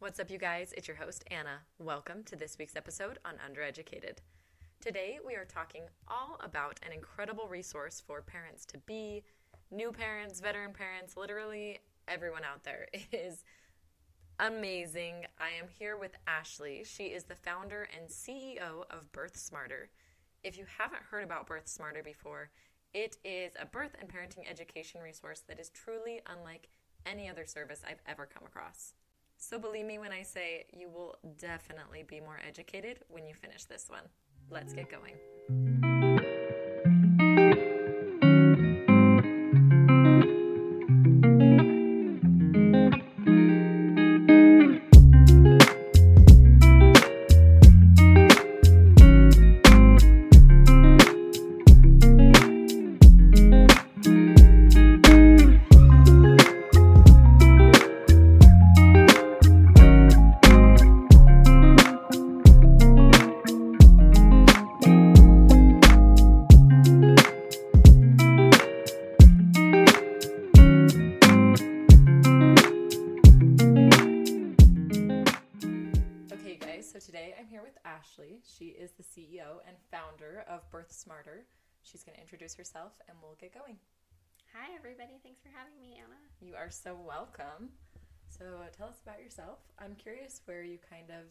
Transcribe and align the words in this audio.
What's 0.00 0.18
up, 0.18 0.30
you 0.30 0.38
guys? 0.38 0.72
It's 0.78 0.88
your 0.88 0.96
host, 0.96 1.24
Anna. 1.30 1.58
Welcome 1.78 2.24
to 2.24 2.34
this 2.34 2.56
week's 2.58 2.74
episode 2.74 3.18
on 3.22 3.34
Undereducated. 3.34 4.16
Today, 4.80 5.18
we 5.26 5.34
are 5.34 5.44
talking 5.44 5.82
all 6.08 6.38
about 6.42 6.80
an 6.82 6.90
incredible 6.94 7.48
resource 7.48 8.02
for 8.06 8.22
parents 8.22 8.64
to 8.64 8.78
be, 8.78 9.22
new 9.70 9.92
parents, 9.92 10.40
veteran 10.40 10.72
parents, 10.72 11.18
literally 11.18 11.80
everyone 12.08 12.44
out 12.50 12.64
there. 12.64 12.86
It 12.94 13.14
is 13.14 13.44
amazing. 14.38 15.26
I 15.38 15.50
am 15.60 15.68
here 15.68 15.98
with 15.98 16.12
Ashley. 16.26 16.82
She 16.82 17.08
is 17.08 17.24
the 17.24 17.34
founder 17.34 17.86
and 17.94 18.08
CEO 18.08 18.84
of 18.90 19.12
Birth 19.12 19.36
Smarter. 19.36 19.90
If 20.42 20.56
you 20.56 20.64
haven't 20.78 21.02
heard 21.10 21.24
about 21.24 21.46
Birth 21.46 21.68
Smarter 21.68 22.02
before, 22.02 22.48
it 22.94 23.18
is 23.22 23.52
a 23.60 23.66
birth 23.66 23.96
and 24.00 24.08
parenting 24.08 24.50
education 24.50 25.02
resource 25.02 25.42
that 25.46 25.60
is 25.60 25.68
truly 25.68 26.22
unlike 26.26 26.70
any 27.04 27.28
other 27.28 27.44
service 27.44 27.82
I've 27.86 28.00
ever 28.06 28.24
come 28.24 28.46
across. 28.46 28.94
So 29.40 29.58
believe 29.58 29.86
me 29.86 29.98
when 29.98 30.12
I 30.12 30.22
say 30.22 30.66
you 30.70 30.88
will 30.90 31.16
definitely 31.38 32.04
be 32.04 32.20
more 32.20 32.38
educated 32.46 33.00
when 33.08 33.26
you 33.26 33.34
finish 33.34 33.64
this 33.64 33.88
one. 33.88 34.04
Let's 34.50 34.74
get 34.74 34.88
going. 34.90 35.89
Introduce 82.40 82.56
herself 82.56 82.96
and 83.04 83.12
we'll 83.20 83.36
get 83.36 83.52
going. 83.52 83.76
Hi, 84.56 84.72
everybody. 84.72 85.20
Thanks 85.20 85.44
for 85.44 85.52
having 85.52 85.76
me, 85.76 86.00
Anna. 86.00 86.16
You 86.40 86.56
are 86.56 86.72
so 86.72 86.96
welcome. 86.96 87.68
So 88.32 88.64
tell 88.72 88.88
us 88.88 88.96
about 89.04 89.20
yourself. 89.20 89.60
I'm 89.76 89.92
curious 89.92 90.40
where 90.48 90.64
you 90.64 90.80
kind 90.80 91.12
of 91.12 91.28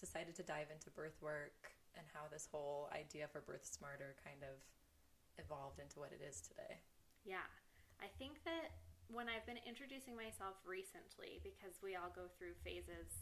decided 0.00 0.32
to 0.40 0.44
dive 0.48 0.72
into 0.72 0.88
birth 0.96 1.20
work 1.20 1.76
and 1.92 2.08
how 2.08 2.24
this 2.32 2.48
whole 2.48 2.88
idea 2.96 3.28
for 3.28 3.44
Birth 3.44 3.68
Smarter 3.68 4.16
kind 4.24 4.40
of 4.48 4.56
evolved 5.36 5.76
into 5.76 6.00
what 6.00 6.08
it 6.16 6.24
is 6.24 6.40
today. 6.40 6.80
Yeah, 7.28 7.44
I 8.00 8.08
think 8.16 8.40
that 8.48 8.80
when 9.12 9.28
I've 9.28 9.44
been 9.44 9.60
introducing 9.68 10.16
myself 10.16 10.56
recently, 10.64 11.36
because 11.44 11.84
we 11.84 12.00
all 12.00 12.08
go 12.16 12.32
through 12.40 12.56
phases 12.64 13.12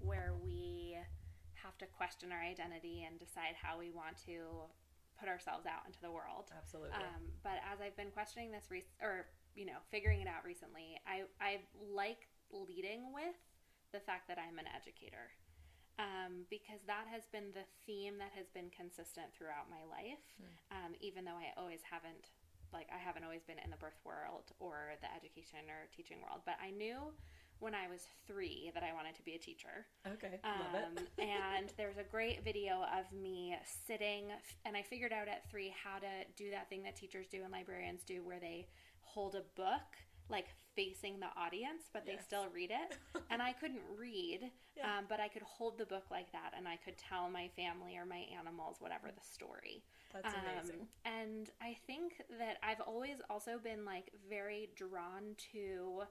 where 0.00 0.32
we 0.40 0.96
have 1.60 1.76
to 1.76 1.84
question 1.92 2.32
our 2.32 2.40
identity 2.40 3.04
and 3.04 3.20
decide 3.20 3.52
how 3.52 3.76
we 3.76 3.92
want 3.92 4.16
to 4.24 4.64
put 5.18 5.28
ourselves 5.28 5.66
out 5.66 5.86
into 5.86 6.00
the 6.00 6.10
world. 6.10 6.50
Absolutely. 6.56 6.94
Um, 6.94 7.22
but 7.42 7.58
as 7.70 7.80
I've 7.80 7.96
been 7.96 8.10
questioning 8.10 8.50
this, 8.50 8.66
re- 8.70 8.88
or 9.02 9.26
you 9.54 9.66
know, 9.66 9.78
figuring 9.90 10.20
it 10.20 10.26
out 10.26 10.44
recently, 10.44 10.98
I 11.06 11.30
I 11.40 11.62
like 11.78 12.28
leading 12.50 13.14
with 13.14 13.38
the 13.94 14.00
fact 14.02 14.26
that 14.26 14.38
I'm 14.38 14.58
an 14.58 14.66
educator, 14.74 15.30
um, 16.02 16.42
because 16.50 16.82
that 16.90 17.06
has 17.06 17.30
been 17.30 17.54
the 17.54 17.62
theme 17.86 18.18
that 18.18 18.34
has 18.34 18.50
been 18.50 18.70
consistent 18.74 19.30
throughout 19.30 19.70
my 19.70 19.86
life. 19.86 20.26
Um, 20.74 20.98
even 20.98 21.22
though 21.22 21.38
I 21.38 21.54
always 21.54 21.78
haven't, 21.86 22.34
like, 22.74 22.90
I 22.90 22.98
haven't 22.98 23.22
always 23.22 23.46
been 23.46 23.62
in 23.62 23.70
the 23.70 23.78
birth 23.78 24.02
world 24.02 24.50
or 24.58 24.98
the 24.98 25.06
education 25.14 25.70
or 25.70 25.86
teaching 25.94 26.18
world, 26.18 26.42
but 26.42 26.58
I 26.58 26.74
knew 26.74 27.14
when 27.64 27.74
I 27.74 27.88
was 27.88 28.06
three 28.26 28.70
that 28.74 28.82
I 28.82 28.92
wanted 28.92 29.14
to 29.16 29.22
be 29.24 29.32
a 29.34 29.38
teacher. 29.38 29.86
okay, 30.06 30.38
love 30.44 30.84
Um, 30.84 30.98
it. 30.98 31.08
and 31.24 31.72
there's 31.78 31.96
a 31.96 32.02
great 32.04 32.44
video 32.44 32.84
of 32.96 33.10
me 33.12 33.56
sitting, 33.86 34.30
and 34.66 34.76
I 34.76 34.82
figured 34.82 35.12
out 35.12 35.28
at 35.28 35.48
three 35.50 35.74
how 35.82 35.98
to 35.98 36.06
do 36.36 36.50
that 36.50 36.68
thing 36.68 36.82
that 36.82 36.94
teachers 36.94 37.26
do 37.26 37.42
and 37.42 37.50
librarians 37.52 38.04
do, 38.04 38.22
where 38.22 38.38
they 38.38 38.68
hold 39.00 39.34
a 39.34 39.42
book 39.56 39.96
like 40.30 40.46
facing 40.74 41.20
the 41.20 41.26
audience, 41.36 41.84
but 41.92 42.04
they 42.06 42.16
still 42.22 42.46
read 42.52 42.70
it. 42.70 42.98
and 43.30 43.40
I 43.42 43.52
couldn't 43.52 43.82
read, 43.98 44.50
Yeah. 44.76 44.98
um, 44.98 45.04
but 45.08 45.20
I 45.20 45.28
could 45.28 45.42
hold 45.42 45.76
the 45.78 45.84
book 45.86 46.04
like 46.10 46.30
that, 46.32 46.52
and 46.56 46.66
I 46.66 46.76
could 46.76 46.96
tell 46.98 47.28
my 47.30 47.48
family 47.56 47.96
or 47.96 48.04
my 48.06 48.24
animals 48.38 48.76
whatever 48.80 49.08
the 49.14 49.20
story. 49.22 49.84
That's 50.12 50.32
amazing. 50.34 50.80
Um, 51.04 51.12
and 51.12 51.50
I 51.60 51.76
think 51.86 52.22
that 52.38 52.56
I've 52.62 52.80
always 52.80 53.18
also 53.28 53.58
been 53.62 53.84
like 53.84 54.10
very 54.28 54.70
drawn 54.76 55.34
to 55.52 56.02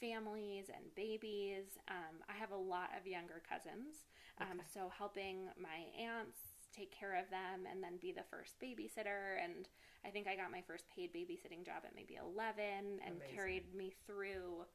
families 0.00 0.66
and 0.74 0.94
babies. 0.94 1.78
Um, 1.88 2.22
I 2.28 2.34
have 2.34 2.50
a 2.52 2.56
lot 2.56 2.90
of 2.98 3.06
younger 3.06 3.42
cousins, 3.48 4.06
um, 4.40 4.60
Okay. 4.60 4.68
so 4.72 4.90
helping 4.96 5.48
my 5.60 5.86
aunts 5.98 6.38
take 6.72 6.92
care 6.92 7.14
of 7.16 7.30
them 7.30 7.66
and 7.70 7.82
then 7.82 7.96
be 8.00 8.12
the 8.12 8.24
first 8.30 8.60
babysitter. 8.60 9.42
And 9.42 9.68
I 10.04 10.10
think 10.10 10.26
I 10.28 10.36
got 10.36 10.50
my 10.50 10.62
first 10.66 10.84
paid 10.94 11.12
babysitting 11.12 11.64
job 11.64 11.84
at 11.84 11.94
maybe 11.94 12.16
11 12.16 13.00
and 13.04 13.16
Amazing. 13.16 13.34
carried 13.34 13.74
me 13.74 13.92
through 14.06 14.66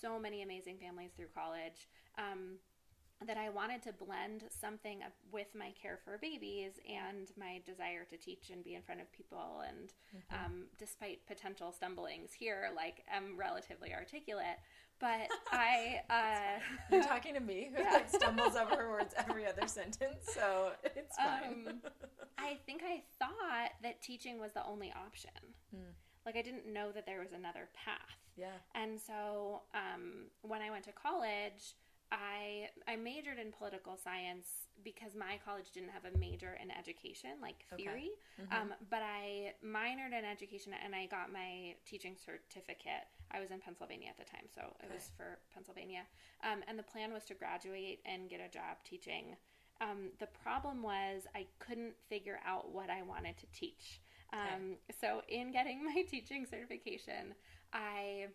so 0.00 0.18
many 0.18 0.42
amazing 0.42 0.78
families 0.78 1.12
through 1.16 1.28
college. 1.34 1.88
Um, 2.18 2.58
that 3.24 3.38
I 3.38 3.48
wanted 3.48 3.82
to 3.84 3.92
blend 3.92 4.44
something 4.50 5.00
with 5.32 5.46
my 5.54 5.72
care 5.80 5.98
for 6.04 6.18
babies 6.18 6.72
and 6.86 7.30
my 7.38 7.62
desire 7.64 8.04
to 8.10 8.16
teach 8.18 8.50
and 8.50 8.62
be 8.62 8.74
in 8.74 8.82
front 8.82 9.00
of 9.00 9.10
people. 9.12 9.62
And 9.66 9.92
um, 10.30 10.64
despite 10.78 11.26
potential 11.26 11.72
stumblings 11.72 12.32
here, 12.32 12.68
like 12.76 13.04
I'm 13.14 13.36
relatively 13.38 13.94
articulate, 13.94 14.58
but 15.00 15.28
I, 15.52 16.00
uh, 16.10 16.60
You're 16.90 17.04
talking 17.04 17.32
to 17.34 17.40
me 17.40 17.70
who 17.74 17.82
Yeah. 17.82 18.04
stumbles 18.06 18.54
over 18.54 18.76
her 18.76 18.90
words 18.90 19.14
every 19.16 19.46
other 19.46 19.66
sentence, 19.66 20.24
so 20.34 20.72
it's 20.84 21.16
fine. 21.16 21.66
Um, 21.68 21.80
I 22.38 22.58
think 22.66 22.82
I 22.84 23.02
thought 23.18 23.70
that 23.82 24.02
teaching 24.02 24.38
was 24.38 24.52
the 24.52 24.64
only 24.66 24.92
option. 24.94 25.30
Hmm. 25.74 25.90
Like 26.26 26.36
I 26.36 26.42
didn't 26.42 26.66
know 26.70 26.92
that 26.92 27.06
there 27.06 27.20
was 27.20 27.32
another 27.32 27.68
path. 27.74 28.18
yeah. 28.36 28.48
And 28.74 29.00
so 29.00 29.62
um, 29.74 30.26
when 30.42 30.60
I 30.60 30.70
went 30.70 30.84
to 30.84 30.92
college, 30.92 31.74
I 32.12 32.68
I 32.86 32.96
majored 32.96 33.38
in 33.38 33.52
political 33.52 33.96
science 33.96 34.46
because 34.84 35.14
my 35.14 35.38
college 35.44 35.72
didn't 35.72 35.90
have 35.90 36.04
a 36.04 36.16
major 36.18 36.56
in 36.62 36.70
education, 36.70 37.30
like 37.42 37.64
Okay. 37.72 37.82
theory. 37.82 38.10
Um, 38.52 38.74
but 38.90 39.02
I 39.02 39.54
minored 39.64 40.16
in 40.16 40.24
education 40.24 40.72
and 40.84 40.94
I 40.94 41.06
got 41.06 41.32
my 41.32 41.74
teaching 41.84 42.14
certificate. 42.16 43.08
I 43.32 43.40
was 43.40 43.50
in 43.50 43.58
Pennsylvania 43.60 44.08
at 44.10 44.16
the 44.18 44.24
time, 44.30 44.46
so 44.54 44.76
it 44.82 44.90
was 44.92 45.10
for 45.16 45.38
Pennsylvania. 45.52 46.02
Um, 46.44 46.62
and 46.68 46.78
the 46.78 46.84
plan 46.84 47.12
was 47.12 47.24
to 47.26 47.34
graduate 47.34 48.00
and 48.04 48.30
get 48.30 48.40
a 48.40 48.48
job 48.48 48.76
teaching. 48.84 49.36
Um, 49.80 50.10
the 50.20 50.26
problem 50.28 50.82
was 50.82 51.26
I 51.34 51.46
couldn't 51.58 51.94
figure 52.08 52.38
out 52.46 52.70
what 52.72 52.88
I 52.88 53.02
wanted 53.02 53.36
to 53.38 53.46
teach. 53.52 54.00
Um, 54.32 54.76
So, 55.00 55.22
in 55.28 55.52
getting 55.52 55.84
my 55.94 56.02
teaching 56.02 56.46
certification, 56.46 57.34
I 57.72 58.28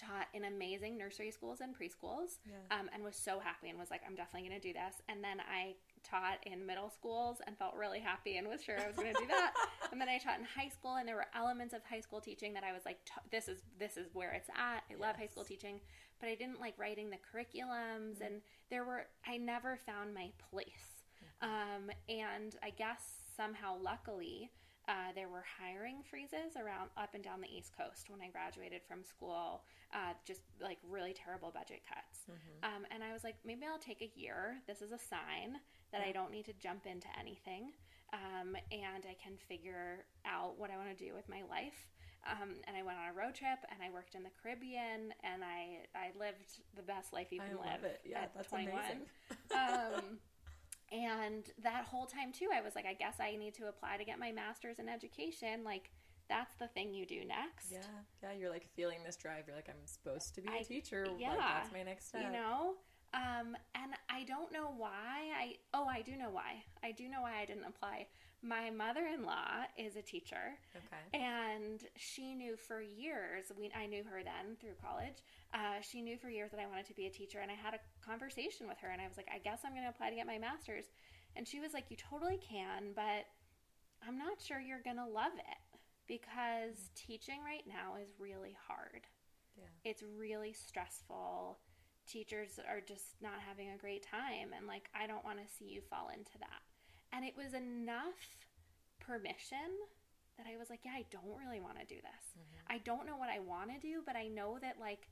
taught 0.00 0.28
in 0.32 0.44
amazing 0.44 0.96
nursery 0.96 1.30
schools 1.30 1.60
and 1.60 1.74
preschools 1.76 2.38
Yeah. 2.46 2.56
um, 2.78 2.88
and 2.94 3.02
was 3.04 3.16
so 3.16 3.38
happy 3.38 3.68
and 3.68 3.78
was 3.78 3.90
like, 3.90 4.00
I'm 4.06 4.14
definitely 4.14 4.48
going 4.48 4.60
to 4.60 4.66
do 4.68 4.72
this. 4.72 4.94
And 5.08 5.22
then 5.22 5.38
I 5.40 5.74
taught 6.02 6.38
in 6.46 6.64
middle 6.64 6.88
schools 6.88 7.38
and 7.46 7.56
felt 7.58 7.74
really 7.76 8.00
happy 8.00 8.38
and 8.38 8.48
was 8.48 8.62
sure 8.64 8.78
I 8.80 8.86
was 8.86 8.96
going 8.96 9.12
to 9.14 9.20
do 9.20 9.26
that. 9.28 9.52
and 9.92 10.00
then 10.00 10.08
I 10.08 10.18
taught 10.18 10.38
in 10.38 10.44
high 10.46 10.68
school 10.70 10.96
and 10.96 11.06
there 11.06 11.16
were 11.16 11.26
elements 11.34 11.74
of 11.74 11.82
high 11.84 12.00
school 12.00 12.20
teaching 12.20 12.54
that 12.54 12.64
I 12.64 12.72
was 12.72 12.82
like, 12.86 12.98
this 13.30 13.46
is 13.48 13.58
this 13.78 13.96
is 13.96 14.08
where 14.14 14.32
it's 14.32 14.48
at. 14.50 14.82
I 14.90 14.96
love 14.98 15.16
high 15.16 15.26
school 15.26 15.44
teaching, 15.44 15.80
but 16.20 16.28
I 16.28 16.34
didn't 16.34 16.60
like 16.60 16.74
writing 16.78 17.10
the 17.10 17.18
curriculums 17.18 18.20
and 18.24 18.40
there 18.70 18.84
were 18.84 19.06
I 19.26 19.36
never 19.36 19.76
found 19.84 20.14
my 20.14 20.30
place. 20.50 21.04
Um, 21.42 21.90
and 22.08 22.54
I 22.62 22.70
guess 22.70 23.02
somehow, 23.36 23.76
luckily, 23.82 24.50
uh, 24.90 25.14
there 25.14 25.28
were 25.28 25.44
hiring 25.46 26.02
freezes 26.02 26.58
around 26.58 26.90
up 26.96 27.14
and 27.14 27.22
down 27.22 27.40
the 27.40 27.46
East 27.46 27.70
Coast 27.78 28.10
when 28.10 28.20
I 28.20 28.26
graduated 28.28 28.82
from 28.82 29.04
school. 29.04 29.62
Uh, 29.94 30.14
just 30.26 30.42
like 30.60 30.78
really 30.88 31.14
terrible 31.14 31.50
budget 31.54 31.82
cuts. 31.86 32.26
Um, 32.66 32.82
and 32.90 33.02
I 33.02 33.12
was 33.12 33.22
like, 33.22 33.36
maybe 33.44 33.62
I'll 33.66 33.78
take 33.78 34.02
a 34.02 34.10
year. 34.18 34.58
This 34.66 34.82
is 34.82 34.90
a 34.90 34.98
sign 34.98 35.58
that 35.92 36.02
I 36.02 36.12
don't 36.12 36.30
need 36.30 36.44
to 36.46 36.52
jump 36.54 36.86
into 36.86 37.08
anything, 37.18 37.72
um, 38.12 38.56
and 38.70 39.02
I 39.06 39.14
can 39.22 39.36
figure 39.48 40.06
out 40.26 40.58
what 40.58 40.70
I 40.70 40.76
want 40.76 40.96
to 40.96 40.98
do 41.04 41.14
with 41.14 41.28
my 41.28 41.42
life. 41.48 41.86
Um, 42.26 42.56
and 42.68 42.76
I 42.76 42.82
went 42.82 42.98
on 42.98 43.08
a 43.08 43.16
road 43.16 43.34
trip, 43.34 43.58
and 43.70 43.80
I 43.82 43.90
worked 43.90 44.14
in 44.14 44.22
the 44.22 44.30
Caribbean, 44.42 45.14
and 45.24 45.42
I 45.42 45.86
I 45.96 46.10
lived 46.18 46.60
the 46.76 46.82
best 46.82 47.12
life 47.12 47.28
you 47.30 47.40
I 47.40 47.48
can 47.48 47.56
love 47.56 47.66
live 47.66 47.84
it. 47.84 48.00
Yeah, 48.04 48.22
at 48.26 48.34
that's 48.34 48.48
21 48.48 48.74
amazing. 48.74 49.06
and 50.92 51.44
that 51.62 51.84
whole 51.84 52.06
time 52.06 52.32
too, 52.32 52.48
I 52.54 52.60
was 52.60 52.74
like, 52.74 52.86
I 52.86 52.94
guess 52.94 53.14
I 53.20 53.36
need 53.36 53.54
to 53.54 53.68
apply 53.68 53.96
to 53.96 54.04
get 54.04 54.18
my 54.18 54.32
master's 54.32 54.78
in 54.78 54.88
education. 54.88 55.62
Like, 55.64 55.90
that's 56.28 56.54
the 56.58 56.68
thing 56.68 56.94
you 56.94 57.06
do 57.06 57.24
next. 57.24 57.72
Yeah, 57.72 57.78
yeah, 58.22 58.32
you're 58.38 58.50
like 58.50 58.66
feeling 58.76 58.98
this 59.04 59.16
drive. 59.16 59.44
You're 59.46 59.56
like, 59.56 59.68
I'm 59.68 59.86
supposed 59.86 60.34
to 60.36 60.40
be 60.40 60.48
a 60.60 60.64
teacher. 60.64 61.06
yeah. 61.18 61.30
like, 61.30 61.38
that's 61.38 61.72
my 61.72 61.82
next 61.82 62.08
step. 62.08 62.22
You 62.24 62.32
know, 62.32 62.74
Um, 63.12 63.56
and 63.74 63.92
I 64.08 64.24
don't 64.24 64.52
know 64.52 64.72
why. 64.76 65.30
I 65.36 65.56
oh, 65.74 65.86
I 65.86 66.02
do 66.02 66.16
know 66.16 66.30
why. 66.30 66.62
I 66.82 66.92
do 66.92 67.08
know 67.08 67.22
why 67.22 67.40
I 67.40 67.44
didn't 67.44 67.64
apply. 67.64 68.06
My 68.42 68.70
mother-in-law 68.70 69.66
is 69.76 69.96
a 69.96 70.02
teacher, 70.02 70.56
Okay. 70.74 71.18
and 71.22 71.84
she 71.96 72.34
knew 72.34 72.56
for 72.56 72.80
years. 72.80 73.52
We 73.58 73.70
I 73.76 73.84
knew 73.86 74.02
her 74.04 74.22
then 74.24 74.56
through 74.58 74.74
college. 74.82 75.18
Uh, 75.52 75.80
she 75.82 76.00
knew 76.00 76.16
for 76.16 76.30
years 76.30 76.50
that 76.52 76.60
I 76.60 76.66
wanted 76.66 76.86
to 76.86 76.94
be 76.94 77.06
a 77.06 77.10
teacher, 77.10 77.40
and 77.40 77.50
I 77.50 77.54
had 77.54 77.74
a 77.74 77.80
conversation 78.04 78.66
with 78.66 78.78
her, 78.78 78.88
and 78.88 79.00
I 79.00 79.06
was 79.06 79.18
like, 79.18 79.28
I 79.34 79.38
guess 79.38 79.60
I'm 79.64 79.72
going 79.72 79.82
to 79.84 79.90
apply 79.90 80.08
to 80.10 80.16
get 80.16 80.26
my 80.26 80.38
master's. 80.38 80.86
And 81.36 81.46
she 81.46 81.60
was 81.60 81.74
like, 81.74 81.90
You 81.90 81.96
totally 81.96 82.38
can, 82.38 82.92
but 82.94 83.26
I'm 84.06 84.16
not 84.16 84.40
sure 84.40 84.58
you're 84.58 84.82
going 84.82 84.96
to 84.96 85.06
love 85.06 85.32
it 85.36 85.78
because 86.08 86.88
teaching 86.96 87.40
right 87.44 87.66
now 87.68 87.96
is 88.02 88.08
really 88.18 88.56
hard. 88.66 89.02
Yeah. 89.56 89.64
It's 89.90 90.02
really 90.02 90.54
stressful. 90.54 91.58
Teachers 92.08 92.58
are 92.68 92.80
just 92.80 93.20
not 93.20 93.40
having 93.46 93.70
a 93.70 93.76
great 93.76 94.02
time, 94.02 94.54
and 94.56 94.66
like, 94.66 94.88
I 94.94 95.06
don't 95.06 95.24
want 95.24 95.38
to 95.46 95.54
see 95.58 95.66
you 95.66 95.82
fall 95.82 96.08
into 96.08 96.38
that. 96.40 96.62
And 97.12 97.24
it 97.24 97.34
was 97.36 97.54
enough 97.54 98.38
permission 99.00 99.78
that 100.36 100.46
I 100.50 100.56
was 100.56 100.70
like, 100.70 100.80
Yeah, 100.84 100.92
I 100.92 101.04
don't 101.10 101.38
really 101.38 101.60
want 101.60 101.78
to 101.80 101.86
do 101.86 102.00
this. 102.00 102.44
I 102.68 102.78
don't 102.78 103.06
know 103.06 103.16
what 103.16 103.28
I 103.28 103.40
want 103.40 103.70
to 103.72 103.78
do, 103.80 104.02
but 104.06 104.16
I 104.16 104.28
know 104.28 104.58
that 104.60 104.76
like 104.80 105.08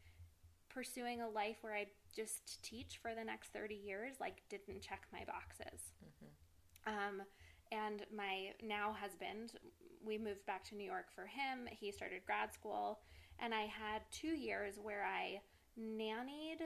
pursuing 0.68 1.20
a 1.20 1.28
life 1.28 1.56
where 1.62 1.74
I 1.74 1.86
just 2.14 2.62
teach 2.62 2.98
for 3.02 3.14
the 3.14 3.24
next 3.24 3.48
30 3.52 3.74
years 3.74 4.14
like 4.20 4.42
didn't 4.48 4.80
check 4.80 5.06
my 5.12 5.24
boxes. 5.26 5.92
Um 6.86 7.22
and 7.70 8.06
my 8.16 8.52
now 8.62 8.96
husband, 8.98 9.52
we 10.04 10.16
moved 10.16 10.46
back 10.46 10.64
to 10.64 10.74
New 10.74 10.84
York 10.86 11.06
for 11.14 11.26
him. 11.26 11.68
He 11.70 11.92
started 11.92 12.24
grad 12.24 12.54
school 12.54 13.00
and 13.40 13.52
I 13.52 13.62
had 13.62 14.02
2 14.12 14.28
years 14.28 14.78
where 14.82 15.04
I 15.04 15.40
nannied, 15.78 16.62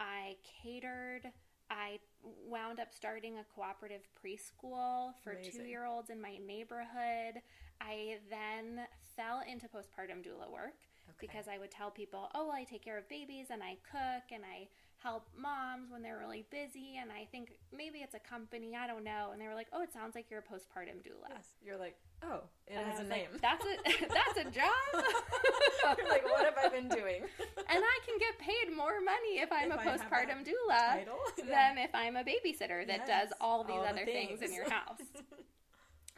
I 0.00 0.36
catered, 0.62 1.30
I 1.70 1.98
wound 2.46 2.80
up 2.80 2.92
starting 2.92 3.38
a 3.38 3.44
cooperative 3.54 4.02
preschool 4.22 5.12
for 5.22 5.32
Amazing. 5.32 5.62
2-year-olds 5.62 6.10
in 6.10 6.20
my 6.20 6.36
neighborhood. 6.46 7.40
I 7.80 8.18
then 8.30 8.86
fell 9.16 9.42
into 9.50 9.66
postpartum 9.66 10.24
doula 10.24 10.50
work 10.50 10.74
Okay. 11.08 11.16
because 11.20 11.46
I 11.48 11.58
would 11.58 11.70
tell 11.70 11.90
people, 11.90 12.28
"Oh, 12.34 12.46
well, 12.48 12.56
I 12.56 12.64
take 12.64 12.82
care 12.82 12.98
of 12.98 13.08
babies 13.08 13.46
and 13.50 13.62
I 13.62 13.76
cook 13.90 14.32
and 14.32 14.44
I 14.44 14.68
help 14.98 15.28
moms 15.36 15.90
when 15.90 16.02
they're 16.02 16.18
really 16.18 16.46
busy 16.50 16.96
and 17.00 17.12
I 17.12 17.26
think 17.30 17.52
maybe 17.72 17.98
it's 18.00 18.14
a 18.14 18.18
company, 18.18 18.74
I 18.76 18.86
don't 18.86 19.04
know." 19.04 19.30
And 19.32 19.40
they 19.40 19.46
were 19.46 19.54
like, 19.54 19.68
"Oh, 19.72 19.82
it 19.82 19.92
sounds 19.92 20.14
like 20.14 20.30
you're 20.30 20.40
a 20.40 20.42
postpartum 20.42 21.02
doula." 21.06 21.28
Yes. 21.30 21.52
You're 21.62 21.76
like, 21.76 21.96
oh, 22.24 22.40
it 22.66 22.74
And 22.76 22.86
has 22.86 23.00
a 23.00 23.02
like, 23.02 23.10
name. 23.10 23.28
that's 23.40 23.64
a 23.64 23.76
that's 24.08 24.38
a 24.40 24.50
job. 24.50 24.72
You're 25.98 26.08
like, 26.08 26.24
what 26.24 26.44
have 26.44 26.58
I 26.58 26.68
been 26.68 26.88
doing? 26.88 27.22
and 27.22 27.84
I 27.84 27.98
can 28.06 28.18
get 28.18 28.38
paid 28.38 28.74
more 28.76 29.00
money 29.00 29.38
if 29.38 29.50
I'm 29.52 29.70
If 29.72 29.78
a 29.78 29.82
postpartum 29.82 30.44
doula? 30.46 31.04
Yeah. 31.38 31.44
than 31.46 31.78
if 31.78 31.94
I'm 31.94 32.16
a 32.16 32.24
babysitter 32.24 32.86
that 32.86 33.04
Yes, 33.06 33.28
does 33.28 33.32
all 33.40 33.62
these 33.64 33.76
all 33.76 33.82
the 33.82 33.88
other 33.90 34.04
things. 34.04 34.42
in 34.42 34.52
your 34.52 34.68
house. 34.68 35.00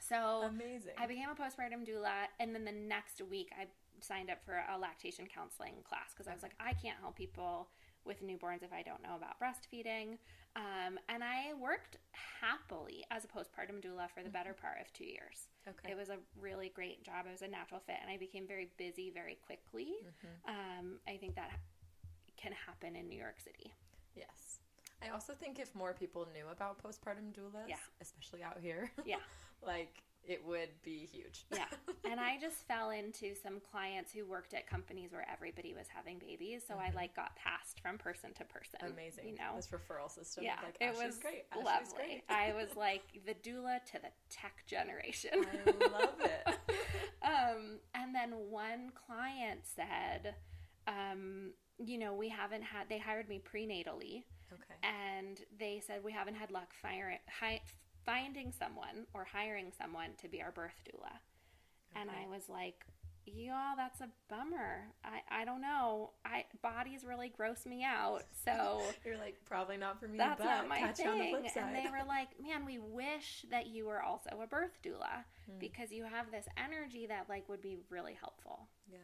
So 0.01 0.43
Amazing. 0.49 0.93
I 0.99 1.07
became 1.07 1.29
a 1.29 1.35
postpartum 1.35 1.87
doula, 1.87 2.29
and 2.41 2.55
then 2.55 2.65
the 2.65 2.73
next 2.73 3.21
week 3.31 3.51
I 3.61 3.67
signed 4.01 4.31
up 4.31 4.39
for 4.45 4.63
a 4.73 4.79
lactation 4.79 5.27
counseling 5.27 5.75
class 5.85 6.15
because 6.15 6.29
I 6.29 6.33
was 6.33 6.43
like, 6.43 6.55
I 6.61 6.73
can't 6.73 6.97
help 7.01 7.17
people 7.17 7.69
with 8.05 8.23
newborns 8.23 8.63
if 8.63 8.73
I 8.73 8.83
don't 8.83 9.03
know 9.03 9.17
about 9.17 9.39
breastfeeding. 9.41 10.19
Um, 10.57 10.99
and 11.09 11.23
I 11.23 11.53
worked 11.61 11.99
happily 12.41 13.05
as 13.11 13.25
a 13.25 13.29
postpartum 13.29 13.81
doula 13.85 14.11
for 14.13 14.23
the 14.23 14.31
better 14.31 14.55
part 14.55 14.79
of 14.81 14.93
two 14.93 15.05
years. 15.05 15.49
okay. 15.69 15.93
It 15.93 15.97
was 15.97 16.09
a 16.09 16.17
really 16.41 16.71
great 16.75 17.05
job. 17.05 17.27
It 17.27 17.33
was 17.33 17.43
a 17.43 17.49
natural 17.49 17.81
fit, 17.81 17.97
and 18.03 18.11
I 18.11 18.17
became 18.17 18.47
very 18.47 18.69
busy 18.77 19.11
very 19.11 19.39
quickly. 19.47 19.93
Mm-hmm. 20.03 20.51
Um, 20.51 20.99
I 21.07 21.17
think 21.17 21.37
that 21.37 21.51
can 22.37 22.53
happen 22.67 22.97
in 22.97 23.09
New 23.09 23.19
York 23.19 23.39
City. 23.41 23.73
Yes. 24.17 24.59
I 25.05 25.11
also 25.11 25.33
think 25.35 25.59
if 25.61 25.73
more 25.77 25.93
people 25.93 26.27
knew 26.35 26.47
about 26.51 26.83
postpartum 26.83 27.33
doulas, 27.33 27.69
Yeah. 27.69 27.77
especially 28.01 28.43
out 28.43 28.59
here, 28.61 28.91
Yeah. 29.05 29.17
like 29.67 30.03
it 30.29 30.47
would 30.47 30.69
be 30.85 31.09
huge. 31.11 31.47
Yeah. 31.53 31.65
and 32.11 32.21
I 32.21 32.39
just 32.39 32.67
fell 32.69 32.91
into 32.91 33.35
some 33.35 33.61
clients 33.73 34.13
who 34.13 34.27
worked 34.27 34.53
at 34.53 34.69
companies 34.69 35.11
where 35.13 35.27
everybody 35.33 35.73
was 35.73 35.87
having 35.89 36.19
babies. 36.19 36.63
So 36.69 36.75
I 36.75 36.93
like 36.95 37.17
got 37.17 37.35
passed 37.37 37.81
from 37.81 37.97
person 37.97 38.31
to 38.35 38.45
person. 38.45 38.79
Mm-hmm. 38.83 38.93
Amazing. 38.93 39.29
You 39.29 39.35
know? 39.37 39.57
This 39.57 39.69
referral 39.69 40.11
system. 40.11 40.45
yeah. 40.45 40.57
Like, 40.63 40.77
it 40.81 40.95
was 40.95 41.17
great. 41.17 41.45
Lovely. 41.57 41.97
great. 41.97 42.23
I 42.29 42.53
was 42.53 42.77
like 42.77 43.03
the 43.25 43.35
doula 43.35 43.83
to 43.87 43.93
the 43.95 44.11
tech 44.29 44.65
generation. 44.67 45.31
I 45.35 45.87
love 45.91 46.15
it. 46.21 46.47
um, 47.23 47.79
and 47.95 48.15
then 48.15 48.33
one 48.51 48.93
client 49.07 49.61
said, 49.65 50.35
um, 50.87 51.53
you 51.79 51.97
know, 51.97 52.13
we 52.13 52.29
haven't 52.29 52.63
had, 52.63 52.91
they 52.91 52.99
hired 52.99 53.29
me 53.31 53.41
prenatally 53.41 54.25
Okay. 54.53 54.75
and 54.83 55.41
they 55.59 55.83
said 55.87 56.03
we 56.03 56.13
haven't 56.13 56.35
had 56.35 56.51
luck 56.51 56.73
fire, 56.81 57.19
hi, 57.29 57.61
finding 58.13 58.53
someone 58.59 59.07
or 59.13 59.25
hiring 59.25 59.71
someone 59.79 60.11
to 60.23 60.29
be 60.29 60.41
our 60.41 60.51
birth 60.53 60.81
doula. 60.89 61.13
And 61.95 62.09
I 62.11 62.27
was 62.35 62.49
like, 62.49 62.85
yeah, 63.27 63.75
that's 63.77 64.01
a 64.01 64.09
bummer. 64.31 64.89
I, 65.05 65.43
I 65.43 65.45
don't 65.45 65.61
know. 65.61 66.13
I 66.25 66.45
bodies 66.63 67.05
really 67.05 67.29
gross 67.29 67.67
me 67.67 67.85
out. 67.85 68.23
So 68.45 68.81
You're 69.05 69.19
like, 69.19 69.37
probably 69.45 69.77
not 69.77 70.01
for 70.01 70.09
me, 70.09 70.17
that's 70.17 70.39
but 70.39 70.45
not 70.47 70.69
my 70.69 70.79
catch 70.79 71.01
you 71.01 71.11
on 71.11 71.19
the 71.19 71.25
thing. 71.25 71.37
flip 71.41 71.51
side. 71.53 71.65
And 71.67 71.77
they 71.77 71.91
were 71.91 72.07
like, 72.09 72.29
man, 72.43 72.65
we 72.65 72.79
wish 72.79 73.45
that 73.51 73.67
you 73.67 73.85
were 73.87 74.03
also 74.03 74.31
a 74.43 74.47
birth 74.47 74.79
doula 74.83 75.25
Hmm. 75.51 75.59
because 75.59 75.91
you 75.93 76.05
have 76.05 76.31
this 76.31 76.47
energy 76.63 77.07
that 77.07 77.27
like 77.29 77.47
would 77.49 77.61
be 77.63 77.77
really 77.91 78.15
helpful. 78.19 78.69
yeah. 78.91 78.99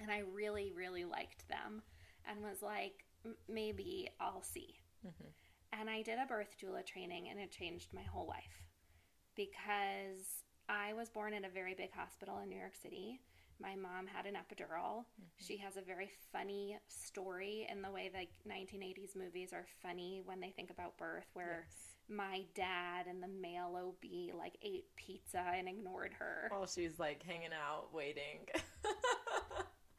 And 0.00 0.10
I 0.10 0.22
really, 0.32 0.72
really 0.74 1.04
liked 1.04 1.46
them 1.48 1.82
and 2.28 2.40
was 2.42 2.62
like, 2.62 3.04
"M- 3.24 3.36
maybe 3.48 4.08
I'll 4.20 4.42
see. 4.42 4.74
Mhm. 5.06 5.26
And 5.72 5.88
I 5.88 6.02
did 6.02 6.18
a 6.22 6.26
birth 6.26 6.56
doula 6.62 6.84
training 6.84 7.28
and 7.30 7.38
it 7.40 7.50
changed 7.50 7.88
my 7.94 8.02
whole 8.02 8.26
life 8.26 8.66
because 9.34 10.42
I 10.68 10.92
was 10.92 11.08
born 11.08 11.32
in 11.34 11.44
a 11.44 11.48
very 11.50 11.74
big 11.74 11.92
hospital 11.92 12.38
in 12.42 12.48
New 12.48 12.58
York 12.58 12.74
City. 12.80 13.20
My 13.60 13.74
mom 13.74 14.06
had 14.06 14.26
an 14.26 14.34
epidural. 14.34 15.00
Mm-hmm. 15.00 15.24
She 15.46 15.56
has 15.58 15.76
a 15.76 15.82
very 15.82 16.10
funny 16.32 16.76
story 16.88 17.66
in 17.70 17.80
the 17.82 17.90
way 17.90 18.10
like 18.12 18.30
1980s 18.48 19.16
movies 19.16 19.52
are 19.52 19.66
funny 19.82 20.20
when 20.24 20.40
they 20.40 20.50
think 20.50 20.70
about 20.70 20.98
birth, 20.98 21.26
where 21.32 21.66
Yes. 21.68 21.94
my 22.08 22.44
dad 22.54 23.06
and 23.08 23.22
the 23.22 23.28
male 23.28 23.74
OB 23.76 24.36
like 24.38 24.56
ate 24.62 24.86
pizza 24.96 25.42
and 25.56 25.68
ignored 25.68 26.12
her. 26.18 26.48
While 26.50 26.66
she's 26.66 26.98
like 26.98 27.22
hanging 27.22 27.50
out, 27.52 27.94
waiting. 27.94 28.46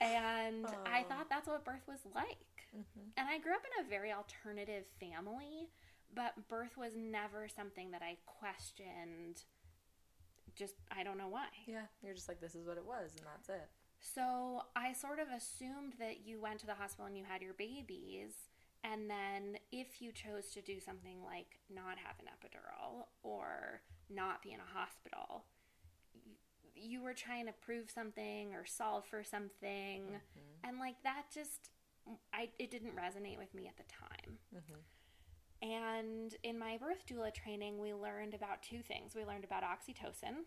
And 0.01 0.65
I 0.85 1.05
Oh. 1.05 1.07
thought 1.09 1.29
that's 1.29 1.47
what 1.47 1.63
birth 1.63 1.87
was 1.87 1.99
like. 2.13 2.37
Mhm. 2.75 3.13
And 3.17 3.29
I 3.29 3.37
grew 3.39 3.53
up 3.53 3.63
in 3.65 3.85
a 3.85 3.89
very 3.89 4.11
alternative 4.11 4.85
family, 4.99 5.69
but 6.13 6.47
birth 6.47 6.77
was 6.77 6.95
never 6.95 7.47
something 7.47 7.91
that 7.91 8.01
I 8.01 8.17
questioned. 8.25 9.43
Just, 10.55 10.75
I 10.91 11.03
don't 11.03 11.17
know 11.17 11.27
why. 11.29 11.47
Yeah. 11.65 11.87
You're 12.01 12.13
just 12.13 12.27
like, 12.27 12.39
this 12.39 12.55
is 12.55 12.65
what 12.65 12.77
it 12.77 12.85
was, 12.85 13.15
and 13.15 13.25
that's 13.25 13.49
it. 13.49 13.69
So 13.99 14.65
I 14.75 14.93
sort 14.93 15.19
of 15.19 15.29
assumed 15.29 15.93
that 15.99 16.25
you 16.25 16.41
went 16.41 16.59
to 16.59 16.65
the 16.65 16.75
hospital 16.75 17.05
and 17.05 17.17
you 17.17 17.23
had 17.23 17.41
your 17.41 17.53
babies. 17.53 18.49
And 18.83 19.09
then 19.09 19.57
if 19.71 20.01
you 20.01 20.11
chose 20.11 20.49
to 20.51 20.61
do 20.61 20.81
something 20.81 21.23
like 21.23 21.59
not 21.69 21.97
have 21.97 22.19
an 22.19 22.25
epidural 22.25 23.07
or 23.23 23.81
not 24.09 24.41
be 24.41 24.51
in 24.51 24.59
a 24.59 24.77
hospital, 24.77 25.45
you 26.75 27.01
were 27.01 27.13
trying 27.13 27.45
to 27.45 27.53
prove 27.53 27.89
something 27.89 28.53
or 28.53 28.65
solve 28.65 29.05
for 29.05 29.23
something. 29.23 30.03
Mm-hmm. 30.03 30.67
And 30.67 30.79
like 30.79 31.01
that 31.03 31.27
just, 31.33 31.69
I, 32.33 32.49
it 32.59 32.71
didn't 32.71 32.95
resonate 32.95 33.37
with 33.37 33.53
me 33.53 33.67
at 33.67 33.77
the 33.77 33.83
time. 33.91 34.39
Mhm. 34.55 34.83
And 35.61 36.35
in 36.43 36.59
my 36.59 36.77
birth 36.77 37.05
doula 37.07 37.33
training, 37.33 37.79
we 37.79 37.93
learned 37.93 38.33
about 38.33 38.61
two 38.61 38.81
things. 38.81 39.15
We 39.15 39.23
learned 39.23 39.45
about 39.45 39.63
oxytocin 39.63 40.43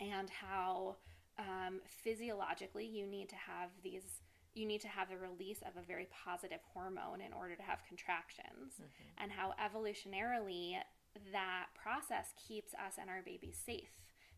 and 0.00 0.28
how 0.30 0.96
um, 1.38 1.80
physiologically 1.86 2.86
you 2.86 3.06
need 3.06 3.28
to 3.28 3.36
have 3.36 3.70
these, 3.82 4.02
you 4.52 4.66
need 4.66 4.80
to 4.80 4.88
have 4.88 5.08
the 5.08 5.16
release 5.16 5.62
of 5.62 5.76
a 5.80 5.86
very 5.86 6.08
positive 6.24 6.60
hormone 6.72 7.20
in 7.20 7.32
order 7.32 7.54
to 7.54 7.62
have 7.62 7.84
contractions, 7.88 8.80
and 9.18 9.30
how 9.32 9.52
evolutionarily 9.64 10.74
that 11.32 11.66
process 11.80 12.32
keeps 12.48 12.74
us 12.74 12.94
and 13.00 13.08
our 13.08 13.22
babies 13.24 13.58
safe. 13.64 13.90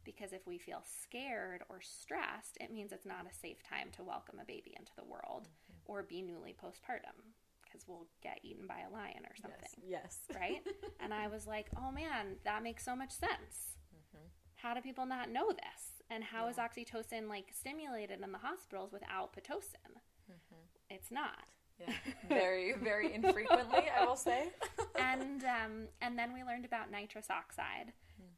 Because 0.04 0.32
if 0.32 0.46
we 0.46 0.58
feel 0.58 0.82
scared 1.02 1.64
or 1.68 1.80
stressed, 1.80 2.56
it 2.60 2.70
means 2.72 2.92
it's 2.92 3.06
not 3.06 3.26
a 3.26 3.34
safe 3.34 3.62
time 3.62 3.88
to 3.96 4.04
welcome 4.04 4.38
a 4.40 4.44
baby 4.44 4.74
into 4.78 4.92
the 4.96 5.04
world 5.04 5.48
or 5.86 6.02
be 6.02 6.22
newly 6.22 6.54
postpartum 6.62 7.16
because 7.64 7.86
we'll 7.88 8.06
get 8.22 8.38
eaten 8.42 8.66
by 8.66 8.80
a 8.88 8.92
lion 8.92 9.24
or 9.28 9.34
something 9.40 9.58
Yes. 9.86 10.18
Yes. 10.28 10.36
right? 10.38 10.62
and 11.00 11.12
I 11.12 11.26
was 11.28 11.46
like, 11.46 11.66
oh 11.76 11.90
man, 11.90 12.36
that 12.44 12.62
makes 12.62 12.84
so 12.84 12.94
much 12.94 13.10
sense. 13.12 13.76
Mhm. 13.94 14.20
How 14.56 14.74
do 14.74 14.80
people 14.80 15.06
not 15.06 15.30
know 15.30 15.50
this? 15.50 16.02
And 16.10 16.22
how 16.22 16.46
is 16.48 16.56
oxytocin 16.56 17.28
like 17.28 17.46
stimulated 17.52 18.20
in 18.22 18.30
the 18.32 18.38
hospitals 18.38 18.92
without 18.92 19.34
pitocin? 19.34 19.92
Mhm. 20.30 20.56
It's 20.90 21.10
not. 21.10 21.44
Yeah. 21.78 21.92
Very, 22.28 22.72
very 22.72 23.12
infrequently, 23.18 23.84
I 24.00 24.04
will 24.06 24.16
say. 24.16 24.50
and 24.98 25.44
um, 25.44 25.88
and 26.00 26.18
then 26.18 26.32
we 26.32 26.42
learned 26.44 26.64
about 26.64 26.90
nitrous 26.90 27.28
oxide, 27.28 27.92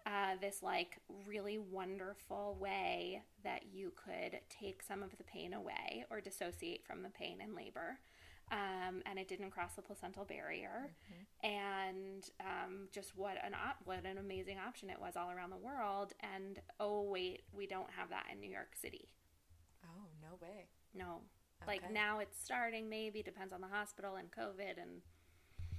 uh, 0.09 0.37
this 0.41 0.63
like 0.63 0.99
really 1.29 1.59
wonderful 1.59 2.57
way 2.61 3.23
that 3.45 3.63
you 3.73 3.93
could 3.95 4.41
take 4.49 4.83
some 4.83 5.03
of 5.03 5.17
the 5.19 5.25
pain 5.25 5.53
away 5.53 6.05
or 6.11 6.21
dissociate 6.21 6.83
from 6.87 7.03
the 7.03 7.11
pain 7.11 7.41
in 7.43 7.55
labor. 7.55 7.99
um, 8.51 9.03
and 9.05 9.19
it 9.19 9.29
didn't 9.29 9.51
cross 9.51 9.75
the 9.77 9.83
placental 9.83 10.25
barrier. 10.25 10.91
And 11.43 12.25
um, 12.41 12.89
just 12.93 13.15
what 13.17 13.37
an 13.45 13.53
op- 13.55 13.83
what 13.85 14.05
an 14.07 14.19
amazing 14.19 14.59
option 14.59 14.91
it 14.91 14.99
was 15.01 15.17
all 15.17 15.31
around 15.31 15.51
the 15.51 15.59
world. 15.59 16.15
And 16.21 16.59
oh 16.81 17.03
wait, 17.03 17.43
we 17.53 17.67
don't 17.67 17.91
have 17.99 18.09
that 18.11 18.27
in 18.33 18.41
New 18.41 18.51
York 18.51 18.75
City. 18.81 19.11
Oh, 19.85 20.09
no 20.23 20.39
way. 20.41 20.69
No, 20.95 21.21
like 21.67 21.91
now 21.91 22.21
it's 22.21 22.39
starting. 22.43 22.89
Maybe 22.89 23.23
depends 23.23 23.53
on 23.53 23.61
the 23.61 23.69
hospital 23.69 24.17
and 24.17 24.31
COVID 24.33 24.81
and 24.81 25.03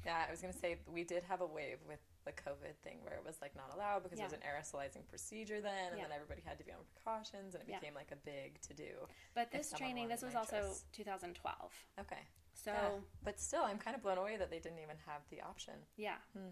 Yeah, 0.05 0.23
I 0.27 0.31
was 0.31 0.41
gonna 0.41 0.53
say 0.53 0.77
we 0.87 1.03
did 1.03 1.23
have 1.23 1.41
a 1.41 1.47
wave 1.47 1.79
with 1.87 1.99
the 2.29 2.41
COVID 2.41 2.75
thing 2.83 2.97
where 3.03 3.15
it 3.15 3.25
was 3.25 3.37
like 3.41 3.55
not 3.55 3.73
allowed 3.73 4.03
because 4.03 4.19
Yeah. 4.19 4.25
it 4.25 4.31
was 4.31 4.39
an 4.39 4.45
aerosolizing 4.45 5.07
procedure 5.07 5.61
then, 5.61 5.91
and 5.91 5.97
Yeah. 5.97 6.03
then 6.07 6.13
everybody 6.13 6.41
had 6.41 6.57
to 6.59 6.63
be 6.63 6.71
on 6.71 6.83
precautions, 6.93 7.55
and 7.55 7.63
it 7.63 7.67
became 7.67 7.93
like 7.93 8.11
a 8.11 8.15
big 8.15 8.61
to 8.61 8.73
do. 8.73 9.07
But 9.33 9.51
this 9.51 9.71
training, 9.71 10.07
this 10.07 10.21
was 10.21 10.33
wanted 10.33 10.63
also 10.63 10.85
2012. 10.91 11.73
Okay. 11.99 12.23
So 12.53 12.71
Yeah. 12.71 12.99
But 13.23 13.39
still, 13.39 13.63
I'm 13.63 13.79
kind 13.79 13.95
of 13.95 14.01
blown 14.03 14.17
away 14.17 14.37
that 14.37 14.49
they 14.49 14.59
didn't 14.59 14.79
even 14.79 14.97
have 15.05 15.27
the 15.29 15.41
option. 15.41 15.85
Yeah. 15.95 16.17
Hmm. 16.33 16.49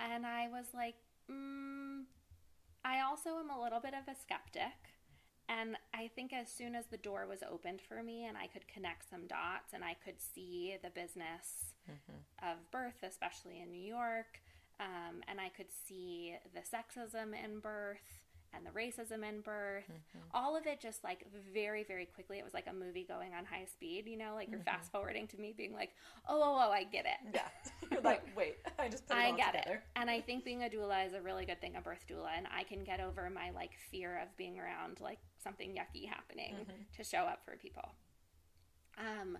And 0.00 0.26
I 0.26 0.48
was 0.48 0.74
like, 0.74 0.96
mm, 1.28 2.04
I 2.84 3.00
also 3.00 3.38
am 3.38 3.50
a 3.50 3.60
little 3.60 3.80
bit 3.80 3.94
of 3.94 4.06
a 4.08 4.14
skeptic. 4.14 4.94
And 5.48 5.78
I 5.94 6.08
think 6.08 6.32
as 6.34 6.52
soon 6.52 6.74
as 6.74 6.86
the 6.88 6.98
door 6.98 7.26
was 7.26 7.42
opened 7.42 7.80
for 7.80 8.02
me 8.02 8.26
and 8.26 8.36
I 8.36 8.48
could 8.48 8.68
connect 8.68 9.08
some 9.08 9.26
dots 9.26 9.72
and 9.72 9.82
I 9.82 9.94
could 9.94 10.20
see 10.20 10.76
the 10.82 10.90
business 10.90 11.72
of 12.42 12.70
birth, 12.70 13.02
especially 13.02 13.60
in 13.60 13.72
New 13.72 13.80
York, 13.80 14.42
um, 14.80 15.22
and 15.28 15.40
I 15.40 15.48
could 15.48 15.66
see 15.86 16.34
the 16.54 16.60
sexism 16.60 17.32
in 17.42 17.60
birth 17.60 17.98
and 18.54 18.64
the 18.64 18.70
racism 18.70 19.28
in 19.28 19.40
birth, 19.42 19.84
all 20.32 20.56
of 20.56 20.66
it 20.66 20.80
just 20.80 21.04
like 21.04 21.26
very, 21.52 21.84
very 21.84 22.06
quickly. 22.06 22.38
It 22.38 22.44
was 22.44 22.54
like 22.54 22.66
a 22.66 22.72
movie 22.72 23.04
going 23.06 23.34
on 23.34 23.44
high 23.44 23.66
speed, 23.70 24.06
you 24.06 24.16
know, 24.16 24.32
like 24.34 24.48
you're 24.50 24.60
fast 24.60 24.90
forwarding 24.90 25.26
to 25.28 25.36
me 25.38 25.52
being 25.54 25.74
like, 25.74 25.90
oh, 26.26 26.40
oh, 26.42 26.66
oh, 26.66 26.72
I 26.72 26.84
get 26.84 27.04
it. 27.04 27.34
Yeah. 27.34 27.48
You're 27.92 28.00
like, 28.00 28.22
wait, 28.34 28.56
I 28.78 28.88
just 28.88 29.06
put 29.06 29.18
it 29.18 29.20
I 29.20 29.26
all 29.30 29.36
get 29.36 29.52
together. 29.52 29.74
it. 29.74 29.82
And 29.96 30.08
I 30.08 30.22
think 30.22 30.44
being 30.46 30.62
a 30.62 30.68
doula 30.68 31.06
is 31.06 31.12
a 31.12 31.20
really 31.20 31.44
good 31.44 31.60
thing, 31.60 31.76
a 31.76 31.82
birth 31.82 32.06
doula. 32.08 32.28
And 32.38 32.46
I 32.56 32.62
can 32.62 32.84
get 32.84 33.00
over 33.00 33.28
my 33.28 33.50
like 33.50 33.72
fear 33.90 34.18
of 34.22 34.34
being 34.38 34.58
around 34.58 34.98
like 35.00 35.18
something 35.42 35.70
yucky 35.72 36.08
happening 36.08 36.54
Mm-hmm. 36.54 36.72
to 36.96 37.04
show 37.04 37.18
up 37.24 37.40
for 37.44 37.54
people. 37.58 37.90
Um, 38.96 39.36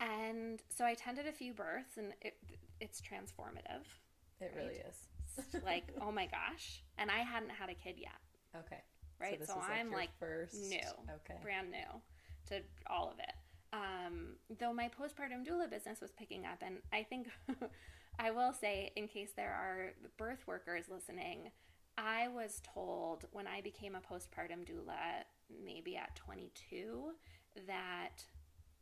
and 0.00 0.60
so 0.76 0.84
I 0.84 0.90
attended 0.90 1.26
a 1.28 1.32
few 1.32 1.52
births 1.54 1.96
and 1.98 2.14
it, 2.20 2.34
it's 2.80 3.00
transformative. 3.00 3.84
It 4.40 4.52
really 4.56 4.76
is. 4.76 4.96
Like, 5.64 5.84
oh 6.02 6.10
my 6.12 6.26
gosh. 6.26 6.82
And 6.98 7.10
I 7.10 7.18
hadn't 7.18 7.50
had 7.50 7.70
a 7.70 7.74
kid 7.74 7.94
yet, 7.96 8.18
Okay. 8.64 8.80
right? 9.18 9.40
So, 9.46 9.56
was, 9.56 9.64
I'm 9.70 9.90
like 9.90 10.10
first. 10.18 10.54
new, 10.54 10.80
Okay. 11.14 11.38
brand 11.42 11.70
new 11.70 12.00
to 12.48 12.62
all 12.88 13.10
of 13.10 13.18
it. 13.18 13.32
Um, 13.72 14.34
though 14.58 14.72
my 14.74 14.88
postpartum 14.88 15.46
doula 15.46 15.70
business 15.70 16.00
was 16.00 16.10
picking 16.10 16.44
up, 16.44 16.58
and 16.62 16.78
I 16.92 17.04
think 17.04 17.28
I 18.18 18.32
will 18.32 18.52
say, 18.52 18.90
in 18.96 19.06
case 19.08 19.30
there 19.36 19.52
are 19.52 19.92
birth 20.18 20.46
workers 20.46 20.86
listening, 20.90 21.50
I 21.96 22.28
was 22.28 22.60
told 22.74 23.24
when 23.32 23.46
I 23.46 23.60
became 23.62 23.94
a 23.94 24.00
postpartum 24.00 24.66
doula, 24.68 25.24
maybe 25.64 25.96
at 25.96 26.16
22, 26.16 27.12
that 27.66 28.24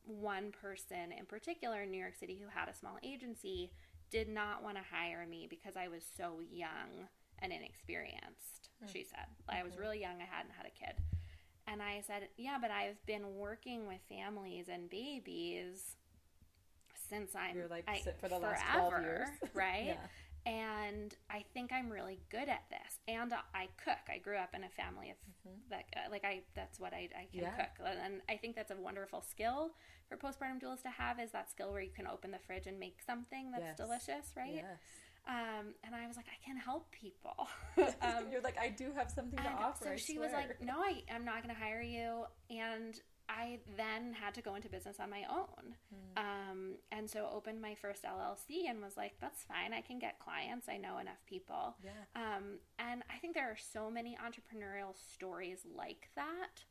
one 0.05 0.51
person 0.51 1.13
in 1.17 1.27
particular 1.27 1.83
in 1.83 1.91
New 1.91 1.99
York 2.01 2.15
City 2.19 2.41
who 2.43 2.49
had 2.49 2.69
a 2.69 2.75
small 2.75 2.99
agency 3.05 3.71
did 4.11 4.29
not 4.29 4.63
want 4.63 4.77
to 4.77 4.83
hire 4.91 5.27
me 5.29 5.47
because 5.49 5.77
I 5.77 5.89
was 5.89 6.03
so 6.17 6.41
young 6.51 7.09
and 7.41 7.53
inexperienced. 7.53 8.71
Hmm. 8.81 8.91
She 8.93 9.05
said, 9.05 9.27
I 9.49 9.63
was 9.63 9.77
really 9.77 10.01
young, 10.01 10.17
I 10.21 10.37
hadn't 10.37 10.53
had 10.57 10.67
a 10.67 10.71
kid. 10.71 11.03
And 11.67 11.83
I 11.83 12.03
said, 12.07 12.29
Yeah, 12.37 12.57
but 12.61 12.71
I've 12.71 13.05
been 13.07 13.35
working 13.37 13.87
with 13.87 14.01
families 14.09 14.69
and 14.69 14.89
babies 14.89 15.97
since 17.09 17.35
I'm 17.35 17.57
You're 17.57 17.69
like, 17.69 17.85
I, 17.89 18.03
for 18.21 18.29
the 18.29 18.39
last 18.39 18.63
12 18.75 19.03
years. 19.03 19.29
right? 19.55 19.85
Yeah. 19.89 20.07
And 20.49 21.15
I 21.31 21.45
think 21.53 21.73
I'm 21.73 21.91
really 21.91 22.21
good 22.31 22.49
at 22.49 22.63
this. 22.71 22.99
And 23.07 23.33
I 23.55 23.69
cook. 23.85 23.99
I 24.09 24.17
grew 24.17 24.37
up 24.37 24.55
in 24.55 24.65
a 24.65 24.69
family 24.71 25.11
of 25.11 25.17
that, 25.71 25.85
uh, 25.95 26.11
like 26.11 26.25
I, 26.25 26.41
that's 26.55 26.81
what 26.81 26.93
I, 26.95 27.09
I 27.15 27.27
can 27.31 27.45
Mm-hmm. 27.45 27.59
Yeah. 27.59 27.67
cook. 27.77 27.87
And 28.03 28.23
I 28.31 28.37
think 28.37 28.57
that's 28.57 28.71
a 28.71 28.77
wonderful 28.77 29.21
skill 29.21 29.73
for 30.09 30.17
postpartum 30.17 30.63
doulas 30.63 30.81
to 30.83 30.89
have 30.89 31.21
is 31.21 31.33
that 31.33 31.51
skill 31.51 31.71
where 31.73 31.83
you 31.83 31.91
can 31.95 32.07
open 32.07 32.31
the 32.31 32.39
fridge 32.39 32.67
and 32.67 32.81
make 32.81 32.97
something 33.07 33.51
that's 33.51 33.63
Yes. 33.63 33.77
delicious, 33.77 34.33
right? 34.37 34.55
Yes. 34.55 34.79
Um, 35.29 35.75
and 35.85 35.95
I 35.95 36.07
was 36.07 36.17
like, 36.17 36.25
I 36.33 36.43
can 36.43 36.57
help 36.57 36.91
people. 36.91 37.47
um, 38.01 38.31
You're 38.33 38.41
like, 38.41 38.57
I 38.59 38.71
do 38.71 38.93
have 38.97 39.11
something 39.11 39.39
to 39.39 39.51
offer. 39.51 39.85
so 39.85 39.97
she 39.99 40.19
was 40.19 40.33
like, 40.33 40.59
"No, 40.63 40.79
I, 40.79 41.03
I'm 41.15 41.27
not 41.27 41.43
going 41.43 41.55
to 41.55 41.61
hire 41.61 41.83
you." 41.83 42.25
And 42.49 42.99
I 43.29 43.61
then 43.77 44.13
had 44.15 44.35
to 44.35 44.43
go 44.43 44.55
into 44.55 44.69
business 44.69 44.99
on 45.01 45.11
my 45.11 45.25
own, 45.31 45.77
Hmm. 45.91 46.19
um, 46.25 46.75
and 46.91 47.09
so 47.11 47.29
opened 47.33 47.61
my 47.61 47.75
first 47.75 48.05
LLC 48.05 48.67
and 48.69 48.81
was 48.81 48.97
like, 48.97 49.19
"That's 49.21 49.45
fine. 49.45 49.73
I 49.75 49.81
can 49.83 49.99
get 49.99 50.19
clients. 50.19 50.69
I 50.69 50.77
know 50.79 50.99
enough 50.99 51.25
people." 51.27 51.77
Yeah. 51.83 51.91
Um, 52.17 52.59
and 52.79 53.03
I 53.11 53.19
think 53.19 53.35
there 53.35 53.51
are 53.51 53.57
so 53.57 53.91
many 53.91 54.17
entrepreneurial 54.17 54.97
stories 54.97 55.65
like 55.67 56.11
that. 56.17 56.65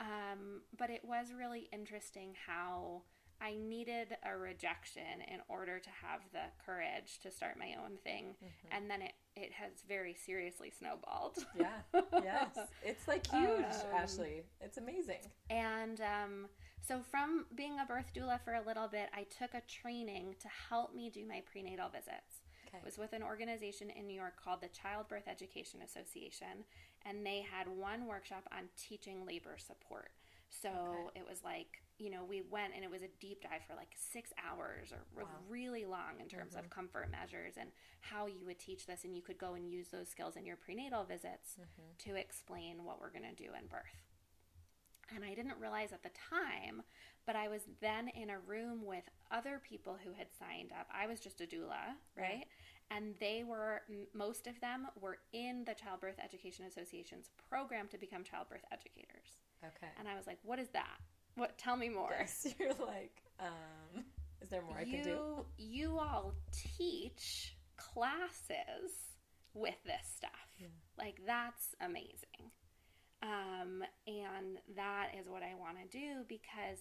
Um, 0.00 0.62
but 0.76 0.90
it 0.90 1.04
was 1.04 1.32
really 1.32 1.68
interesting 1.72 2.34
how 2.46 3.02
I 3.40 3.56
needed 3.56 4.16
a 4.24 4.36
rejection 4.36 5.20
in 5.32 5.40
order 5.48 5.78
to 5.78 5.90
have 6.02 6.20
the 6.32 6.44
courage 6.64 7.18
to 7.22 7.30
start 7.30 7.58
my 7.58 7.74
own 7.82 7.96
thing, 8.04 8.34
Mm-hmm. 8.42 8.76
and 8.76 8.90
then 8.90 9.02
it 9.02 9.12
it 9.34 9.50
has 9.52 9.72
very 9.88 10.14
seriously 10.14 10.70
snowballed. 10.78 11.38
Yeah. 11.58 11.80
Yes. 12.22 12.58
It's 12.84 13.08
like 13.08 13.26
huge, 13.28 13.64
Um, 13.64 13.94
Ashley. 13.94 14.42
It's 14.60 14.76
amazing. 14.76 15.22
And 15.48 16.00
um, 16.02 16.48
so, 16.82 17.00
from 17.10 17.46
being 17.54 17.78
a 17.80 17.86
birth 17.86 18.12
doula 18.14 18.40
for 18.44 18.52
a 18.54 18.62
little 18.66 18.88
bit, 18.88 19.08
I 19.14 19.22
took 19.38 19.54
a 19.54 19.62
training 19.66 20.34
to 20.40 20.48
help 20.68 20.94
me 20.94 21.08
do 21.08 21.24
my 21.26 21.40
prenatal 21.50 21.88
visits. 21.88 22.42
Okay. 22.68 22.78
It 22.78 22.84
was 22.84 22.98
with 22.98 23.12
an 23.14 23.22
organization 23.22 23.88
in 23.90 24.06
New 24.06 24.14
York 24.14 24.34
called 24.42 24.60
the 24.60 24.68
Childbirth 24.68 25.26
Education 25.26 25.80
Association, 25.82 26.64
and 27.06 27.24
they 27.24 27.40
had 27.40 27.68
one 27.68 28.06
workshop 28.06 28.46
on 28.52 28.64
teaching 28.76 29.24
labor 29.26 29.56
support. 29.58 30.10
So 30.50 30.68
Okay. 30.68 31.20
it 31.20 31.26
was 31.28 31.42
like, 31.42 31.82
you 32.02 32.10
know, 32.10 32.24
we 32.28 32.42
went 32.50 32.72
and 32.74 32.82
it 32.82 32.90
was 32.90 33.02
a 33.02 33.08
deep 33.20 33.42
dive 33.42 33.62
for 33.66 33.74
like 33.76 33.94
six 33.94 34.30
hours 34.36 34.92
or 34.92 35.22
Wow. 35.22 35.30
really 35.48 35.84
long 35.84 36.18
in 36.20 36.26
terms 36.26 36.54
of 36.54 36.62
mm-hmm. 36.62 36.80
comfort 36.80 37.10
measures 37.10 37.54
and 37.56 37.70
how 38.00 38.26
you 38.26 38.44
would 38.44 38.58
teach 38.58 38.86
this. 38.86 39.04
And 39.04 39.14
you 39.14 39.22
could 39.22 39.38
go 39.38 39.54
and 39.54 39.70
use 39.70 39.88
those 39.88 40.08
skills 40.08 40.36
in 40.36 40.44
your 40.44 40.56
prenatal 40.56 41.04
visits 41.04 41.56
mm-hmm. 41.60 42.10
to 42.10 42.16
explain 42.16 42.84
what 42.84 43.00
we're 43.00 43.10
going 43.12 43.28
to 43.28 43.40
do 43.40 43.50
in 43.58 43.66
birth. 43.68 44.02
And 45.14 45.24
I 45.24 45.34
didn't 45.34 45.60
realize 45.60 45.92
at 45.92 46.02
the 46.02 46.10
time, 46.10 46.82
but 47.26 47.36
I 47.36 47.46
was 47.48 47.62
then 47.80 48.08
in 48.08 48.30
a 48.30 48.38
room 48.40 48.84
with 48.84 49.04
other 49.30 49.60
people 49.62 49.96
who 50.02 50.12
had 50.12 50.28
signed 50.36 50.72
up. 50.72 50.88
I 50.92 51.06
was 51.06 51.20
just 51.20 51.40
a 51.40 51.44
doula, 51.44 51.94
right? 52.16 52.46
And 52.90 53.14
they 53.20 53.44
were, 53.46 53.82
most 54.14 54.46
of 54.46 54.60
them 54.60 54.86
were 55.00 55.18
in 55.32 55.64
the 55.64 55.74
Childbirth 55.74 56.18
Education 56.22 56.64
Association's 56.66 57.30
program 57.48 57.88
to 57.88 57.98
become 57.98 58.24
childbirth 58.24 58.64
educators. 58.72 59.38
Okay. 59.64 59.90
And 59.98 60.08
I 60.08 60.16
was 60.16 60.26
like, 60.26 60.38
what 60.42 60.58
is 60.58 60.68
that? 60.72 60.98
What? 61.36 61.56
Tell 61.58 61.76
me 61.76 61.88
more. 61.88 62.14
Yes. 62.18 62.46
You're 62.58 62.70
like, 62.70 63.22
um, 63.40 64.04
is 64.40 64.48
there 64.50 64.62
more 64.62 64.78
I 64.78 64.82
you, 64.82 64.92
can 64.92 65.04
do? 65.04 65.44
you 65.58 65.98
all 65.98 66.34
teach 66.52 67.56
classes 67.76 68.92
with 69.54 69.76
this 69.84 70.06
stuff. 70.16 70.30
Yeah. 70.58 70.66
Like 70.98 71.20
that's 71.26 71.74
amazing. 71.80 72.50
Um, 73.22 73.84
and 74.06 74.58
that 74.76 75.10
is 75.18 75.28
what 75.28 75.42
I 75.42 75.54
want 75.54 75.76
to 75.78 75.98
do 75.98 76.24
because 76.28 76.78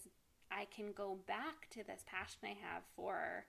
I 0.51 0.65
can 0.75 0.91
go 0.91 1.19
back 1.27 1.69
to 1.71 1.83
this 1.83 2.03
passion 2.07 2.39
I 2.43 2.57
have 2.65 2.83
for 2.95 3.45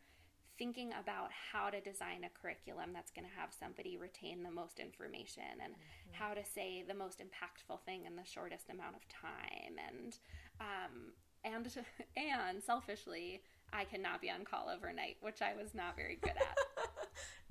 thinking 0.58 0.92
about 1.00 1.30
how 1.32 1.70
to 1.70 1.80
design 1.80 2.24
a 2.24 2.38
curriculum 2.38 2.90
that's 2.92 3.10
going 3.10 3.24
to 3.24 3.40
have 3.40 3.48
somebody 3.58 3.96
retain 3.96 4.42
the 4.42 4.50
most 4.50 4.78
information 4.78 5.58
and 5.64 5.72
how 6.12 6.34
to 6.34 6.44
say 6.44 6.84
the 6.86 6.94
most 6.94 7.20
impactful 7.20 7.80
thing 7.86 8.04
in 8.04 8.14
the 8.16 8.24
shortest 8.24 8.68
amount 8.68 8.94
of 8.94 9.08
time 9.08 9.80
and 9.88 10.18
um, 10.60 11.12
and 11.44 11.66
and 12.16 12.62
selfishly 12.62 13.42
I 13.72 13.84
cannot 13.84 14.20
be 14.20 14.30
on 14.30 14.44
call 14.44 14.68
overnight, 14.68 15.16
which 15.20 15.40
I 15.42 15.54
was 15.60 15.74
not 15.74 15.96
very 15.96 16.16
good 16.20 16.32
at. 16.36 16.56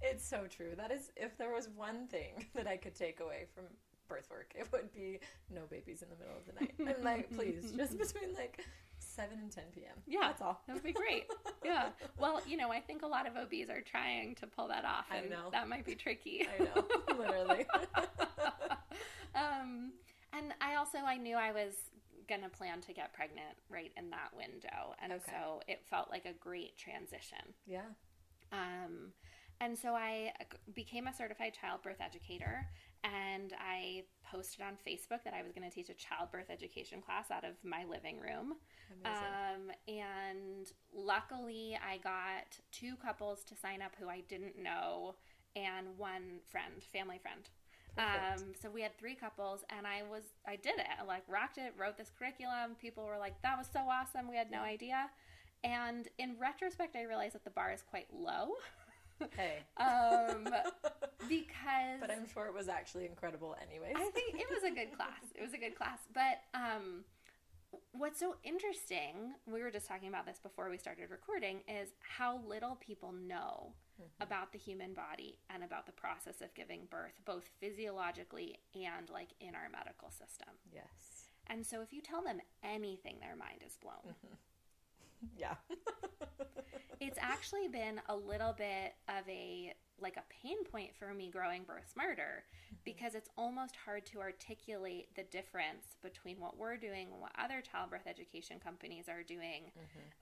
It's 0.03 0.27
so 0.27 0.45
true. 0.49 0.71
That 0.75 0.91
is, 0.91 1.11
if 1.15 1.37
there 1.37 1.51
was 1.53 1.69
one 1.75 2.07
thing 2.07 2.47
that 2.55 2.65
I 2.65 2.75
could 2.75 2.95
take 2.95 3.19
away 3.19 3.45
from 3.53 3.65
birth 4.09 4.27
work, 4.31 4.51
it 4.55 4.67
would 4.71 4.91
be 4.91 5.19
no 5.53 5.61
babies 5.69 6.01
in 6.01 6.09
the 6.09 6.15
middle 6.15 6.35
of 6.35 6.45
the 6.47 6.53
night. 6.87 6.95
I'm 6.97 7.03
like, 7.03 7.29
please, 7.29 7.71
just 7.77 7.99
between 7.99 8.33
like 8.33 8.65
7 8.97 9.37
and 9.39 9.51
10 9.51 9.63
p.m. 9.75 9.93
Yeah, 10.07 10.21
That's 10.21 10.41
all. 10.41 10.59
That 10.65 10.73
would 10.73 10.83
be 10.83 10.91
great. 10.91 11.25
Yeah. 11.63 11.89
Well, 12.19 12.41
you 12.47 12.57
know, 12.57 12.71
I 12.71 12.79
think 12.79 13.03
a 13.03 13.07
lot 13.07 13.27
of 13.27 13.35
OBs 13.37 13.69
are 13.69 13.81
trying 13.81 14.33
to 14.35 14.47
pull 14.47 14.67
that 14.69 14.85
off, 14.85 15.05
I 15.11 15.17
and 15.17 15.29
know. 15.29 15.49
that 15.51 15.69
might 15.69 15.85
be 15.85 15.93
tricky. 15.93 16.47
I 16.59 16.63
know, 16.63 16.83
literally. 17.19 17.67
um, 19.35 19.91
and 20.33 20.53
I 20.61 20.75
also 20.75 20.97
I 20.99 21.17
knew 21.17 21.35
I 21.35 21.51
was 21.51 21.73
gonna 22.35 22.49
plan 22.49 22.81
to 22.81 22.93
get 22.93 23.13
pregnant 23.13 23.57
right 23.69 23.91
in 23.97 24.09
that 24.11 24.31
window, 24.35 24.95
and 25.01 25.11
Okay. 25.13 25.31
so 25.31 25.61
it 25.67 25.85
felt 25.89 26.09
like 26.09 26.25
a 26.25 26.33
great 26.33 26.77
transition. 26.77 27.53
yeah. 27.65 27.89
Um, 28.51 29.13
and 29.61 29.77
so 29.77 29.93
I 29.95 30.33
became 30.73 31.07
a 31.07 31.13
certified 31.13 31.53
childbirth 31.53 32.01
educator 32.01 32.67
and 33.03 33.53
I 33.59 34.03
posted 34.23 34.61
on 34.61 34.73
Facebook 34.85 35.23
that 35.23 35.33
I 35.33 35.41
was 35.43 35.51
going 35.53 35.67
to 35.69 35.73
teach 35.73 35.89
a 35.89 35.93
childbirth 35.93 36.49
education 36.49 37.01
class 37.01 37.31
out 37.31 37.43
of 37.45 37.53
my 37.63 37.83
living 37.85 38.19
room. 38.19 38.55
Um, 39.05 39.71
and 39.87 40.67
luckily, 40.93 41.77
I 41.81 41.97
got 41.97 42.59
two 42.71 42.95
couples 42.97 43.43
to 43.45 43.55
sign 43.55 43.81
up 43.81 43.91
who 43.99 44.07
I 44.09 44.21
didn't 44.27 44.57
know 44.61 45.15
and 45.55 45.97
one 45.97 46.39
friend, 46.49 46.83
family 46.91 47.19
friend. 47.21 47.49
Um, 47.97 48.53
so 48.61 48.69
we 48.69 48.81
had 48.81 48.97
three 48.97 49.15
couples, 49.15 49.63
and 49.75 49.85
I 49.85 50.03
was 50.09 50.23
I 50.47 50.55
did 50.55 50.75
it. 50.77 50.87
I 50.99 51.03
like 51.05 51.23
rocked 51.27 51.57
it, 51.57 51.73
wrote 51.77 51.97
this 51.97 52.11
curriculum. 52.17 52.75
People 52.79 53.05
were 53.05 53.17
like, 53.17 53.41
"That 53.41 53.57
was 53.57 53.67
so 53.71 53.81
awesome." 53.81 54.29
We 54.29 54.37
had 54.37 54.49
no 54.51 54.61
idea. 54.61 55.09
And 55.63 56.07
in 56.17 56.35
retrospect, 56.39 56.95
I 56.95 57.03
realized 57.03 57.35
that 57.35 57.43
the 57.43 57.51
bar 57.51 57.71
is 57.71 57.83
quite 57.83 58.07
low. 58.13 58.53
Hey. 59.35 59.59
um, 59.77 60.47
because 61.29 61.99
but 61.99 62.11
I'm 62.11 62.27
sure 62.27 62.47
it 62.47 62.53
was 62.53 62.67
actually 62.67 63.05
incredible 63.05 63.55
anyways. 63.61 63.95
I 63.95 64.09
think 64.11 64.39
it 64.39 64.47
was 64.49 64.63
a 64.63 64.73
good 64.73 64.95
class. 64.95 65.21
It 65.35 65.41
was 65.41 65.53
a 65.53 65.57
good 65.57 65.75
class. 65.75 65.99
But 66.13 66.41
um, 66.53 67.03
what's 67.91 68.19
so 68.19 68.35
interesting, 68.43 69.33
we 69.45 69.61
were 69.61 69.71
just 69.71 69.87
talking 69.87 70.09
about 70.09 70.25
this 70.25 70.39
before 70.41 70.69
we 70.69 70.77
started 70.77 71.09
recording, 71.11 71.59
is 71.67 71.89
how 71.99 72.39
little 72.47 72.77
people 72.79 73.11
know 73.11 73.73
Mm-hmm. 74.01 74.23
about 74.23 74.51
the 74.51 74.57
human 74.57 74.93
body 74.93 75.37
and 75.53 75.63
about 75.63 75.85
the 75.85 75.91
process 75.91 76.41
of 76.41 76.53
giving 76.55 76.87
birth, 76.89 77.13
both 77.23 77.47
physiologically 77.59 78.57
and 78.73 79.09
like 79.11 79.29
in 79.39 79.53
our 79.53 79.69
medical 79.71 80.09
system. 80.09 80.49
yes. 80.73 81.27
And 81.47 81.65
so 81.65 81.81
if 81.81 81.91
you 81.93 82.01
tell 82.01 82.23
them 82.23 82.39
anything, 82.63 83.17
their 83.19 83.35
mind 83.35 83.61
is 83.65 83.77
blown. 83.77 84.15
Yeah. 85.37 85.53
it's 86.99 87.19
actually 87.21 87.67
been 87.67 88.01
a 88.09 88.15
little 88.15 88.53
bit 88.53 88.95
of 89.07 89.27
a 89.29 89.73
like 89.99 90.17
a 90.17 90.23
pain 90.41 90.63
point 90.63 90.95
for 90.97 91.13
me 91.13 91.29
growing 91.29 91.61
birth 91.63 91.87
smarter 91.93 92.43
because 92.83 93.13
it's 93.13 93.29
almost 93.37 93.75
hard 93.75 94.03
to 94.07 94.19
articulate 94.19 95.13
the 95.15 95.21
difference 95.25 95.95
between 96.01 96.39
what 96.39 96.57
we're 96.57 96.75
doing 96.75 97.09
and 97.11 97.21
what 97.21 97.31
other 97.37 97.61
childbirth 97.61 98.07
education 98.07 98.57
companies 98.59 99.07
are 99.07 99.21
doing 99.21 99.71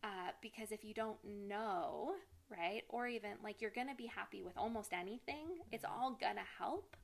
uh, 0.03 0.31
because 0.41 0.73
if 0.73 0.83
you 0.83 0.93
don't 0.93 1.23
know 1.23 2.11
right 2.49 2.83
or 2.89 3.07
even 3.07 3.31
like 3.43 3.61
you're 3.61 3.71
gonna 3.71 3.95
be 3.95 4.05
happy 4.07 4.41
with 4.41 4.57
almost 4.57 4.93
anything 4.93 5.59
it's 5.71 5.85
mm-hmm. 5.85 6.01
all 6.01 6.17
gonna 6.19 6.45
help 6.57 6.95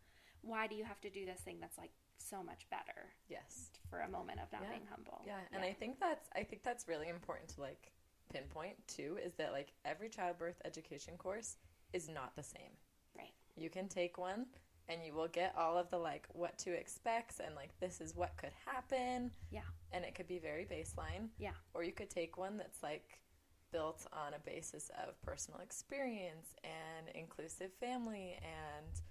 why 0.42 0.68
do 0.68 0.76
you 0.76 0.84
have 0.84 1.02
to 1.02 1.10
do 1.10 1.26
this 1.26 1.40
thing 1.40 1.58
that's 1.60 1.78
like 1.78 1.92
so 2.18 2.42
much 2.44 2.68
better 2.70 3.10
yes. 3.30 3.70
for 3.90 4.00
a 4.00 4.08
moment 4.10 4.40
of 4.40 4.52
not 4.52 4.62
Yeah. 4.64 4.70
being 4.70 4.88
humble 4.90 5.22
Yeah, 5.26 5.40
and 5.52 5.64
I 5.64 5.74
think 5.74 6.00
that's 6.00 6.30
I 6.36 6.44
think 6.44 6.64
that's 6.64 6.88
really 6.88 7.10
important 7.10 7.50
to 7.56 7.62
like 7.62 7.92
pinpoint 8.32 8.76
too 8.88 9.18
is 9.24 9.34
that 9.36 9.52
like 9.52 9.74
every 9.84 10.10
childbirth 10.10 10.62
education 10.66 11.18
course 11.18 11.58
is 11.94 12.10
not 12.10 12.36
the 12.36 12.44
same. 12.44 12.72
right 13.18 13.34
You 13.56 13.70
can 13.70 13.88
take 13.88 14.18
one 14.18 14.48
and 14.88 15.04
you 15.04 15.14
will 15.14 15.28
get 15.28 15.54
all 15.58 15.78
of 15.78 15.90
the 15.90 15.98
like 15.98 16.28
what 16.34 16.58
to 16.60 16.72
expect 16.72 17.40
and 17.40 17.56
like 17.56 17.78
this 17.80 18.02
is 18.02 18.16
what 18.16 18.38
could 18.38 18.54
happen 18.66 19.32
yeah 19.50 19.62
and 19.92 20.04
it 20.04 20.14
could 20.14 20.28
be 20.28 20.40
very 20.40 20.66
baseline. 20.66 21.30
Yeah. 21.38 21.52
Or 21.74 21.84
you 21.84 21.94
could 21.94 22.10
take 22.10 22.38
one 22.38 22.58
that's 22.58 22.84
like 22.84 23.20
built 23.76 24.08
on 24.14 24.34
a 24.34 24.40
basis 24.50 24.90
of 25.06 25.22
personal 25.22 25.60
experience 25.60 26.56
and 26.64 27.14
inclusive 27.14 27.72
family 27.78 28.38
and 28.42 29.02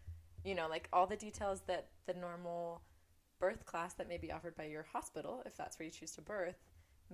you 0.42 0.54
know 0.54 0.66
like 0.70 0.88
all 0.90 1.06
the 1.06 1.16
details 1.16 1.60
that 1.66 1.88
the 2.06 2.14
normal 2.14 2.80
birth 3.38 3.66
class 3.66 3.92
that 3.92 4.08
may 4.08 4.16
be 4.16 4.32
offered 4.32 4.56
by 4.56 4.64
your 4.64 4.86
hospital 4.90 5.42
if 5.44 5.54
that's 5.54 5.78
where 5.78 5.84
you 5.84 5.92
choose 5.92 6.12
to 6.12 6.22
birth 6.22 6.56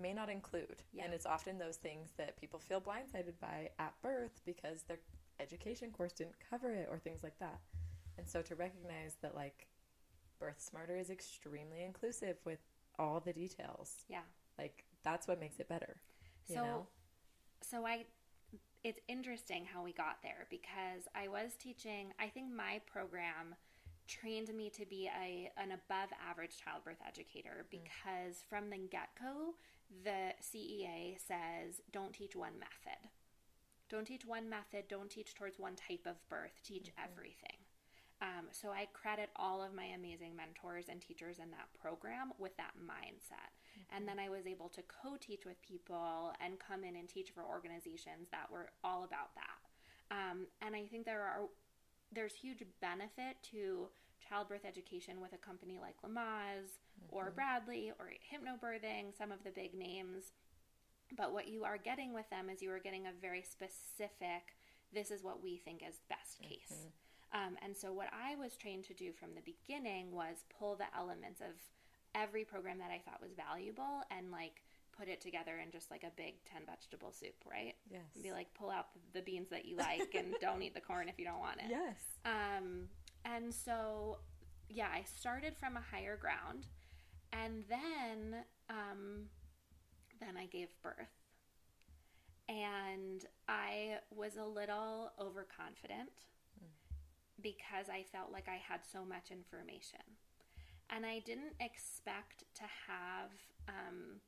may 0.00 0.12
not 0.12 0.30
include. 0.30 0.84
Yeah. 0.92 1.04
and 1.04 1.12
it's 1.12 1.26
often 1.26 1.58
those 1.58 1.74
things 1.74 2.10
that 2.18 2.40
people 2.40 2.60
feel 2.60 2.80
blindsided 2.80 3.34
by 3.40 3.70
at 3.80 3.92
birth 4.00 4.40
because 4.46 4.82
their 4.82 4.98
education 5.40 5.90
course 5.90 6.12
didn't 6.12 6.36
cover 6.48 6.72
it 6.72 6.86
or 6.88 6.98
things 6.98 7.24
like 7.24 7.36
that. 7.40 7.58
And 8.16 8.28
so 8.28 8.42
to 8.42 8.54
recognize 8.54 9.16
that 9.22 9.34
like 9.34 9.66
birth 10.38 10.60
smarter 10.60 10.96
is 10.96 11.10
extremely 11.10 11.82
inclusive 11.82 12.36
with 12.44 12.60
all 12.96 13.18
the 13.18 13.32
details. 13.32 14.04
Yeah. 14.08 14.20
Like 14.56 14.84
that's 15.02 15.26
what 15.26 15.40
makes 15.40 15.58
it 15.58 15.68
better 15.68 15.96
you 16.46 16.54
So, 16.56 16.64
know 16.64 16.86
so 17.62 17.86
I, 17.86 18.04
it's 18.84 19.00
interesting 19.08 19.64
how 19.64 19.82
we 19.82 19.92
got 19.92 20.18
there 20.22 20.46
because 20.50 21.08
I 21.14 21.28
was 21.28 21.52
teaching. 21.58 22.12
I 22.18 22.28
think 22.28 22.52
my 22.52 22.80
program 22.90 23.54
trained 24.06 24.52
me 24.54 24.68
to 24.70 24.84
be 24.86 25.08
a 25.22 25.50
an 25.56 25.70
above 25.70 26.08
average 26.28 26.56
childbirth 26.62 26.98
educator 27.06 27.64
mm. 27.64 27.70
because 27.70 28.42
from 28.48 28.70
the 28.70 28.78
get 28.90 29.10
go, 29.20 29.54
the 30.04 30.34
CEA 30.42 31.16
says 31.18 31.80
don't 31.92 32.12
teach 32.12 32.34
one 32.34 32.58
method, 32.58 33.08
don't 33.88 34.06
teach 34.06 34.26
one 34.26 34.48
method, 34.48 34.84
don't 34.88 35.10
teach 35.10 35.34
towards 35.34 35.58
one 35.58 35.76
type 35.76 36.06
of 36.06 36.16
birth, 36.28 36.60
teach 36.64 36.86
mm-hmm. 36.86 37.10
everything. 37.12 37.58
Um, 38.22 38.46
so 38.52 38.68
I 38.70 38.86
credit 38.92 39.30
all 39.36 39.62
of 39.62 39.72
my 39.72 39.86
amazing 39.96 40.36
mentors 40.36 40.86
and 40.90 41.00
teachers 41.00 41.38
in 41.38 41.50
that 41.52 41.68
program 41.80 42.32
with 42.38 42.54
that 42.58 42.72
mindset. 42.76 43.48
And 43.96 44.06
then 44.06 44.18
I 44.18 44.28
was 44.28 44.46
able 44.46 44.68
to 44.70 44.82
co 44.82 45.16
teach 45.16 45.46
with 45.46 45.56
people 45.62 46.32
and 46.44 46.58
come 46.60 46.84
in 46.84 46.96
and 46.96 47.08
teach 47.08 47.30
for 47.30 47.42
organizations 47.44 48.28
that 48.30 48.50
were 48.52 48.70
all 48.84 49.04
about 49.04 49.34
that. 49.36 49.60
Um, 50.14 50.46
and 50.60 50.74
I 50.76 50.84
think 50.84 51.06
there 51.06 51.22
are 51.22 51.48
there's 52.12 52.34
huge 52.34 52.64
benefit 52.80 53.36
to 53.52 53.88
childbirth 54.28 54.64
education 54.64 55.20
with 55.20 55.32
a 55.32 55.38
company 55.38 55.78
like 55.80 55.94
Lamaze 56.02 56.78
or 57.08 57.30
Bradley 57.34 57.92
or 57.98 58.12
Hypnobirthing, 58.30 59.16
some 59.16 59.32
of 59.32 59.42
the 59.44 59.50
big 59.50 59.74
names. 59.74 60.32
But 61.16 61.32
what 61.32 61.48
you 61.48 61.64
are 61.64 61.78
getting 61.78 62.12
with 62.12 62.28
them 62.30 62.48
is 62.50 62.62
you 62.62 62.70
are 62.72 62.78
getting 62.78 63.06
a 63.06 63.12
very 63.20 63.42
specific, 63.42 64.54
this 64.92 65.10
is 65.10 65.24
what 65.24 65.42
we 65.42 65.56
think 65.56 65.82
is 65.88 66.00
best 66.08 66.38
case. 66.40 66.86
Um, 67.32 67.56
and 67.62 67.76
so, 67.76 67.92
what 67.92 68.08
I 68.12 68.34
was 68.36 68.56
trained 68.56 68.84
to 68.84 68.94
do 68.94 69.12
from 69.12 69.30
the 69.34 69.42
beginning 69.42 70.10
was 70.12 70.44
pull 70.58 70.74
the 70.76 70.86
elements 70.98 71.40
of 71.40 71.54
every 72.14 72.44
program 72.44 72.78
that 72.78 72.90
I 72.90 72.98
thought 72.98 73.20
was 73.22 73.30
valuable 73.34 74.02
and 74.10 74.32
like 74.32 74.62
put 74.96 75.08
it 75.08 75.20
together 75.20 75.58
in 75.64 75.70
just 75.70 75.90
like 75.90 76.02
a 76.02 76.10
big 76.16 76.34
10 76.44 76.62
vegetable 76.66 77.12
soup, 77.12 77.34
right? 77.50 77.74
yes. 77.90 78.02
And 78.14 78.24
be 78.24 78.32
like, 78.32 78.52
pull 78.54 78.70
out 78.70 78.88
the 79.12 79.22
beans 79.22 79.48
that 79.50 79.64
you 79.64 79.76
like 79.76 80.14
and 80.14 80.34
don't 80.40 80.62
eat 80.62 80.74
the 80.74 80.80
corn 80.80 81.08
if 81.08 81.18
you 81.18 81.24
don't 81.24 81.38
want 81.38 81.58
it. 81.58 81.66
yes. 81.70 81.96
Um, 82.24 82.88
and 83.24 83.52
so, 83.54 84.18
yeah, 84.68 84.88
I 84.92 85.04
started 85.04 85.56
from 85.56 85.76
a 85.76 85.80
higher 85.80 86.16
ground, 86.16 86.66
and 87.32 87.64
then, 87.68 88.42
um, 88.68 89.26
then 90.20 90.36
I 90.36 90.46
gave 90.46 90.68
birth, 90.82 90.94
and 92.48 93.24
I 93.48 93.98
was 94.14 94.36
a 94.36 94.44
little 94.44 95.12
overconfident 95.20 96.10
because 97.42 97.88
I 97.90 98.04
felt 98.12 98.32
like 98.32 98.48
I 98.48 98.56
had 98.56 98.80
so 98.90 99.04
much 99.04 99.30
information, 99.30 100.00
and 100.88 101.04
I 101.06 101.20
didn't 101.20 101.54
expect 101.60 102.44
to 102.56 102.64
have. 102.88 103.30
Um, 103.68 104.20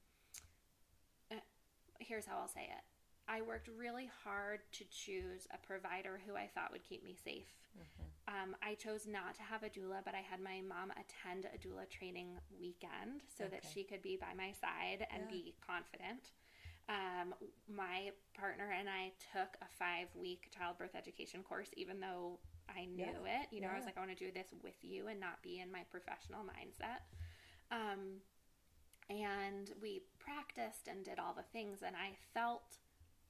uh, 1.30 1.36
here's 1.98 2.26
how 2.26 2.38
I'll 2.38 2.48
say 2.48 2.64
it. 2.70 2.84
I 3.28 3.40
worked 3.42 3.68
really 3.68 4.10
hard 4.24 4.60
to 4.72 4.84
choose 4.90 5.46
a 5.52 5.58
provider 5.64 6.20
who 6.26 6.34
I 6.36 6.50
thought 6.54 6.72
would 6.72 6.82
keep 6.82 7.04
me 7.04 7.16
safe. 7.24 7.46
Um, 8.28 8.54
I 8.62 8.74
chose 8.74 9.06
not 9.06 9.34
to 9.36 9.42
have 9.42 9.62
a 9.62 9.68
doula, 9.68 10.04
but 10.04 10.14
I 10.14 10.20
had 10.20 10.40
my 10.40 10.60
mom 10.60 10.92
attend 10.92 11.44
a 11.46 11.58
doula 11.58 11.88
training 11.88 12.38
weekend 12.60 13.22
so 13.36 13.44
that 13.48 13.64
she 13.64 13.82
could 13.84 14.02
be 14.02 14.16
by 14.16 14.32
my 14.36 14.52
side 14.52 15.06
and 15.10 15.22
Yeah. 15.24 15.28
be 15.30 15.54
confident. 15.66 16.30
Um, 16.88 17.34
my 17.68 18.12
partner 18.34 18.70
and 18.70 18.88
I 18.88 19.12
took 19.32 19.56
a 19.60 19.66
five 19.66 20.08
week 20.14 20.50
childbirth 20.50 20.94
education 20.94 21.42
course, 21.42 21.70
even 21.76 22.00
though 22.00 22.38
I 22.68 22.84
knew 22.86 23.04
Yeah. 23.24 23.42
it. 23.42 23.48
You 23.52 23.60
know, 23.60 23.68
I 23.68 23.76
was 23.76 23.84
like, 23.84 23.96
I 23.96 24.00
want 24.00 24.16
to 24.16 24.24
do 24.24 24.30
this 24.32 24.48
with 24.62 24.74
you 24.82 25.08
and 25.08 25.18
not 25.20 25.42
be 25.42 25.60
in 25.60 25.70
my 25.70 25.82
professional 25.90 26.44
mindset. 26.44 27.02
Um, 27.70 28.20
and 29.10 29.70
we 29.80 30.02
practiced 30.18 30.88
and 30.88 31.04
did 31.04 31.18
all 31.18 31.34
the 31.34 31.42
things, 31.52 31.82
and 31.84 31.94
I 31.96 32.16
felt 32.34 32.78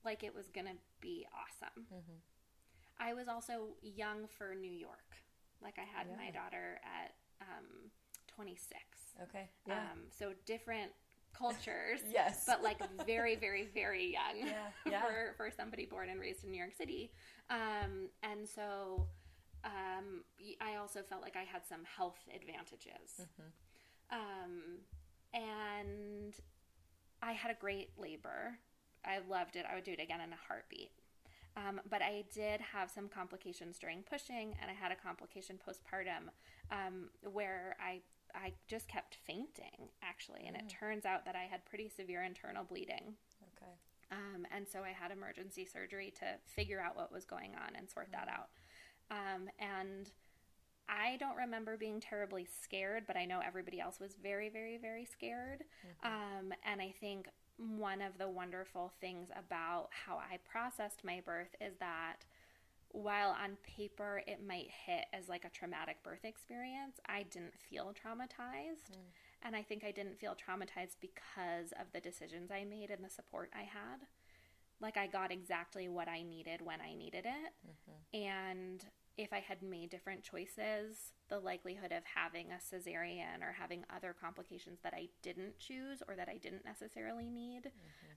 like 0.05 0.23
it 0.23 0.35
was 0.35 0.49
going 0.49 0.67
to 0.67 0.77
be 1.01 1.27
awesome. 1.33 1.87
Mm-hmm. 1.93 2.19
I 3.01 3.15
was 3.15 3.29
also 3.29 3.69
young 3.83 4.27
for 4.39 4.55
New 4.55 4.71
York. 4.71 5.17
Like 5.63 5.79
I 5.79 5.85
had 5.97 6.07
my 6.17 6.31
daughter 6.31 6.81
at 6.85 7.15
um, 7.41 7.91
26. 8.29 8.81
okay 9.23 9.49
yeah 9.67 9.75
Um, 9.93 10.01
so 10.11 10.33
different 10.47 10.93
cultures. 11.37 12.01
yes 12.11 12.45
But 12.47 12.63
like 12.63 12.79
very, 13.07 13.37
very, 13.37 13.69
very 13.73 14.13
young 14.13 14.47
Yeah, 14.47 14.69
yeah. 14.91 15.03
for, 15.03 15.35
for 15.37 15.51
somebody 15.51 15.87
born 15.87 16.09
and 16.11 16.21
raised 16.21 16.45
in 16.45 16.51
New 16.51 16.59
York 16.59 16.75
City. 16.77 17.13
Um, 17.51 18.09
and 18.23 18.49
so 18.49 19.07
um, 19.65 20.25
I 20.61 20.77
also 20.77 21.03
felt 21.03 21.23
like 21.23 21.37
I 21.37 21.45
had 21.45 21.63
some 21.69 21.85
health 21.85 22.19
advantages. 22.35 23.21
Mm-hmm. 23.21 24.19
Um, 24.19 24.79
and 25.35 26.35
I 27.23 27.33
had 27.33 27.51
a 27.51 27.55
great 27.59 27.91
labor. 27.97 28.59
I 29.05 29.19
loved 29.29 29.57
it. 29.57 29.65
I 29.71 29.75
would 29.75 29.85
do 29.85 29.93
it 29.93 30.01
again 30.01 30.21
in 30.21 30.33
a 30.33 30.39
heartbeat. 30.49 30.91
Um, 31.57 31.81
but 31.89 32.01
I 32.03 32.25
did 32.33 32.61
have 32.61 32.91
some 32.91 33.09
complications 33.09 33.79
during 33.79 34.03
pushing, 34.03 34.55
and 34.61 34.71
I 34.71 34.75
had 34.75 34.91
a 34.91 34.97
complication 34.97 35.59
postpartum 35.59 36.31
um, 36.71 37.11
where 37.31 37.77
I 37.81 38.01
I 38.35 38.55
just 38.67 38.89
kept 38.89 39.19
fainting 39.27 39.91
actually, 40.03 40.45
and 40.47 40.57
it 40.57 40.67
turns 40.69 41.05
out 41.05 41.27
that 41.27 41.37
I 41.37 41.43
had 41.43 41.67
pretty 41.67 41.91
severe 41.91 42.23
internal 42.23 42.65
bleeding. 42.65 43.17
okay 43.59 43.73
Um, 44.11 44.47
and 44.55 44.67
so 44.67 44.81
I 44.81 44.91
had 44.91 45.11
emergency 45.11 45.67
surgery 45.67 46.13
to 46.21 46.25
figure 46.47 46.81
out 46.81 46.97
what 46.97 47.13
was 47.13 47.27
going 47.27 47.55
on 47.55 47.77
and 47.77 47.91
sort 47.91 48.09
that 48.13 48.29
out. 48.29 48.49
Um, 49.13 49.49
and 49.61 50.11
I 50.89 51.17
don't 51.19 51.37
remember 51.37 51.77
being 51.77 52.01
terribly 52.01 52.47
scared, 52.63 53.05
but 53.07 53.17
I 53.17 53.25
know 53.25 53.41
everybody 53.47 53.79
else 53.81 54.01
was 54.01 54.17
very, 54.23 54.49
very, 54.49 54.79
very 54.79 55.05
scared. 55.05 55.65
Um, 56.05 56.53
and 56.65 56.81
I 56.81 56.93
think 57.01 57.29
one 57.57 58.01
of 58.03 58.19
the 58.19 58.29
wonderful 58.29 58.91
things 59.01 59.29
about 59.39 59.89
how 60.07 60.17
I 60.17 60.39
processed 60.51 61.05
my 61.05 61.21
birth 61.25 61.55
is 61.61 61.75
that 61.79 62.25
while 62.89 63.31
on 63.31 63.57
paper 63.77 64.23
it 64.27 64.47
might 64.47 64.69
hit 64.87 65.05
as 65.13 65.29
like 65.29 65.45
a 65.45 65.51
traumatic 65.51 66.03
birth 66.03 66.25
experience, 66.25 66.99
I 67.07 67.23
didn't 67.25 67.55
feel 67.71 67.95
traumatized. 67.95 68.97
And 69.45 69.57
I 69.57 69.63
think 69.63 69.85
I 69.85 69.91
didn't 69.93 70.19
feel 70.19 70.35
traumatized 70.37 70.97
because 71.01 71.73
of 71.81 71.87
the 71.93 72.01
decisions 72.01 72.51
I 72.51 72.65
made 72.65 72.91
and 72.91 73.05
the 73.05 73.11
support 73.11 73.51
I 73.55 73.63
had. 73.63 74.01
Like 74.81 74.97
I 74.97 75.07
got 75.07 75.31
exactly 75.33 75.89
what 75.89 76.09
I 76.09 76.23
needed 76.23 76.61
when 76.63 76.81
I 76.81 76.95
needed 76.95 77.25
it. 77.27 77.53
And 78.15 78.85
if 79.17 79.33
I 79.33 79.41
had 79.41 79.63
made 79.63 79.91
different 79.91 80.23
choices, 80.23 81.13
the 81.29 81.39
likelihood 81.39 81.93
of 81.93 82.03
having 82.15 82.47
a 82.51 82.57
cesarean 82.57 83.43
or 83.43 83.55
having 83.59 83.85
other 83.95 84.15
complications 84.19 84.79
that 84.83 84.95
I 84.95 85.09
didn't 85.23 85.59
choose 85.59 86.03
or 86.09 86.17
that 86.17 86.29
I 86.29 86.39
didn't 86.39 86.65
necessarily 86.65 87.29
need 87.29 87.71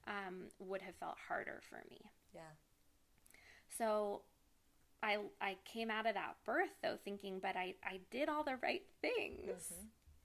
um, 0.08 0.50
would 0.60 0.82
have 0.82 0.96
felt 0.96 1.16
harder 1.28 1.62
for 1.70 1.84
me. 1.90 2.00
Yeah. 2.34 2.42
So 3.78 4.22
I 5.04 5.18
I 5.42 5.58
came 5.66 5.92
out 5.92 6.08
of 6.08 6.14
that 6.16 6.36
birth 6.46 6.70
though 6.82 6.98
thinking, 7.04 7.40
but 7.42 7.56
I, 7.56 7.76
I 7.84 8.00
did 8.12 8.30
all 8.30 8.44
the 8.44 8.58
right 8.62 8.84
things. 9.02 9.74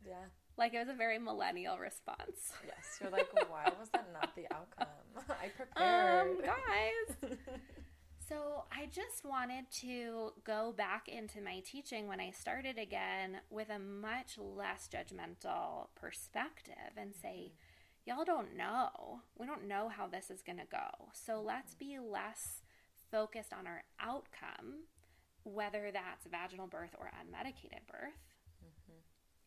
Yeah. 0.06 0.14
Like 0.56 0.74
it 0.74 0.78
was 0.78 0.88
a 0.88 0.94
very 0.94 1.18
millennial 1.18 1.78
response. 1.78 2.52
Yes. 2.66 2.98
You're 3.00 3.10
like, 3.10 3.28
why 3.48 3.64
was 3.78 3.88
that 3.92 4.08
not 4.12 4.34
the 4.36 4.44
outcome? 4.54 4.86
I 5.28 5.48
prepared. 5.56 6.28
Um, 6.28 6.40
guys. 6.42 7.38
So 8.30 8.62
I 8.70 8.86
just 8.86 9.24
wanted 9.24 9.64
to 9.80 10.34
go 10.44 10.72
back 10.72 11.08
into 11.08 11.40
my 11.40 11.58
teaching 11.66 12.06
when 12.06 12.20
I 12.20 12.30
started 12.30 12.78
again 12.78 13.38
with 13.50 13.70
a 13.70 13.80
much 13.80 14.38
less 14.38 14.88
judgmental 14.88 15.88
perspective 15.96 16.94
and 16.96 17.12
say, 17.12 17.50
mm-hmm. 17.50 18.06
y'all 18.06 18.24
don't 18.24 18.56
know. 18.56 19.22
We 19.36 19.48
don't 19.48 19.66
know 19.66 19.88
how 19.88 20.06
this 20.06 20.30
is 20.30 20.42
going 20.42 20.58
to 20.58 20.64
go. 20.70 21.08
So 21.12 21.42
let's 21.44 21.74
be 21.74 21.96
mm-hmm. 21.98 22.08
less 22.08 22.62
focused 23.10 23.52
on 23.52 23.66
our 23.66 23.82
outcome, 23.98 24.84
whether 25.42 25.90
that's 25.92 26.28
vaginal 26.30 26.68
birth 26.68 26.94
or 27.00 27.06
unmedicated 27.06 27.82
birth. 27.90 28.14
Mm-hmm. 28.64 29.00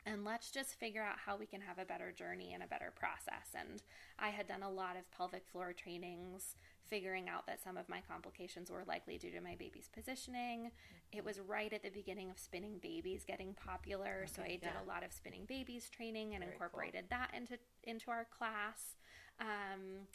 And 0.06 0.26
let's 0.26 0.52
just 0.52 0.78
figure 0.80 1.02
out 1.02 1.16
how 1.26 1.38
we 1.38 1.46
can 1.46 1.62
have 1.62 1.80
a 1.80 1.86
better 1.86 2.12
journey 2.12 2.52
and 2.54 2.62
a 2.62 2.68
better 2.68 2.92
process. 2.94 3.56
And 3.58 3.82
I 4.20 4.30
had 4.30 4.48
done 4.48 4.62
a 4.62 4.70
lot 4.70 4.98
of 4.98 5.10
pelvic 5.12 5.48
floor 5.48 5.72
trainings, 5.72 6.56
figuring 6.86 7.30
out 7.30 7.48
that 7.48 7.64
some 7.64 7.78
of 7.78 7.88
my 7.88 8.02
complications 8.08 8.70
were 8.70 8.84
likely 8.86 9.18
due 9.18 9.32
to 9.32 9.40
my 9.40 9.56
baby's 9.56 9.88
positioning. 9.94 10.72
It 11.14 11.24
was 11.24 11.40
right 11.40 11.72
at 11.72 11.84
the 11.84 11.90
beginning 11.90 12.30
of 12.30 12.38
spinning 12.38 12.80
babies 12.82 13.24
getting 13.26 13.54
popular, 13.54 14.26
so 14.28 14.42
I 14.42 14.46
Okay, 14.46 14.58
did 14.58 14.64
yeah. 14.74 14.84
a 14.86 14.88
lot 14.88 15.04
of 15.06 15.14
spinning 15.14 15.46
babies 15.46 15.90
training 15.90 16.34
and 16.36 16.44
Very 16.44 16.58
cool. 16.58 16.66
incorporated 16.66 17.06
that 17.10 17.32
into 17.34 17.58
into 17.84 18.12
our 18.12 18.26
class. 18.26 18.96
Um, 19.40 20.08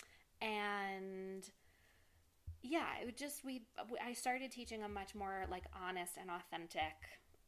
and 0.43 1.49
yeah, 2.63 2.89
it 3.01 3.07
would 3.07 3.17
just 3.17 3.45
we 3.45 3.63
I 4.05 4.13
started 4.13 4.51
teaching 4.53 4.83
a 4.83 4.89
much 4.89 5.15
more 5.15 5.47
like 5.51 5.65
honest 5.75 6.13
and 6.21 6.31
authentic, 6.31 6.95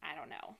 I 0.01 0.15
don't 0.15 0.29
know, 0.29 0.55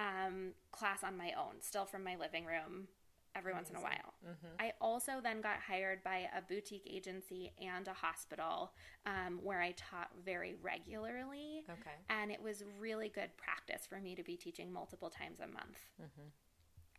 um, 0.00 0.52
class 0.72 1.04
on 1.04 1.16
my 1.16 1.32
own, 1.38 1.60
still 1.60 1.84
from 1.84 2.02
my 2.02 2.16
living 2.16 2.46
room 2.46 2.88
every 3.36 3.52
once 3.52 3.70
in 3.70 3.76
a 3.76 3.80
while. 3.80 4.14
I 4.58 4.72
also 4.80 5.12
then 5.22 5.40
got 5.40 5.58
hired 5.66 6.02
by 6.02 6.28
a 6.36 6.42
boutique 6.42 6.88
agency 6.90 7.52
and 7.62 7.86
a 7.86 7.92
hospital 7.92 8.72
um, 9.06 9.38
where 9.42 9.60
I 9.60 9.72
taught 9.72 10.10
very 10.24 10.56
regularly. 10.60 11.62
Okay. 11.70 11.96
And 12.08 12.32
it 12.32 12.42
was 12.42 12.64
really 12.80 13.08
good 13.08 13.30
practice 13.36 13.86
for 13.86 14.00
me 14.00 14.16
to 14.16 14.24
be 14.24 14.36
teaching 14.36 14.72
multiple 14.72 15.10
times 15.10 15.38
a 15.38 15.46
month. 15.46 15.78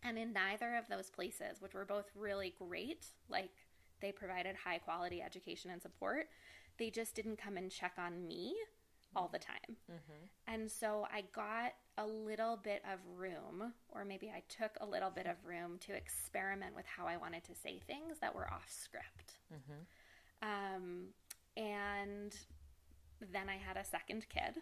And 0.04 0.18
in 0.18 0.32
neither 0.32 0.76
of 0.76 0.88
those 0.88 1.10
places, 1.10 1.60
which 1.62 1.74
were 1.74 1.86
both 1.86 2.06
really 2.16 2.54
great, 2.58 3.08
like 3.30 3.50
they 4.00 4.12
provided 4.12 4.56
high 4.56 4.78
quality 4.78 5.22
education 5.22 5.70
and 5.72 5.82
support, 5.82 6.28
they 6.78 6.90
just 6.90 7.14
didn't 7.14 7.38
come 7.38 7.58
and 7.58 7.70
check 7.70 7.94
on 7.98 8.26
me 8.26 8.56
all 9.16 9.30
the 9.32 9.40
time. 9.40 9.76
And 10.48 10.72
so 10.72 11.06
I 11.14 11.24
got 11.36 11.74
a 11.98 12.06
little 12.06 12.58
bit 12.58 12.82
of 12.92 13.00
room, 13.18 13.74
or 13.90 14.06
maybe 14.06 14.30
I 14.30 14.42
took 14.50 14.72
a 14.80 14.86
little 14.86 15.10
bit 15.10 15.26
of 15.28 15.36
room 15.46 15.78
to 15.88 15.94
experiment 15.94 16.76
with 16.76 16.86
how 16.86 17.06
I 17.06 17.18
wanted 17.18 17.44
to 17.46 17.56
say 17.56 17.80
things 17.86 18.18
that 18.22 18.34
were 18.34 18.50
off 18.52 18.66
script. 18.70 19.38
Um, 20.42 21.08
and 21.58 22.36
then 23.32 23.50
I 23.50 23.58
had 23.58 23.78
a 23.78 23.84
second 23.84 24.26
kid, 24.30 24.62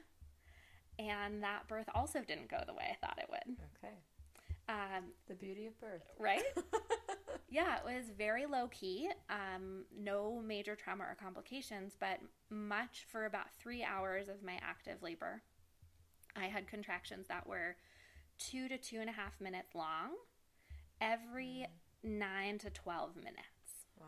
and 0.98 1.42
that 1.44 1.68
birth 1.68 1.88
also 1.96 2.20
didn't 2.28 2.50
go 2.50 2.58
the 2.66 2.74
way 2.74 2.84
I 2.92 3.06
thought 3.06 3.20
it 3.20 3.30
would. 3.30 3.58
Okay. 3.84 3.94
Um, 4.68 5.06
The 5.28 5.36
beauty 5.36 5.66
of 5.68 5.80
birth. 5.80 6.04
right? 6.20 6.44
yeah, 7.50 7.78
it 7.78 7.86
was 7.86 8.06
very 8.18 8.46
low 8.46 8.68
key, 8.68 9.10
um, 9.30 9.86
no 9.98 10.42
major 10.46 10.76
trauma 10.76 11.04
or 11.06 11.16
complications, 11.16 11.96
but 12.00 12.20
much 12.50 13.06
for 13.08 13.26
about 13.26 13.52
three 13.60 13.84
hours 13.84 14.28
of 14.30 14.44
my 14.44 14.60
active 14.62 15.02
labor. 15.02 15.42
I 16.40 16.48
had 16.48 16.68
contractions 16.68 17.28
that 17.28 17.48
were 17.48 17.76
two 18.38 18.68
to 18.68 18.78
two 18.78 19.00
and 19.00 19.10
a 19.10 19.14
half 19.14 19.40
minutes 19.42 19.76
long, 19.76 20.12
every 21.02 21.68
mm. 22.06 22.20
nine 22.20 22.58
to 22.60 22.70
12 22.70 23.16
minutes 23.16 23.38
Wow. 24.00 24.08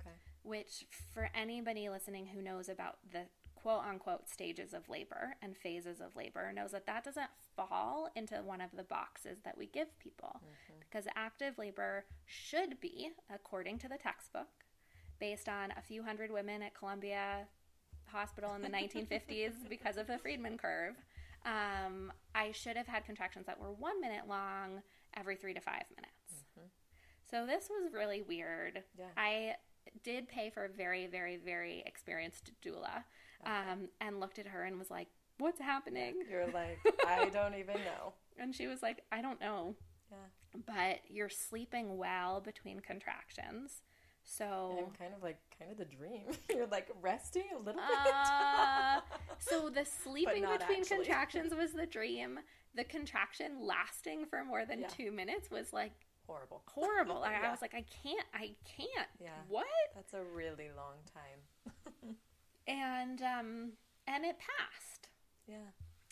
Okay. 0.00 0.16
which 0.42 0.86
for 1.12 1.28
anybody 1.34 1.88
listening 1.88 2.26
who 2.26 2.40
knows 2.40 2.68
about 2.68 2.98
the 3.12 3.26
quote 3.54 3.82
unquote 3.84 4.28
stages 4.28 4.72
of 4.72 4.88
labor 4.88 5.34
and 5.42 5.56
phases 5.56 6.00
of 6.00 6.16
labor 6.16 6.52
knows 6.52 6.70
that 6.70 6.86
that 6.86 7.04
doesn't 7.04 7.28
fall 7.56 8.08
into 8.16 8.36
one 8.36 8.60
of 8.60 8.70
the 8.74 8.82
boxes 8.84 9.38
that 9.44 9.58
we 9.58 9.66
give 9.66 9.98
people 9.98 10.36
mm-hmm. 10.36 10.78
because 10.80 11.06
active 11.14 11.58
labor 11.58 12.04
should 12.24 12.80
be 12.80 13.10
according 13.32 13.78
to 13.78 13.88
the 13.88 13.98
textbook 13.98 14.48
based 15.18 15.48
on 15.48 15.72
a 15.76 15.82
few 15.82 16.02
hundred 16.02 16.30
women 16.30 16.62
at 16.62 16.74
Columbia 16.74 17.46
Hospital 18.06 18.54
in 18.54 18.62
the 18.62 18.68
1950s 18.76 19.52
because 19.68 19.96
of 19.98 20.06
the 20.06 20.18
Friedman 20.18 20.56
curve 20.56 20.94
um, 21.46 22.12
I 22.34 22.52
should 22.52 22.76
have 22.76 22.86
had 22.86 23.04
contractions 23.04 23.46
that 23.46 23.58
were 23.60 23.72
one 23.72 24.00
minute 24.00 24.28
long 24.28 24.82
every 25.16 25.36
three 25.36 25.54
to 25.54 25.60
five 25.60 25.84
minutes 25.96 26.44
so 27.30 27.46
this 27.46 27.68
was 27.70 27.92
really 27.92 28.22
weird 28.22 28.82
Yeah. 28.98 29.04
I 29.16 29.54
did 30.04 30.28
pay 30.28 30.50
for 30.50 30.64
a 30.64 30.68
very, 30.68 31.06
very, 31.06 31.36
very 31.36 31.82
experienced 31.86 32.50
doula 32.64 33.04
um, 33.44 33.88
and 34.00 34.20
looked 34.20 34.38
at 34.38 34.46
her 34.48 34.64
and 34.64 34.78
was 34.78 34.90
like, 34.90 35.08
What's 35.38 35.60
happening? 35.60 36.16
You're 36.30 36.48
like, 36.52 36.78
I 37.06 37.30
don't 37.30 37.54
even 37.54 37.76
know. 37.76 38.12
And 38.38 38.54
she 38.54 38.66
was 38.66 38.82
like, 38.82 39.02
I 39.10 39.22
don't 39.22 39.40
know, 39.40 39.74
Yeah. 40.10 40.60
but 40.66 40.98
you're 41.08 41.30
sleeping 41.30 41.96
well 41.96 42.40
between 42.40 42.80
contractions. 42.80 43.80
So, 44.24 44.74
And 44.76 44.86
I'm 44.86 44.92
kind 44.92 45.12
of 45.16 45.22
like, 45.22 45.38
kind 45.58 45.70
of 45.72 45.78
the 45.78 45.84
dream. 45.84 46.24
You're 46.54 46.66
like 46.66 46.88
resting 47.02 47.44
a 47.54 47.58
little 47.58 47.80
uh, 47.80 49.00
bit. 49.00 49.02
so 49.38 49.68
the 49.70 49.84
sleeping 49.84 50.42
between 50.42 50.80
actually. 50.80 50.96
contractions 50.96 51.54
was 51.58 51.72
the 51.72 51.86
dream. 51.86 52.38
The 52.74 52.84
contraction 52.84 53.66
lasting 53.66 54.26
for 54.26 54.44
more 54.44 54.64
than 54.64 54.80
Yeah. 54.82 54.86
two 54.88 55.10
minutes 55.10 55.50
was 55.50 55.72
like 55.72 55.92
Horrible. 56.26 56.62
horrible. 56.66 57.20
Like, 57.20 57.34
I 57.34 57.42
Yeah. 57.42 57.50
was 57.50 57.60
like, 57.60 57.74
I 57.74 57.84
can't, 58.02 58.26
I 58.32 58.52
can't. 58.64 59.08
Yeah. 59.20 59.30
What? 59.48 59.66
That's 59.96 60.14
a 60.14 60.22
really 60.22 60.70
long 60.76 60.94
time. 61.12 62.14
And 62.68 63.20
um, 63.22 63.72
and 64.06 64.24
it 64.24 64.36
passed. 64.38 65.08
Yeah. 65.48 65.56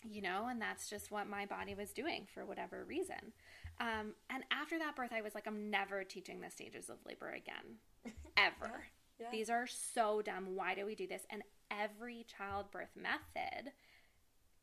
you 0.09 0.21
know, 0.21 0.47
and 0.49 0.61
that's 0.61 0.89
just 0.89 1.11
what 1.11 1.27
my 1.29 1.45
body 1.45 1.73
was 1.75 1.91
doing 1.93 2.27
for 2.33 2.45
whatever 2.45 2.83
reason. 2.83 3.33
Um, 3.79 4.13
and 4.29 4.43
after 4.51 4.77
that 4.79 4.95
birth, 4.95 5.11
I 5.13 5.21
was 5.21 5.33
like, 5.35 5.47
I'm 5.47 5.69
never 5.69 6.03
teaching 6.03 6.41
the 6.41 6.49
stages 6.49 6.89
of 6.89 6.97
labor 7.05 7.29
again, 7.29 7.77
ever. 8.37 8.83
Yeah. 9.19 9.27
These 9.31 9.49
are 9.49 9.67
so 9.67 10.21
dumb. 10.21 10.55
Why 10.55 10.75
do 10.75 10.85
we 10.85 10.95
do 10.95 11.07
this? 11.07 11.23
And 11.29 11.43
every 11.71 12.25
childbirth 12.37 12.95
method 12.95 13.71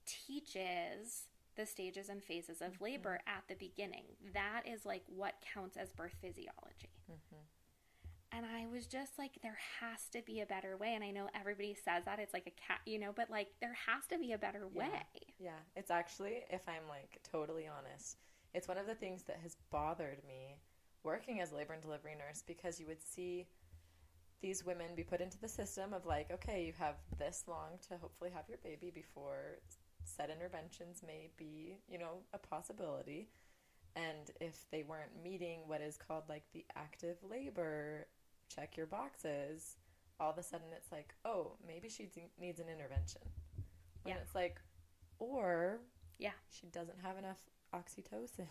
teaches 0.06 1.24
the 1.56 1.66
stages 1.66 2.08
and 2.08 2.22
phases 2.22 2.60
of 2.60 2.80
labor 2.80 3.18
at 3.26 3.44
the 3.48 3.54
beginning. 3.54 4.04
That 4.34 4.62
is 4.66 4.84
like 4.84 5.02
what 5.08 5.34
counts 5.54 5.76
as 5.76 5.92
birth 5.92 6.14
physiology. 6.20 6.90
And 8.32 8.44
I 8.44 8.66
was 8.70 8.86
just 8.86 9.12
like, 9.18 9.38
there 9.42 9.56
has 9.80 10.08
to 10.12 10.20
be 10.20 10.40
a 10.40 10.46
better 10.46 10.76
way. 10.76 10.94
And 10.94 11.02
I 11.02 11.10
know 11.10 11.28
everybody 11.34 11.74
says 11.74 12.04
that 12.04 12.18
it's 12.18 12.34
like 12.34 12.46
a 12.46 12.50
cat, 12.50 12.80
you 12.84 12.98
know, 12.98 13.12
but 13.14 13.30
like 13.30 13.48
there 13.62 13.76
has 13.86 14.04
to 14.08 14.18
be 14.18 14.32
a 14.32 14.38
better 14.38 14.66
Yeah. 14.74 14.80
way. 14.80 15.02
Yeah, 15.38 15.50
it's 15.74 15.90
actually, 15.90 16.44
if 16.50 16.60
I'm 16.68 16.86
like 16.88 17.18
totally 17.22 17.66
honest, 17.66 18.18
it's 18.56 18.68
one 18.68 18.78
of 18.78 18.86
the 18.86 18.94
things 18.94 19.22
that 19.24 19.36
has 19.42 19.54
bothered 19.70 20.24
me 20.26 20.56
working 21.04 21.40
as 21.40 21.52
a 21.52 21.54
labor 21.54 21.74
and 21.74 21.82
delivery 21.82 22.14
nurse 22.18 22.42
because 22.46 22.80
you 22.80 22.86
would 22.86 23.02
see 23.02 23.46
these 24.40 24.64
women 24.64 24.86
be 24.96 25.02
put 25.02 25.20
into 25.20 25.38
the 25.38 25.48
system 25.48 25.92
of 25.92 26.06
like, 26.06 26.30
okay, 26.30 26.64
you 26.64 26.72
have 26.78 26.94
this 27.18 27.44
long 27.46 27.72
to 27.86 27.98
hopefully 27.98 28.30
have 28.34 28.48
your 28.48 28.56
baby 28.64 28.90
before 28.90 29.58
set 30.04 30.30
interventions 30.30 31.02
may 31.06 31.28
be, 31.36 31.76
you 31.86 31.98
know, 31.98 32.20
a 32.32 32.38
possibility. 32.38 33.28
And 33.94 34.30
if 34.40 34.64
they 34.70 34.84
weren't 34.84 35.22
meeting 35.22 35.60
what 35.66 35.82
is 35.82 35.98
called 35.98 36.24
like 36.26 36.44
the 36.54 36.64
active 36.76 37.18
labor, 37.28 38.06
check 38.48 38.74
your 38.74 38.86
boxes, 38.86 39.76
all 40.18 40.30
of 40.30 40.38
a 40.38 40.42
sudden 40.42 40.68
it's 40.74 40.90
like, 40.90 41.14
oh, 41.26 41.52
maybe 41.66 41.90
she 41.90 42.08
needs 42.40 42.58
an 42.58 42.70
intervention. 42.70 43.22
And 44.06 44.14
Yeah. 44.14 44.20
it's 44.22 44.34
like, 44.34 44.62
or 45.18 45.80
Yeah. 46.18 46.32
she 46.48 46.68
doesn't 46.68 47.00
have 47.00 47.18
enough 47.18 47.42
oxytocin. 47.76 48.46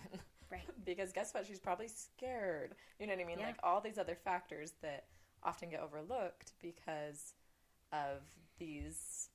Right. 0.51 0.61
because 0.85 1.11
guess 1.11 1.33
what? 1.33 1.45
She's 1.47 1.59
probably 1.59 1.87
scared. 1.87 2.75
You 2.99 3.07
know 3.07 3.13
what 3.13 3.21
I 3.23 3.25
mean? 3.25 3.39
Yeah. 3.39 3.47
Like 3.47 3.59
all 3.63 3.81
these 3.81 3.97
other 3.97 4.15
factors 4.15 4.73
that 4.81 5.05
often 5.43 5.69
get 5.69 5.79
overlooked 5.81 6.53
because 6.61 7.33
of 7.91 8.21
these 8.57 9.29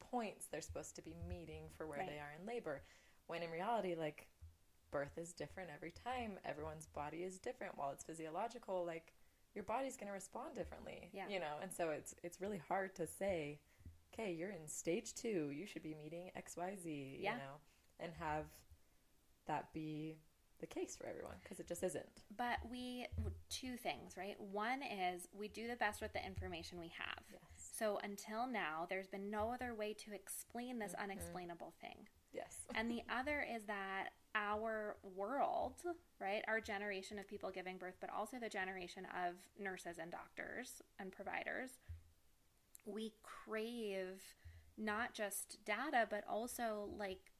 points 0.00 0.46
they're 0.50 0.60
supposed 0.60 0.94
to 0.96 1.02
be 1.02 1.14
meeting 1.28 1.64
for 1.76 1.86
where 1.86 1.98
Right. 2.00 2.08
they 2.08 2.18
are 2.18 2.32
in 2.38 2.46
labor. 2.46 2.82
When 3.26 3.42
in 3.42 3.50
reality, 3.50 3.94
like 3.94 4.28
birth 4.90 5.16
is 5.16 5.32
different 5.32 5.70
every 5.74 5.92
time. 6.04 6.38
Everyone's 6.44 6.86
body 6.86 7.18
is 7.18 7.38
different. 7.38 7.78
While 7.78 7.90
it's 7.92 8.04
physiological, 8.04 8.84
like 8.84 9.14
your 9.54 9.64
body's 9.64 9.96
going 9.96 10.08
to 10.08 10.12
respond 10.12 10.54
differently. 10.54 11.10
Yeah. 11.12 11.28
You 11.28 11.40
know, 11.40 11.56
and 11.62 11.72
so 11.72 11.90
it's 11.90 12.14
it's 12.22 12.40
really 12.40 12.60
hard 12.68 12.94
to 12.96 13.06
say, 13.06 13.60
okay, 14.12 14.32
you're 14.32 14.50
in 14.50 14.66
stage 14.68 15.14
two. 15.14 15.50
You 15.50 15.66
should 15.66 15.82
be 15.82 15.94
meeting 15.94 16.30
X, 16.36 16.56
Y, 16.56 16.76
Z. 16.82 17.18
Yeah. 17.20 17.32
You 17.32 17.36
know, 17.38 17.54
and 18.00 18.12
have 18.18 18.44
that 19.46 19.72
be 19.72 20.16
the 20.60 20.66
case 20.66 20.94
for 20.96 21.06
everyone 21.06 21.34
because 21.42 21.58
it 21.58 21.66
just 21.66 21.82
isn't. 21.82 22.22
But 22.36 22.58
we, 22.70 23.06
two 23.50 23.76
things, 23.76 24.16
right? 24.16 24.36
One 24.40 24.80
is 24.82 25.26
we 25.36 25.48
do 25.48 25.66
the 25.66 25.76
best 25.76 26.00
with 26.00 26.12
the 26.12 26.24
information 26.24 26.78
we 26.78 26.92
have. 26.96 27.22
Yes. 27.32 27.40
So 27.76 27.98
until 28.04 28.46
now, 28.46 28.86
there's 28.88 29.08
been 29.08 29.28
no 29.30 29.52
other 29.52 29.74
way 29.74 29.92
to 30.04 30.12
explain 30.14 30.78
this 30.78 30.92
Mm-hmm. 30.92 31.02
unexplainable 31.10 31.72
thing. 31.80 32.06
Yes. 32.32 32.58
And 32.76 32.90
the 32.90 33.02
other 33.10 33.44
is 33.54 33.64
that 33.64 34.10
our 34.34 34.96
world, 35.16 35.74
right, 36.20 36.42
our 36.48 36.60
generation 36.60 37.18
of 37.18 37.26
people 37.28 37.50
giving 37.50 37.76
birth, 37.76 37.96
but 38.00 38.08
also 38.10 38.38
the 38.38 38.48
generation 38.48 39.04
of 39.26 39.34
nurses 39.58 39.96
and 40.00 40.10
doctors 40.12 40.80
and 41.00 41.10
providers, 41.12 41.70
we 42.86 43.12
crave 43.22 44.22
not 44.78 45.12
just 45.12 45.58
data, 45.66 46.06
but 46.08 46.24
also 46.30 46.88
like 46.96 47.31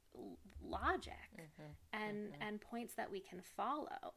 logic 0.64 1.12
and 1.92 2.29
and 2.40 2.61
points 2.61 2.94
that 2.94 3.11
we 3.11 3.20
can 3.20 3.40
follow. 3.57 4.14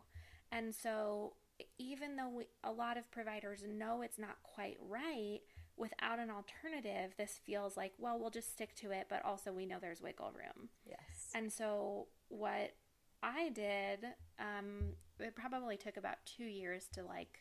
And 0.51 0.73
so 0.73 1.33
even 1.77 2.15
though 2.15 2.29
we, 2.29 2.45
a 2.63 2.71
lot 2.71 2.97
of 2.97 3.09
providers 3.11 3.63
know 3.67 4.01
it's 4.01 4.19
not 4.19 4.37
quite 4.43 4.77
right, 4.87 5.39
without 5.77 6.19
an 6.19 6.29
alternative, 6.29 7.13
this 7.17 7.39
feels 7.45 7.77
like, 7.77 7.93
well, 7.97 8.19
we'll 8.19 8.29
just 8.29 8.51
stick 8.51 8.75
to 8.75 8.91
it, 8.91 9.07
but 9.09 9.23
also 9.25 9.51
we 9.51 9.65
know 9.65 9.77
there's 9.79 10.01
wiggle 10.01 10.31
room. 10.33 10.69
Yes. 10.85 11.31
And 11.33 11.51
so 11.51 12.07
what 12.29 12.73
I 13.23 13.49
did, 13.49 14.05
um, 14.39 14.93
it 15.19 15.35
probably 15.35 15.77
took 15.77 15.97
about 15.97 16.17
two 16.25 16.45
years 16.45 16.87
to 16.93 17.03
like 17.03 17.39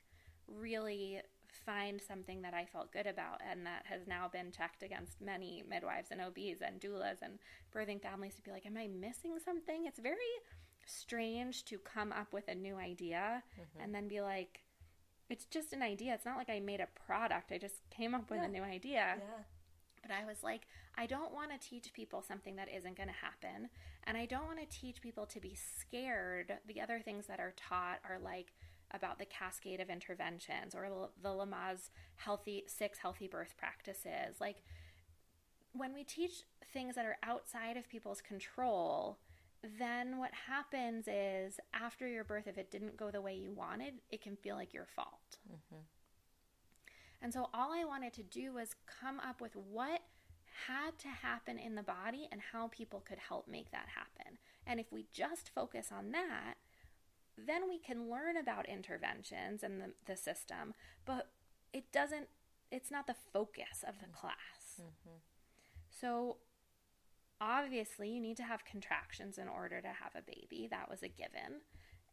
really 0.48 1.20
find 1.64 2.00
something 2.00 2.42
that 2.42 2.54
I 2.54 2.64
felt 2.64 2.92
good 2.92 3.06
about, 3.06 3.40
and 3.48 3.66
that 3.66 3.84
has 3.86 4.06
now 4.06 4.28
been 4.28 4.50
checked 4.50 4.82
against 4.82 5.20
many 5.20 5.62
midwives 5.68 6.08
and 6.10 6.20
OBs 6.20 6.62
and 6.64 6.80
doulas 6.80 7.22
and 7.22 7.38
birthing 7.74 8.02
families 8.02 8.34
to 8.36 8.42
be 8.42 8.50
like, 8.50 8.66
am 8.66 8.76
I 8.76 8.88
missing 8.88 9.38
something? 9.44 9.86
It's 9.86 9.98
very 9.98 10.16
strange 10.86 11.64
to 11.66 11.78
come 11.78 12.12
up 12.12 12.32
with 12.32 12.48
a 12.48 12.54
new 12.54 12.76
idea 12.76 13.42
mm-hmm. 13.58 13.82
and 13.82 13.94
then 13.94 14.08
be 14.08 14.20
like, 14.20 14.64
it's 15.30 15.46
just 15.46 15.72
an 15.72 15.82
idea. 15.82 16.14
It's 16.14 16.26
not 16.26 16.36
like 16.36 16.50
I 16.50 16.60
made 16.60 16.80
a 16.80 16.88
product. 17.06 17.52
I 17.52 17.58
just 17.58 17.88
came 17.90 18.14
up 18.14 18.30
with 18.30 18.40
Yeah. 18.40 18.46
a 18.46 18.48
new 18.48 18.62
idea. 18.62 19.16
yeah. 19.18 19.42
But 20.02 20.10
I 20.10 20.26
was 20.26 20.42
like, 20.42 20.66
I 20.96 21.06
don't 21.06 21.32
want 21.32 21.50
to 21.50 21.58
teach 21.58 21.92
people 21.94 22.20
something 22.20 22.56
that 22.56 22.68
isn't 22.68 22.96
going 22.96 23.08
to 23.08 23.14
happen. 23.14 23.70
And 24.06 24.18
I 24.18 24.26
don't 24.26 24.44
want 24.44 24.60
to 24.60 24.66
teach 24.66 25.00
people 25.00 25.24
to 25.26 25.40
be 25.40 25.54
scared. 25.54 26.58
The 26.66 26.80
other 26.82 27.00
things 27.00 27.26
that 27.26 27.40
are 27.40 27.54
taught 27.56 28.00
are 28.08 28.18
like 28.18 28.52
about 28.94 29.18
the 29.18 29.24
cascade 29.24 29.80
of 29.80 29.90
interventions 29.90 30.74
or 30.74 31.10
the 31.22 31.28
Lamaze 31.28 31.90
healthy 32.16 32.64
six 32.66 32.98
healthy 32.98 33.26
birth 33.26 33.54
practices. 33.58 34.40
Like 34.40 34.62
when 35.72 35.92
we 35.92 36.04
teach 36.04 36.44
things 36.72 36.94
that 36.94 37.04
are 37.04 37.16
outside 37.22 37.76
of 37.76 37.88
people's 37.88 38.20
control, 38.20 39.18
then 39.78 40.18
what 40.18 40.30
happens 40.46 41.08
is 41.08 41.58
after 41.72 42.06
your 42.06 42.24
birth, 42.24 42.46
if 42.46 42.58
it 42.58 42.70
didn't 42.70 42.96
go 42.96 43.10
the 43.10 43.20
way 43.20 43.34
you 43.34 43.52
wanted, 43.52 43.94
it 44.10 44.22
can 44.22 44.36
feel 44.36 44.56
like 44.56 44.72
your 44.72 44.86
fault. 44.94 45.38
Mm-hmm. 45.50 45.82
And 47.22 47.32
so 47.32 47.48
all 47.54 47.72
I 47.72 47.84
wanted 47.84 48.12
to 48.14 48.22
do 48.22 48.52
was 48.52 48.76
come 49.00 49.18
up 49.18 49.40
with 49.40 49.56
what 49.56 50.02
had 50.66 50.98
to 50.98 51.08
happen 51.08 51.58
in 51.58 51.74
the 51.74 51.82
body 51.82 52.28
and 52.30 52.40
how 52.52 52.68
people 52.68 53.00
could 53.00 53.18
help 53.18 53.48
make 53.48 53.70
that 53.70 53.88
happen. 53.94 54.38
And 54.66 54.78
if 54.78 54.92
we 54.92 55.06
just 55.12 55.50
focus 55.54 55.88
on 55.90 56.12
that, 56.12 56.54
then 57.36 57.68
we 57.68 57.78
can 57.78 58.10
learn 58.10 58.36
about 58.36 58.68
interventions 58.68 59.62
and 59.62 59.80
the, 59.80 59.92
the 60.06 60.16
system, 60.16 60.74
but 61.04 61.30
it 61.72 61.90
doesn't, 61.92 62.28
it's 62.70 62.90
not 62.90 63.06
the 63.06 63.16
focus 63.32 63.84
of 63.86 63.98
the 63.98 64.06
mm-hmm. 64.06 64.20
class. 64.20 64.80
Mm-hmm. 64.80 65.18
So 65.88 66.36
obviously, 67.40 68.10
you 68.10 68.20
need 68.20 68.36
to 68.38 68.44
have 68.44 68.64
contractions 68.64 69.38
in 69.38 69.48
order 69.48 69.80
to 69.80 69.88
have 69.88 70.14
a 70.16 70.22
baby. 70.22 70.68
That 70.70 70.90
was 70.90 71.02
a 71.02 71.08
given. 71.08 71.62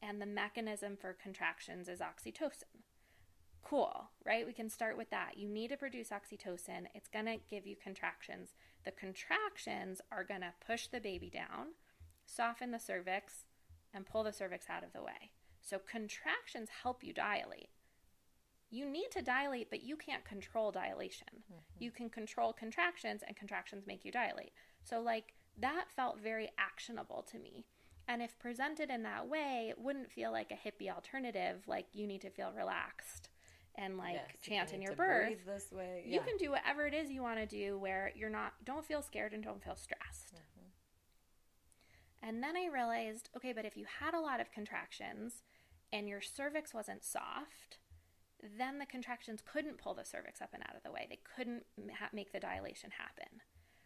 And 0.02 0.22
the 0.22 0.26
mechanism 0.26 0.98
for 1.00 1.14
contractions 1.14 1.88
is 1.88 2.00
oxytocin 2.00 2.82
cool, 3.64 4.10
right? 4.26 4.46
We 4.46 4.54
can 4.54 4.70
start 4.70 4.98
with 4.98 5.10
that. 5.12 5.38
You 5.38 5.48
need 5.48 5.70
to 5.70 5.78
produce 5.78 6.10
oxytocin. 6.10 6.88
It's 6.94 7.08
going 7.08 7.26
to 7.26 7.38
give 7.50 7.66
you 7.66 7.76
contractions. 7.82 8.50
The 8.84 8.92
contractions 8.92 10.02
are 10.12 10.24
going 10.24 10.42
to 10.42 10.54
push 10.66 10.88
the 10.88 11.00
baby 11.00 11.30
down, 11.30 11.74
soften 12.26 12.72
the 12.72 12.80
cervix, 12.80 13.46
and 13.94 14.06
pull 14.06 14.24
the 14.24 14.34
cervix 14.34 14.70
out 14.70 14.84
of 14.84 14.94
the 14.94 15.02
way. 15.02 15.32
So 15.62 15.80
contractions 15.80 16.70
help 16.84 17.04
you 17.04 17.14
dilate. 17.14 17.70
You 18.70 18.90
need 18.90 19.12
to 19.12 19.22
dilate, 19.22 19.70
but 19.70 19.84
you 19.84 19.98
can't 19.98 20.24
control 20.24 20.72
dilation. 20.72 21.28
Mm-hmm. 21.36 21.84
You 21.84 21.92
can 21.92 22.10
control 22.10 22.54
contractions, 22.54 23.22
and 23.28 23.36
contractions 23.36 23.86
make 23.86 24.06
you 24.06 24.14
dilate. 24.14 24.54
So, 24.84 25.02
like, 25.02 25.34
that 25.60 25.86
felt 25.94 26.22
very 26.22 26.50
actionable 26.58 27.26
to 27.32 27.38
me. 27.38 27.66
And 28.08 28.22
if 28.22 28.38
presented 28.40 28.90
in 28.90 29.04
that 29.04 29.28
way, 29.28 29.68
it 29.70 29.80
wouldn't 29.80 30.12
feel 30.12 30.32
like 30.32 30.52
a 30.52 30.68
hippie 30.68 30.90
alternative, 30.90 31.64
like 31.68 31.88
you 31.94 32.08
need 32.08 32.22
to 32.22 32.30
feel 32.30 32.52
relaxed 32.56 33.30
and 33.76 33.98
like 33.98 34.16
Yes, 34.16 34.26
chant 34.42 34.70
need 34.72 34.76
in 34.76 34.82
your 34.82 34.96
birth. 34.96 35.46
this 35.46 35.72
way. 35.72 36.04
You 36.06 36.20
can 36.20 36.38
do 36.38 36.52
whatever 36.52 36.86
it 36.86 36.94
is 36.94 37.10
you 37.10 37.22
want 37.22 37.40
to 37.40 37.46
do 37.46 37.78
where 37.78 38.12
you're 38.16 38.30
not, 38.30 38.54
don't 38.66 38.84
feel 38.86 39.02
scared 39.02 39.34
and 39.34 39.44
don't 39.44 39.64
feel 39.64 39.76
stressed. 39.76 40.42
And 42.24 42.44
then 42.44 42.56
I 42.56 42.72
realized 42.72 43.30
okay, 43.36 43.54
but 43.54 43.66
if 43.66 43.76
you 43.76 43.86
had 44.00 44.14
a 44.14 44.20
lot 44.20 44.40
of 44.40 44.52
contractions 44.52 45.44
and 45.92 46.08
your 46.08 46.22
cervix 46.22 46.74
wasn't 46.74 47.04
soft, 47.04 47.78
then 48.58 48.80
the 48.80 48.86
contractions 48.86 49.44
couldn't 49.46 49.78
pull 49.78 49.94
the 49.94 50.06
cervix 50.06 50.42
up 50.42 50.54
and 50.54 50.64
out 50.64 50.76
of 50.76 50.84
the 50.84 50.92
way. 50.92 51.08
They 51.10 51.20
couldn't 51.36 51.66
ha- 52.00 52.10
make 52.14 52.32
the 52.32 52.40
dilation 52.40 52.92
happen. 52.92 53.42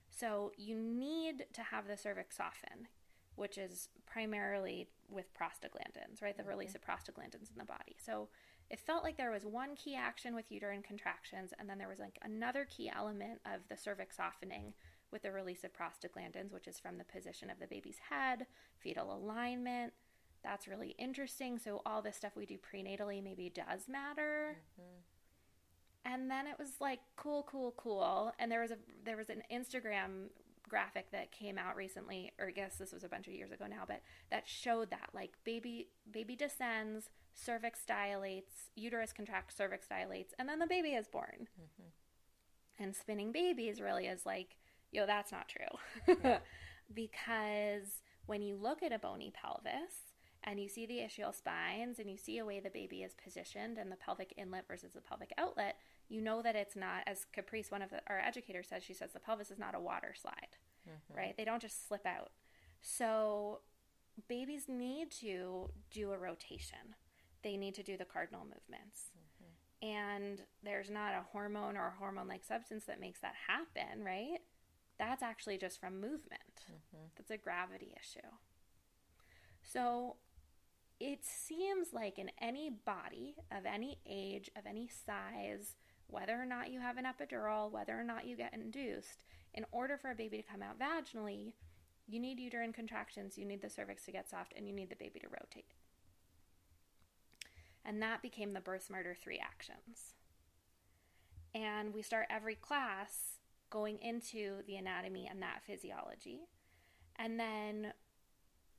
So 0.09 0.51
you 0.57 0.79
need 0.79 1.45
to 1.53 1.61
have 1.61 1.87
the 1.87 1.97
cervix 1.97 2.37
soften, 2.37 2.87
which 3.35 3.57
is 3.57 3.89
primarily 4.05 4.87
with 5.09 5.33
prostaglandins, 5.33 6.21
right? 6.21 6.35
The 6.35 6.43
mm-hmm. 6.43 6.51
release 6.51 6.75
of 6.75 6.81
prostaglandins 6.81 7.51
in 7.51 7.57
the 7.57 7.65
body. 7.65 7.95
So 7.97 8.29
it 8.69 8.79
felt 8.79 9.03
like 9.03 9.17
there 9.17 9.31
was 9.31 9.45
one 9.45 9.75
key 9.75 9.95
action 9.95 10.33
with 10.33 10.51
uterine 10.51 10.81
contractions, 10.81 11.53
and 11.59 11.69
then 11.69 11.77
there 11.77 11.89
was 11.89 11.99
like 11.99 12.17
another 12.23 12.65
key 12.65 12.89
element 12.93 13.41
of 13.45 13.61
the 13.69 13.77
cervix 13.77 14.17
softening 14.17 14.73
with 15.15 15.23
the 15.23 15.32
release 15.32 15.63
of 15.63 15.71
prostaglandins, 15.71 16.51
which 16.51 16.67
is 16.67 16.78
from 16.78 16.97
the 16.97 17.06
position 17.06 17.49
of 17.49 17.58
the 17.58 17.67
baby's 17.67 17.99
head, 18.10 18.47
fetal 18.78 19.15
alignment. 19.15 19.93
That's 20.43 20.67
really 20.67 20.93
interesting. 20.97 21.58
So 21.58 21.82
all 21.86 22.01
this 22.01 22.17
stuff 22.17 22.36
we 22.36 22.45
do 22.45 22.58
prenatally 22.58 23.23
maybe 23.23 23.49
does 23.49 23.88
matter. 23.88 24.58
Mm-hmm. 24.78 26.13
And 26.13 26.30
then 26.30 26.47
it 26.47 26.60
was 26.60 26.71
like 26.82 26.99
cool, 27.15 27.47
cool, 27.49 27.73
cool. 27.78 28.34
And 28.39 28.51
there 28.51 28.60
was 28.60 28.71
a 28.71 28.78
there 29.06 29.15
was 29.15 29.30
an 29.30 29.41
Instagram 29.49 30.28
graphic 30.67 31.10
that 31.12 31.32
came 31.32 31.58
out 31.58 31.78
recently, 31.78 32.34
or 32.38 32.47
I 32.47 32.51
guess 32.51 32.75
this 32.75 32.91
was 32.91 33.06
a 33.06 33.10
bunch 33.10 33.28
of 33.28 33.34
years 33.34 33.54
ago 33.54 33.67
now, 33.69 33.84
but 33.88 34.01
that 34.32 34.43
showed 34.49 34.91
that 34.91 35.12
like 35.13 35.32
baby 35.45 35.88
baby 36.12 36.36
descends, 36.36 37.10
cervix 37.34 37.86
dilates, 37.86 38.69
uterus 38.75 39.13
contracts, 39.13 39.56
cervix 39.56 39.88
dilates, 39.88 40.34
and 40.38 40.49
then 40.49 40.60
the 40.60 40.67
baby 40.67 40.89
is 40.89 41.08
born. 41.08 41.47
Mm-hmm. 41.58 42.84
And 42.84 42.93
spinning 42.93 43.32
babies 43.32 43.80
really 43.80 44.08
is 44.08 44.25
like, 44.25 44.58
yo, 44.95 45.05
that's 45.05 45.31
not 45.31 45.49
true. 45.49 46.15
because 46.93 48.01
when 48.25 48.41
you 48.41 48.55
look 48.55 48.81
at 48.81 48.93
a 48.93 48.99
bony 48.99 49.31
pelvis 49.34 50.13
and 50.43 50.60
you 50.60 50.69
see 50.69 50.86
the 50.86 50.99
ischial 50.99 51.34
spines 51.34 51.99
and 51.99 52.10
you 52.10 52.17
see 52.17 52.38
a 52.38 52.45
way 52.45 52.60
the 52.60 52.69
baby 52.69 53.03
is 53.03 53.13
positioned 53.21 53.77
and 53.77 53.91
the 53.91 53.95
pelvic 53.95 54.34
inlet 54.38 54.67
versus 54.67 54.93
the 54.93 55.01
pelvic 55.01 55.31
outlet, 55.38 55.75
you 56.08 56.21
know 56.21 56.41
that 56.41 56.55
it's 56.55 56.75
not, 56.75 57.03
as 57.08 57.25
Caprice, 57.34 57.71
one 57.71 57.81
of 57.81 57.89
the, 57.89 58.01
our 58.08 58.19
educators 58.19 58.67
says, 58.69 58.84
she 58.84 58.93
says 58.93 59.12
the 59.12 59.19
pelvis 59.19 59.51
is 59.51 59.60
not 59.60 59.75
a 59.75 59.79
water 59.79 60.13
slide, 60.19 60.55
mm-hmm. 60.88 61.17
right? 61.17 61.38
They 61.38 61.45
don't 61.45 61.62
just 61.62 61.88
slip 61.88 62.05
out. 62.05 62.31
So 62.81 63.62
babies 64.27 64.65
need 64.67 65.12
to 65.21 65.71
do 65.91 66.12
a 66.12 66.17
rotation. 66.17 66.95
They 67.43 67.58
need 67.58 67.75
to 67.75 67.84
do 67.84 67.97
the 67.97 68.05
cardinal 68.05 68.43
movements. 68.43 69.12
Mm-hmm. 69.17 69.88
And 69.88 70.41
there's 70.63 70.89
not 70.89 71.13
a 71.13 71.25
hormone 71.31 71.75
or 71.75 71.88
a 71.88 71.99
hormone 71.99 72.27
like 72.27 72.43
substance 72.43 72.86
that 72.86 72.99
makes 72.99 73.19
that 73.21 73.34
happen, 73.47 74.03
right? 74.03 74.39
That's 74.97 75.23
actually 75.23 75.58
just 75.58 75.79
from 75.79 75.95
movement. 75.95 76.65
Mm-hmm. 76.71 77.05
That's 77.17 77.31
a 77.31 77.38
gravity 77.38 77.93
issue. 77.99 78.27
So 79.62 80.15
it 80.99 81.19
seems 81.25 81.93
like 81.93 82.17
in 82.17 82.31
any 82.39 82.69
body 82.69 83.36
of 83.51 83.65
any 83.65 83.99
age, 84.08 84.49
of 84.55 84.65
any 84.65 84.88
size, 84.88 85.75
whether 86.08 86.39
or 86.39 86.45
not 86.45 86.71
you 86.71 86.79
have 86.79 86.97
an 86.97 87.05
epidural, 87.05 87.71
whether 87.71 87.99
or 87.99 88.03
not 88.03 88.25
you 88.25 88.38
get 88.38 88.53
induced, 88.53 89.23
in 89.53 89.65
order 89.71 89.97
for 89.97 90.12
a 90.12 90.15
baby 90.15 90.38
to 90.38 90.43
come 90.43 90.62
out 90.62 90.79
vaginally, 90.79 91.53
you 92.08 92.19
need 92.19 92.39
uterine 92.39 92.71
contractions, 92.71 93.38
you 93.38 93.45
need 93.45 93.62
the 93.62 93.69
cervix 93.69 94.05
to 94.05 94.12
get 94.12 94.29
soft, 94.29 94.53
and 94.55 94.67
you 94.67 94.73
need 94.73 94.89
the 94.89 94.95
baby 94.95 95.19
to 95.19 95.27
rotate. 95.27 95.73
And 97.84 98.01
that 98.01 98.21
became 98.21 98.53
the 98.53 98.62
Birth 98.62 98.86
Smarter 98.86 99.15
3 99.19 99.39
actions. 99.39 100.13
And 101.53 101.93
we 101.93 102.01
start 102.01 102.27
every 102.29 102.55
class 102.55 103.34
going 103.75 103.99
into 104.01 104.61
the 104.67 104.77
anatomy 104.77 105.27
and 105.29 105.41
that 105.41 105.61
physiology. 105.67 106.47
And 107.17 107.38
then 107.38 107.91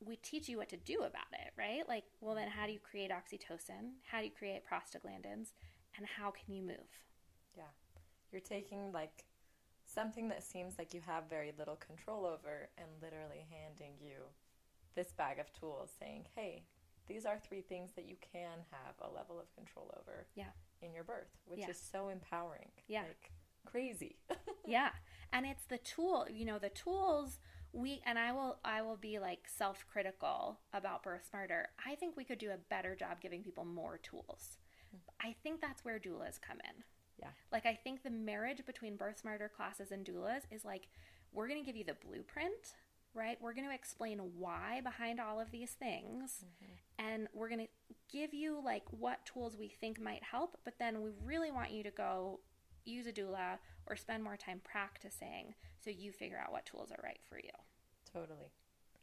we 0.00 0.16
teach 0.16 0.48
you 0.48 0.56
what 0.56 0.70
to 0.70 0.78
do 0.78 1.00
about 1.00 1.32
it, 1.32 1.52
right? 1.59 1.87
Like, 1.87 2.04
well, 2.22 2.35
then 2.35 2.48
how 2.48 2.64
do 2.66 2.72
you 2.72 2.78
create 2.78 3.11
oxytocin? 3.11 3.92
How 4.11 4.20
do 4.20 4.24
you 4.24 4.30
create 4.30 4.62
prostaglandins? 4.64 5.52
And 5.98 6.06
how 6.06 6.30
can 6.30 6.54
you 6.54 6.62
move? 6.62 6.88
Yeah. 7.54 7.72
You're 8.32 8.40
taking 8.40 8.90
like 8.90 9.24
something 9.85 10.28
that 10.28 10.42
seems 10.42 10.78
like 10.78 10.94
you 10.94 11.02
have 11.06 11.28
very 11.28 11.52
little 11.59 11.76
control 11.76 12.24
over 12.24 12.70
and 12.78 12.88
literally 13.02 13.44
handing 13.50 13.92
you 14.00 14.24
this 14.94 15.12
bag 15.12 15.38
of 15.38 15.52
tools 15.52 15.90
saying, 16.00 16.24
hey, 16.35 16.62
these 17.06 17.26
are 17.26 17.38
three 17.38 17.61
things 17.61 17.92
that 17.96 18.09
you 18.09 18.16
can 18.32 18.59
have 18.70 18.94
a 19.02 19.14
level 19.14 19.38
of 19.38 19.54
control 19.54 19.94
over 19.98 20.26
yeah. 20.35 20.52
in 20.80 20.94
your 20.94 21.04
birth, 21.04 21.37
which 21.44 21.61
Yeah. 21.61 21.70
is 21.70 21.78
so 21.78 22.09
empowering. 22.09 22.70
Yeah. 22.88 23.02
Like 23.02 23.30
crazy. 23.66 24.16
yeah. 24.66 24.90
And 25.33 25.44
it's 25.44 25.64
the 25.64 25.79
tool 25.79 26.26
you 26.33 26.44
know 26.44 26.59
the 26.59 26.70
tools 26.70 27.38
we 27.72 28.00
and 28.07 28.18
i 28.18 28.33
will 28.33 28.59
i 28.64 28.81
will 28.81 28.96
be 28.96 29.18
like 29.18 29.40
self-critical 29.46 30.59
about 30.72 31.02
birth 31.02 31.26
smarter. 31.29 31.68
I 31.85 31.94
think 31.94 32.16
we 32.16 32.24
could 32.24 32.38
do 32.38 32.50
a 32.50 32.59
better 32.70 32.94
job 32.94 33.20
giving 33.20 33.42
people 33.42 33.64
more 33.64 33.98
tools. 33.98 34.59
I 35.20 35.35
think 35.42 35.61
that's 35.61 35.85
where 35.85 35.98
doulas 35.98 36.40
come 36.40 36.59
in. 36.64 36.85
Yeah. 37.18 37.29
like 37.50 37.64
i 37.64 37.74
think 37.74 38.02
the 38.02 38.11
marriage 38.11 38.66
between 38.66 38.96
birth 38.96 39.20
smarter 39.20 39.50
classes 39.55 39.90
and 39.90 40.05
doulas 40.05 40.42
is 40.50 40.66
like 40.66 40.88
we're 41.33 41.48
going 41.48 41.59
to 41.59 41.66
give 41.66 41.76
you 41.76 41.85
the 41.85 41.96
blueprint 42.07 42.74
right? 43.14 43.38
We're 43.40 43.55
going 43.55 43.66
to 43.66 43.74
explain 43.74 44.20
why 44.37 44.83
behind 44.85 45.20
all 45.20 45.40
of 45.40 45.50
these 45.50 45.70
things. 45.70 46.44
Mm-hmm. 46.44 47.07
And 47.07 47.29
we're 47.33 47.48
going 47.48 47.62
to 47.62 47.94
give 48.12 48.33
you 48.33 48.61
like 48.64 48.85
what 48.90 49.24
tools 49.24 49.57
we 49.59 49.68
think 49.68 50.00
might 50.00 50.22
help 50.22 50.57
but 50.64 50.74
then 50.79 51.02
we 51.02 51.11
really 51.24 51.50
want 51.50 51.70
you 51.72 51.83
to 51.83 51.90
go 51.90 52.40
use 52.87 53.07
a 53.07 53.12
doula 53.12 53.59
or 53.87 53.96
spend 53.96 54.22
more 54.22 54.37
time 54.37 54.61
practicing 54.64 55.55
so 55.83 55.90
you 55.90 56.12
figure 56.12 56.38
out 56.42 56.53
what 56.53 56.64
tools 56.66 56.90
are 56.90 57.01
right 57.03 57.20
for 57.29 57.38
you 57.38 57.51
Totally. 58.12 58.51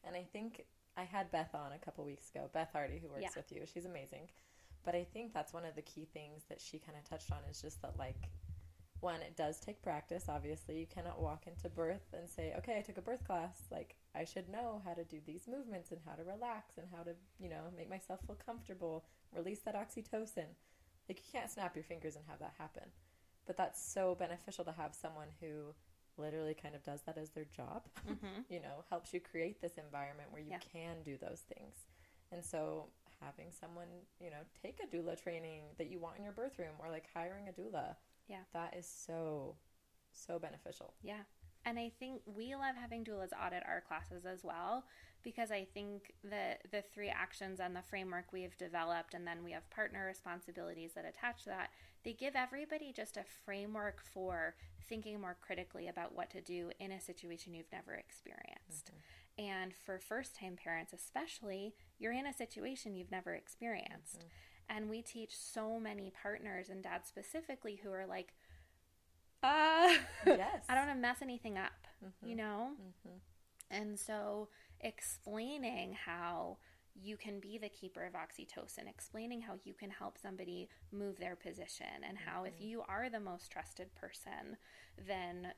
And 0.03 0.15
I 0.15 0.23
think 0.23 0.65
I 0.97 1.03
had 1.03 1.31
Beth 1.31 1.53
on 1.53 1.71
a 1.71 1.77
couple 1.77 2.03
weeks 2.03 2.29
ago, 2.29 2.49
Beth 2.51 2.71
Hardy, 2.71 2.97
who 2.99 3.09
works 3.09 3.21
Yeah. 3.21 3.29
with 3.35 3.51
you. 3.51 3.63
She's 3.65 3.85
amazing. 3.85 4.29
But 4.83 4.95
I 4.95 5.03
think 5.03 5.33
that's 5.33 5.53
one 5.53 5.65
of 5.65 5.75
the 5.75 5.81
key 5.83 6.05
things 6.05 6.43
that 6.49 6.59
she 6.59 6.79
kind 6.79 6.97
of 6.97 7.03
touched 7.03 7.31
on 7.31 7.39
is 7.49 7.61
just 7.61 7.81
that, 7.83 7.97
like, 7.97 8.29
one, 8.99 9.21
it 9.21 9.35
does 9.35 9.59
take 9.59 9.81
practice. 9.81 10.27
Obviously, 10.29 10.79
you 10.79 10.87
cannot 10.87 11.21
walk 11.21 11.45
into 11.47 11.69
birth 11.69 12.13
and 12.13 12.29
say, 12.29 12.53
okay, 12.57 12.77
I 12.77 12.81
took 12.81 12.97
a 12.97 13.01
birth 13.01 13.23
class. 13.23 13.67
Like, 13.71 13.95
I 14.15 14.23
should 14.25 14.49
know 14.49 14.81
how 14.83 14.93
to 14.93 15.03
do 15.03 15.19
these 15.25 15.47
movements 15.47 15.91
and 15.91 16.01
how 16.05 16.13
to 16.15 16.23
relax 16.23 16.77
and 16.77 16.87
how 16.95 17.03
to, 17.03 17.15
you 17.39 17.49
know, 17.49 17.71
make 17.77 17.89
myself 17.89 18.21
feel 18.25 18.35
comfortable, 18.45 19.05
release 19.33 19.59
that 19.59 19.75
oxytocin. 19.75 20.55
Like, 21.07 21.19
you 21.19 21.31
can't 21.31 21.51
snap 21.51 21.75
your 21.75 21.83
fingers 21.83 22.15
and 22.15 22.25
have 22.27 22.39
that 22.39 22.55
happen. 22.57 22.91
But 23.45 23.57
that's 23.57 23.81
so 23.83 24.15
beneficial 24.15 24.63
to 24.65 24.71
have 24.71 24.93
someone 24.93 25.27
who 25.41 25.73
literally 26.17 26.53
kind 26.53 26.75
of 26.75 26.83
does 26.83 27.01
that 27.05 27.17
as 27.17 27.31
their 27.31 27.45
job 27.45 27.83
mm-hmm. 28.07 28.41
you 28.49 28.59
know, 28.59 28.83
helps 28.89 29.13
you 29.13 29.19
create 29.19 29.61
this 29.61 29.77
environment 29.77 30.29
where 30.31 30.41
you 30.41 30.51
Yeah. 30.51 30.59
can 30.59 31.01
do 31.03 31.17
those 31.17 31.41
things. 31.53 31.85
And 32.31 32.43
so 32.43 32.87
having 33.21 33.51
someone, 33.51 33.87
you 34.19 34.29
know, 34.29 34.43
take 34.61 34.79
a 34.83 34.87
doula 34.95 35.21
training 35.21 35.63
that 35.77 35.89
you 35.89 35.99
want 35.99 36.17
in 36.17 36.23
your 36.23 36.33
birth 36.33 36.57
room 36.59 36.75
or 36.79 36.89
like 36.89 37.05
hiring 37.13 37.47
a 37.47 37.51
doula. 37.51 37.95
Yeah. 38.27 38.43
That 38.53 38.75
is 38.77 38.87
so 38.87 39.55
so 40.11 40.37
beneficial. 40.39 40.93
Yeah. 41.01 41.23
And 41.65 41.79
I 41.79 41.91
think 41.99 42.21
we 42.25 42.55
love 42.55 42.75
having 42.79 43.03
doulas 43.03 43.31
audit 43.33 43.63
our 43.67 43.81
classes 43.81 44.25
as 44.25 44.43
well 44.43 44.83
because 45.23 45.51
I 45.51 45.65
think 45.73 46.13
the 46.23 46.57
the 46.71 46.83
three 46.93 47.09
actions 47.09 47.59
and 47.59 47.75
the 47.75 47.81
framework 47.81 48.25
we've 48.33 48.57
developed 48.57 49.13
and 49.13 49.25
then 49.25 49.43
we 49.43 49.51
have 49.53 49.69
partner 49.69 50.05
responsibilities 50.05 50.91
that 50.95 51.05
attach 51.05 51.43
to 51.43 51.49
that, 51.49 51.69
they 52.03 52.13
give 52.13 52.35
everybody 52.35 52.91
just 52.91 53.17
a 53.17 53.23
framework 53.45 54.01
for 54.13 54.55
thinking 54.89 55.21
more 55.21 55.37
critically 55.41 55.87
about 55.87 56.13
what 56.13 56.29
to 56.31 56.41
do 56.41 56.71
in 56.79 56.91
a 56.91 56.99
situation 56.99 57.53
you've 57.53 57.71
never 57.71 57.93
experienced. 57.93 58.91
Mm-hmm. 58.91 59.45
And 59.45 59.73
for 59.73 59.97
first 59.97 60.35
time 60.35 60.57
parents 60.61 60.93
especially, 60.93 61.73
you're 61.97 62.11
in 62.11 62.27
a 62.27 62.33
situation 62.33 62.95
you've 62.95 63.11
never 63.11 63.33
experienced. 63.33 64.19
Mm-hmm. 64.19 64.77
And 64.77 64.89
we 64.89 65.01
teach 65.01 65.35
so 65.35 65.79
many 65.79 66.11
partners 66.21 66.69
and 66.69 66.83
dads 66.83 67.07
specifically 67.07 67.79
who 67.83 67.91
are 67.91 68.05
like, 68.07 68.33
uh, 69.43 69.93
Yes. 70.25 70.65
I 70.69 70.75
don't 70.75 70.87
want 70.87 70.97
to 70.97 71.01
mess 71.01 71.21
anything 71.21 71.57
up, 71.57 71.87
Mhm. 72.03 72.29
you 72.29 72.35
know? 72.35 72.75
Mhm. 72.79 73.19
And 73.69 73.99
so 73.99 74.49
explaining 74.79 75.93
how 75.93 76.57
you 76.95 77.17
can 77.17 77.39
be 77.39 77.57
the 77.57 77.69
keeper 77.69 78.03
of 78.05 78.13
oxytocin, 78.13 78.87
explaining 78.87 79.41
how 79.41 79.55
you 79.63 79.73
can 79.73 79.89
help 79.89 80.17
somebody 80.17 80.69
move 80.91 81.17
their 81.17 81.35
position 81.35 82.03
and 82.07 82.17
how 82.19 82.43
if 82.43 82.61
you 82.61 82.83
are 82.87 83.09
the 83.09 83.19
most 83.19 83.51
trusted 83.51 83.93
person, 83.95 84.57
then 84.97 85.53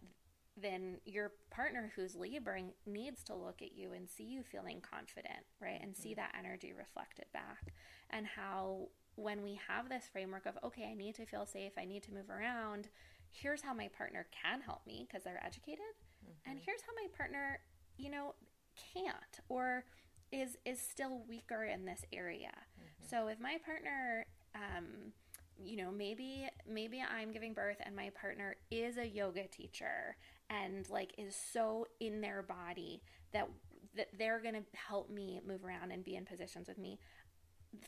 then 0.57 1.01
your 1.03 1.33
partner 1.49 1.91
who's 1.97 2.15
laboring 2.15 2.71
needs 2.85 3.21
to 3.25 3.35
look 3.35 3.61
at 3.61 3.73
you 3.73 3.91
and 3.91 4.09
see 4.09 4.23
you 4.23 4.41
feeling 4.41 4.79
confident, 4.79 5.45
right? 5.59 5.81
And 5.81 5.93
see 5.97 6.13
that 6.13 6.33
energy 6.39 6.71
reflected 6.71 7.25
back. 7.33 7.73
And 8.09 8.25
how 8.25 8.87
when 9.15 9.43
we 9.43 9.59
have 9.67 9.89
this 9.89 10.07
framework 10.07 10.45
of 10.45 10.57
okay, 10.63 10.85
I 10.89 10.93
need 10.93 11.15
to 11.15 11.25
feel 11.25 11.45
safe, 11.45 11.73
I 11.77 11.83
need 11.83 12.03
to 12.03 12.13
move 12.13 12.29
around, 12.29 12.87
here's 13.41 13.61
how 13.61 13.73
my 13.73 13.89
partner 13.97 14.25
can 14.43 14.61
help 14.61 14.85
me 14.87 15.05
because 15.07 15.23
they're 15.23 15.43
educated 15.45 15.79
and 16.45 16.57
mm-hmm. 16.57 16.65
here's 16.65 16.81
how 16.81 16.93
my 16.95 17.07
partner 17.15 17.59
you 17.97 18.09
know 18.09 18.33
can't 18.93 19.39
or 19.49 19.85
is 20.31 20.57
is 20.65 20.79
still 20.79 21.21
weaker 21.27 21.63
in 21.63 21.85
this 21.85 22.03
area. 22.11 22.51
Mm-hmm. 22.51 23.07
So 23.09 23.27
if 23.27 23.39
my 23.39 23.57
partner 23.63 24.25
um 24.55 25.13
you 25.63 25.77
know 25.77 25.89
maybe 25.89 26.47
maybe 26.67 27.01
i'm 27.01 27.31
giving 27.31 27.53
birth 27.53 27.77
and 27.85 27.95
my 27.95 28.09
partner 28.09 28.57
is 28.71 28.97
a 28.97 29.07
yoga 29.07 29.47
teacher 29.47 30.17
and 30.49 30.89
like 30.89 31.13
is 31.17 31.33
so 31.33 31.87
in 32.01 32.19
their 32.19 32.41
body 32.41 33.01
that 33.31 33.47
that 33.95 34.09
they're 34.17 34.41
going 34.41 34.53
to 34.53 34.63
help 34.73 35.09
me 35.09 35.39
move 35.47 35.63
around 35.63 35.91
and 35.91 36.03
be 36.03 36.15
in 36.15 36.25
positions 36.25 36.67
with 36.67 36.77
me 36.77 36.99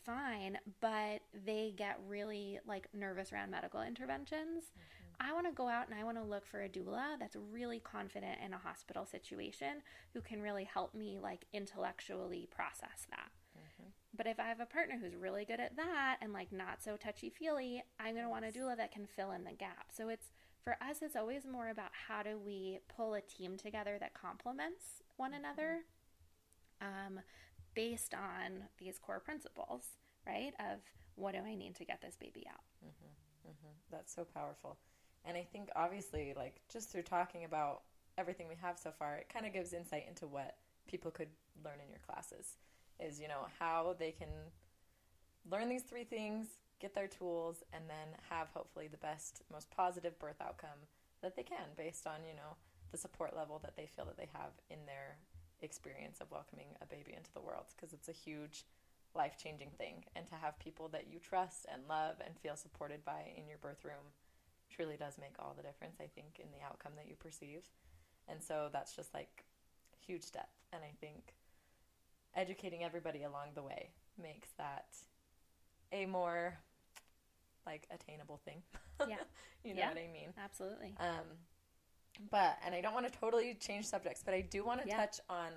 fine 0.04 0.56
but 0.80 1.20
they 1.44 1.74
get 1.76 2.00
really 2.08 2.58
like 2.66 2.88
nervous 2.94 3.34
around 3.34 3.50
medical 3.50 3.82
interventions 3.82 4.64
mm-hmm. 4.64 5.07
I 5.20 5.32
want 5.32 5.46
to 5.46 5.52
go 5.52 5.68
out 5.68 5.88
and 5.88 5.98
I 5.98 6.04
want 6.04 6.16
to 6.16 6.22
look 6.22 6.46
for 6.46 6.62
a 6.62 6.68
doula 6.68 7.18
that's 7.18 7.36
really 7.52 7.80
confident 7.80 8.38
in 8.44 8.52
a 8.52 8.58
hospital 8.58 9.04
situation 9.04 9.82
who 10.14 10.20
can 10.20 10.40
really 10.40 10.64
help 10.64 10.94
me 10.94 11.18
like 11.20 11.44
intellectually 11.52 12.48
process 12.50 13.06
that. 13.10 13.30
Mm-hmm. 13.56 13.88
But 14.16 14.26
if 14.26 14.38
I 14.38 14.44
have 14.44 14.60
a 14.60 14.66
partner 14.66 14.96
who's 15.00 15.16
really 15.16 15.44
good 15.44 15.60
at 15.60 15.76
that 15.76 16.18
and 16.20 16.32
like 16.32 16.52
not 16.52 16.82
so 16.82 16.96
touchy 16.96 17.30
feely, 17.30 17.82
I'm 17.98 18.14
going 18.14 18.24
to 18.24 18.30
want 18.30 18.44
a 18.44 18.48
doula 18.48 18.76
that 18.76 18.92
can 18.92 19.06
fill 19.06 19.32
in 19.32 19.44
the 19.44 19.52
gap. 19.52 19.88
So 19.92 20.08
it's 20.08 20.30
for 20.62 20.76
us, 20.82 20.98
it's 21.02 21.16
always 21.16 21.46
more 21.46 21.70
about 21.70 21.90
how 22.06 22.22
do 22.22 22.38
we 22.38 22.78
pull 22.94 23.14
a 23.14 23.20
team 23.20 23.56
together 23.56 23.96
that 23.98 24.14
complements 24.14 25.02
one 25.16 25.32
mm-hmm. 25.32 25.44
another 25.44 25.78
um, 26.80 27.20
based 27.74 28.14
on 28.14 28.64
these 28.78 28.98
core 28.98 29.20
principles, 29.20 29.82
right? 30.26 30.52
Of 30.60 30.80
what 31.16 31.34
do 31.34 31.40
I 31.40 31.56
need 31.56 31.74
to 31.76 31.84
get 31.84 32.00
this 32.00 32.16
baby 32.16 32.46
out? 32.48 32.62
Mm-hmm. 32.84 33.08
That's 33.90 34.14
so 34.14 34.24
powerful. 34.24 34.76
And 35.24 35.36
I 35.36 35.46
think 35.52 35.68
obviously 35.76 36.32
like 36.36 36.60
just 36.72 36.90
through 36.90 37.02
talking 37.02 37.44
about 37.44 37.82
everything 38.16 38.48
we 38.48 38.56
have 38.60 38.78
so 38.78 38.90
far, 38.98 39.16
it 39.16 39.30
kind 39.32 39.46
of 39.46 39.52
gives 39.52 39.72
insight 39.72 40.06
into 40.08 40.26
what 40.26 40.56
people 40.88 41.10
could 41.10 41.28
learn 41.64 41.78
in 41.84 41.90
your 41.90 42.00
classes. 42.06 42.56
Is, 43.00 43.20
you 43.20 43.28
know, 43.28 43.46
how 43.60 43.94
they 43.98 44.10
can 44.10 44.28
learn 45.50 45.68
these 45.68 45.84
three 45.84 46.04
things, 46.04 46.48
get 46.80 46.94
their 46.94 47.06
tools, 47.06 47.62
and 47.72 47.84
then 47.88 48.18
have 48.28 48.48
hopefully 48.52 48.88
the 48.88 48.96
best, 48.96 49.42
most 49.52 49.70
positive 49.70 50.18
birth 50.18 50.40
outcome 50.40 50.88
that 51.22 51.36
they 51.36 51.44
can 51.44 51.74
based 51.76 52.06
on, 52.06 52.26
you 52.26 52.34
know, 52.34 52.56
the 52.90 52.98
support 52.98 53.36
level 53.36 53.60
that 53.62 53.76
they 53.76 53.86
feel 53.86 54.04
that 54.06 54.16
they 54.16 54.28
have 54.32 54.50
in 54.70 54.78
their 54.86 55.16
experience 55.62 56.20
of 56.20 56.30
welcoming 56.30 56.68
a 56.80 56.86
baby 56.86 57.14
into 57.16 57.32
the 57.34 57.40
world 57.40 57.66
because 57.76 57.92
it's 57.92 58.08
a 58.08 58.12
huge 58.12 58.64
life 59.14 59.36
changing 59.42 59.70
thing. 59.78 60.04
And 60.16 60.26
to 60.28 60.34
have 60.34 60.58
people 60.58 60.88
that 60.88 61.06
you 61.10 61.18
trust 61.18 61.66
and 61.72 61.82
love 61.88 62.16
and 62.24 62.36
feel 62.36 62.56
supported 62.56 63.04
by 63.04 63.32
in 63.36 63.48
your 63.48 63.58
birth 63.58 63.84
room 63.84 64.12
truly 64.70 64.96
does 64.96 65.18
make 65.18 65.34
all 65.38 65.54
the 65.56 65.62
difference, 65.62 65.96
I 66.00 66.06
think, 66.14 66.38
in 66.38 66.48
the 66.50 66.64
outcome 66.64 66.92
that 66.96 67.08
you 67.08 67.16
perceive. 67.16 67.64
And 68.28 68.42
so 68.42 68.68
that's 68.72 68.94
just 68.94 69.14
like 69.14 69.44
huge 70.06 70.22
step. 70.22 70.48
And 70.72 70.82
I 70.84 70.92
think 71.00 71.34
educating 72.34 72.84
everybody 72.84 73.22
along 73.24 73.48
the 73.54 73.62
way 73.62 73.90
makes 74.22 74.50
that 74.58 74.86
a 75.92 76.06
more 76.06 76.58
like 77.66 77.86
attainable 77.90 78.38
thing. 78.44 78.62
Yeah. 79.08 79.16
you 79.64 79.74
know 79.74 79.80
Yeah. 79.80 79.88
what 79.88 79.98
I 79.98 80.08
mean? 80.12 80.32
Absolutely. 80.42 80.94
Um, 80.98 81.24
but 82.30 82.58
and 82.64 82.74
I 82.74 82.80
don't 82.80 82.94
want 82.94 83.10
to 83.10 83.18
totally 83.18 83.54
change 83.54 83.86
subjects, 83.86 84.22
but 84.24 84.34
I 84.34 84.40
do 84.40 84.64
want 84.64 84.82
to 84.82 84.88
Yeah. 84.88 84.96
touch 84.96 85.20
on 85.28 85.52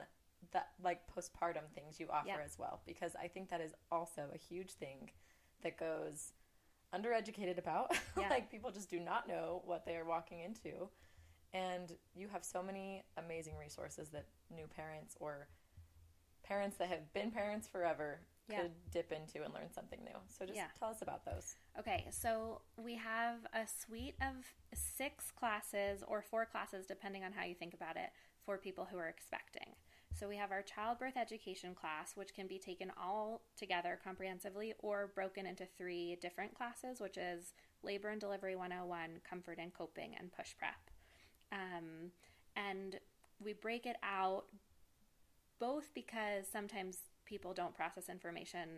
the 0.51 0.64
like 0.84 1.01
postpartum 1.07 1.70
things 1.74 1.99
you 1.99 2.07
offer 2.12 2.28
Yeah. 2.28 2.41
as 2.43 2.57
well 2.57 2.82
because 2.86 3.16
I 3.16 3.28
think 3.28 3.49
that 3.49 3.62
is 3.62 3.74
also 3.91 4.30
a 4.34 4.38
huge 4.38 4.72
thing 4.74 5.12
that 5.62 5.78
goes 5.78 6.34
undereducated 6.94 7.58
about. 7.58 7.92
Yeah. 8.20 8.28
like 8.30 8.52
people 8.52 8.72
just 8.72 8.89
do 8.89 9.00
not 9.00 9.28
know 9.28 9.62
what 9.66 9.86
they 9.86 9.96
are 9.96 10.06
walking 10.06 10.39
into. 10.42 10.89
And 11.54 11.92
you 12.14 12.28
have 12.30 12.44
so 12.44 12.62
many 12.62 13.04
amazing 13.18 13.56
resources 13.58 14.10
that 14.10 14.26
new 14.56 14.68
parents 14.68 15.16
or 15.20 15.48
parents 16.44 16.78
that 16.78 16.89
have 16.89 17.12
been 17.14 17.32
parents 17.32 17.68
forever 17.68 18.20
Yeah. 18.50 18.64
could 18.64 18.72
dip 18.92 19.12
into 19.14 19.44
and 19.44 19.54
learn 19.54 19.72
something 19.74 20.04
new. 20.04 20.18
So 20.28 20.46
just 20.46 20.58
Yeah. 20.58 20.68
tell 20.78 20.89
us 20.89 21.02
about 21.02 21.24
those. 21.26 21.56
Okay, 21.80 22.08
so 22.12 22.62
we 22.78 22.96
have 22.96 23.46
a 23.54 23.66
suite 23.66 24.16
of 24.22 24.46
six 24.74 25.32
classes 25.32 26.04
or 26.08 26.22
four 26.22 26.46
classes, 26.46 26.86
depending 26.86 27.24
on 27.24 27.32
how 27.32 27.44
you 27.46 27.56
think 27.56 27.74
about 27.74 27.96
it, 27.98 28.12
for 28.46 28.58
people 28.58 28.86
who 28.86 28.98
are 28.98 29.08
expecting. 29.08 29.76
So 30.22 30.28
we 30.28 30.38
have 30.38 30.52
our 30.52 30.62
childbirth 30.62 31.18
education 31.18 31.74
class, 31.74 32.12
which 32.16 32.36
can 32.36 32.46
be 32.46 32.60
taken 32.60 32.92
all 32.96 33.42
together 33.58 33.98
comprehensively 34.04 34.76
or 34.78 35.12
broken 35.16 35.48
into 35.48 35.66
three 35.80 36.16
different 36.22 36.54
classes, 36.54 37.02
which 37.02 37.18
is 37.18 37.54
labor 37.82 38.10
and 38.10 38.22
delivery 38.22 38.56
101, 38.56 39.22
comfort 39.28 39.58
and 39.60 39.74
coping, 39.74 40.14
and 40.20 40.32
push 40.32 40.50
prep. 40.60 40.92
Um, 41.52 42.12
and 42.56 43.00
we 43.44 43.54
break 43.54 43.88
it 43.88 43.96
out 44.04 44.44
both 45.58 45.90
because 45.96 46.46
sometimes 46.48 47.00
people 47.26 47.56
don't 47.56 47.74
process 47.74 48.08
information 48.08 48.70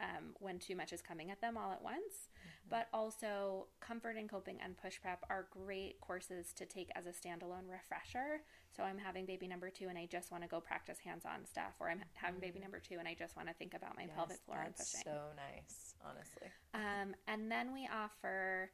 um, 0.00 0.34
when 0.38 0.58
too 0.58 0.76
much 0.76 0.92
is 0.92 1.02
coming 1.02 1.30
at 1.30 1.40
them 1.40 1.56
all 1.56 1.72
at 1.72 1.82
once, 1.82 2.28
but 2.68 2.88
also 2.92 3.66
comfort 3.80 4.16
and 4.16 4.28
coping 4.30 4.58
and 4.62 4.76
push 4.76 5.00
prep 5.00 5.24
are 5.28 5.46
great 5.50 6.00
courses 6.00 6.52
to 6.54 6.64
take 6.64 6.90
as 6.94 7.06
a 7.06 7.10
standalone 7.10 7.70
refresher. 7.70 8.42
So 8.74 8.82
I'm 8.82 8.98
having 8.98 9.26
baby 9.26 9.46
number 9.46 9.70
two 9.70 9.88
and 9.88 9.98
I 9.98 10.06
just 10.06 10.30
want 10.30 10.42
to 10.42 10.48
go 10.48 10.60
practice 10.60 10.98
hands-on 10.98 11.44
stuff, 11.44 11.74
or 11.80 11.90
I'm 11.90 12.00
having 12.14 12.40
baby 12.40 12.58
number 12.58 12.80
two 12.80 12.96
and 12.98 13.06
I 13.06 13.14
just 13.14 13.36
want 13.36 13.48
to 13.48 13.54
think 13.54 13.74
about 13.74 13.96
my 13.96 14.06
pelvic 14.06 14.38
floor 14.46 14.62
and 14.64 14.74
pushing. 14.74 15.02
so 15.04 15.20
nice, 15.36 15.94
honestly. 16.04 16.48
Um, 16.74 17.14
and 17.28 17.50
then 17.50 17.72
we 17.72 17.88
offer 17.92 18.70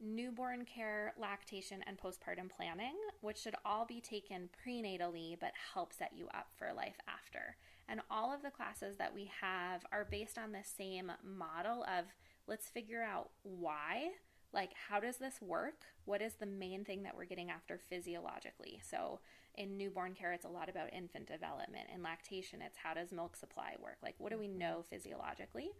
newborn 0.00 0.64
care, 0.64 1.14
lactation, 1.20 1.82
and 1.86 1.96
postpartum 1.96 2.50
planning, 2.50 2.96
which 3.20 3.38
should 3.38 3.54
all 3.64 3.86
be 3.86 4.00
taken 4.00 4.48
prenatally 4.66 5.38
but 5.38 5.52
help 5.74 5.92
set 5.92 6.12
you 6.16 6.26
up 6.34 6.48
for 6.56 6.72
life 6.74 6.96
after. 7.06 7.56
And 7.88 8.00
all 8.10 8.32
of 8.32 8.42
the 8.42 8.50
classes 8.50 8.96
that 8.98 9.14
we 9.14 9.30
have 9.40 9.84
are 9.92 10.06
based 10.10 10.38
on 10.38 10.52
the 10.52 10.64
same 10.64 11.12
model 11.22 11.84
of 11.84 12.06
let's 12.46 12.68
figure 12.68 13.02
out 13.02 13.30
why. 13.42 14.10
Like, 14.52 14.72
how 14.88 15.00
does 15.00 15.16
this 15.16 15.40
work? 15.40 15.86
What 16.04 16.20
is 16.20 16.34
the 16.34 16.46
main 16.46 16.84
thing 16.84 17.04
that 17.04 17.16
we're 17.16 17.24
getting 17.24 17.50
after 17.50 17.78
physiologically? 17.88 18.80
So, 18.88 19.20
in 19.54 19.76
newborn 19.76 20.14
care, 20.14 20.32
it's 20.32 20.44
a 20.44 20.48
lot 20.48 20.68
about 20.68 20.92
infant 20.92 21.26
development. 21.26 21.88
In 21.94 22.02
lactation, 22.02 22.60
it's 22.62 22.76
how 22.82 22.94
does 22.94 23.12
milk 23.12 23.36
supply 23.36 23.74
work? 23.82 23.96
Like, 24.02 24.14
what 24.18 24.32
do 24.32 24.38
we 24.38 24.48
know 24.48 24.84
physiologically? 24.90 25.70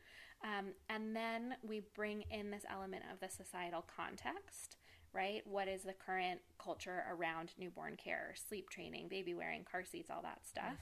Um, 0.43 0.73
and 0.89 1.15
then 1.15 1.55
we 1.63 1.83
bring 1.95 2.25
in 2.31 2.51
this 2.51 2.65
element 2.71 3.05
of 3.13 3.21
the 3.21 3.29
societal 3.29 3.85
context, 3.95 4.77
right? 5.13 5.43
What 5.47 5.69
is 5.69 5.83
the 5.83 5.95
current 5.95 6.41
culture 6.59 7.05
around 7.11 7.53
newborn 7.59 7.97
care, 7.97 8.35
sleep 8.49 8.69
training, 8.71 9.09
baby 9.09 9.35
wearing, 9.35 9.65
car 9.65 9.85
seats, 9.85 10.11
all 10.11 10.23
that 10.23 10.47
stuff. 10.47 10.79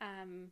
Um, 0.00 0.48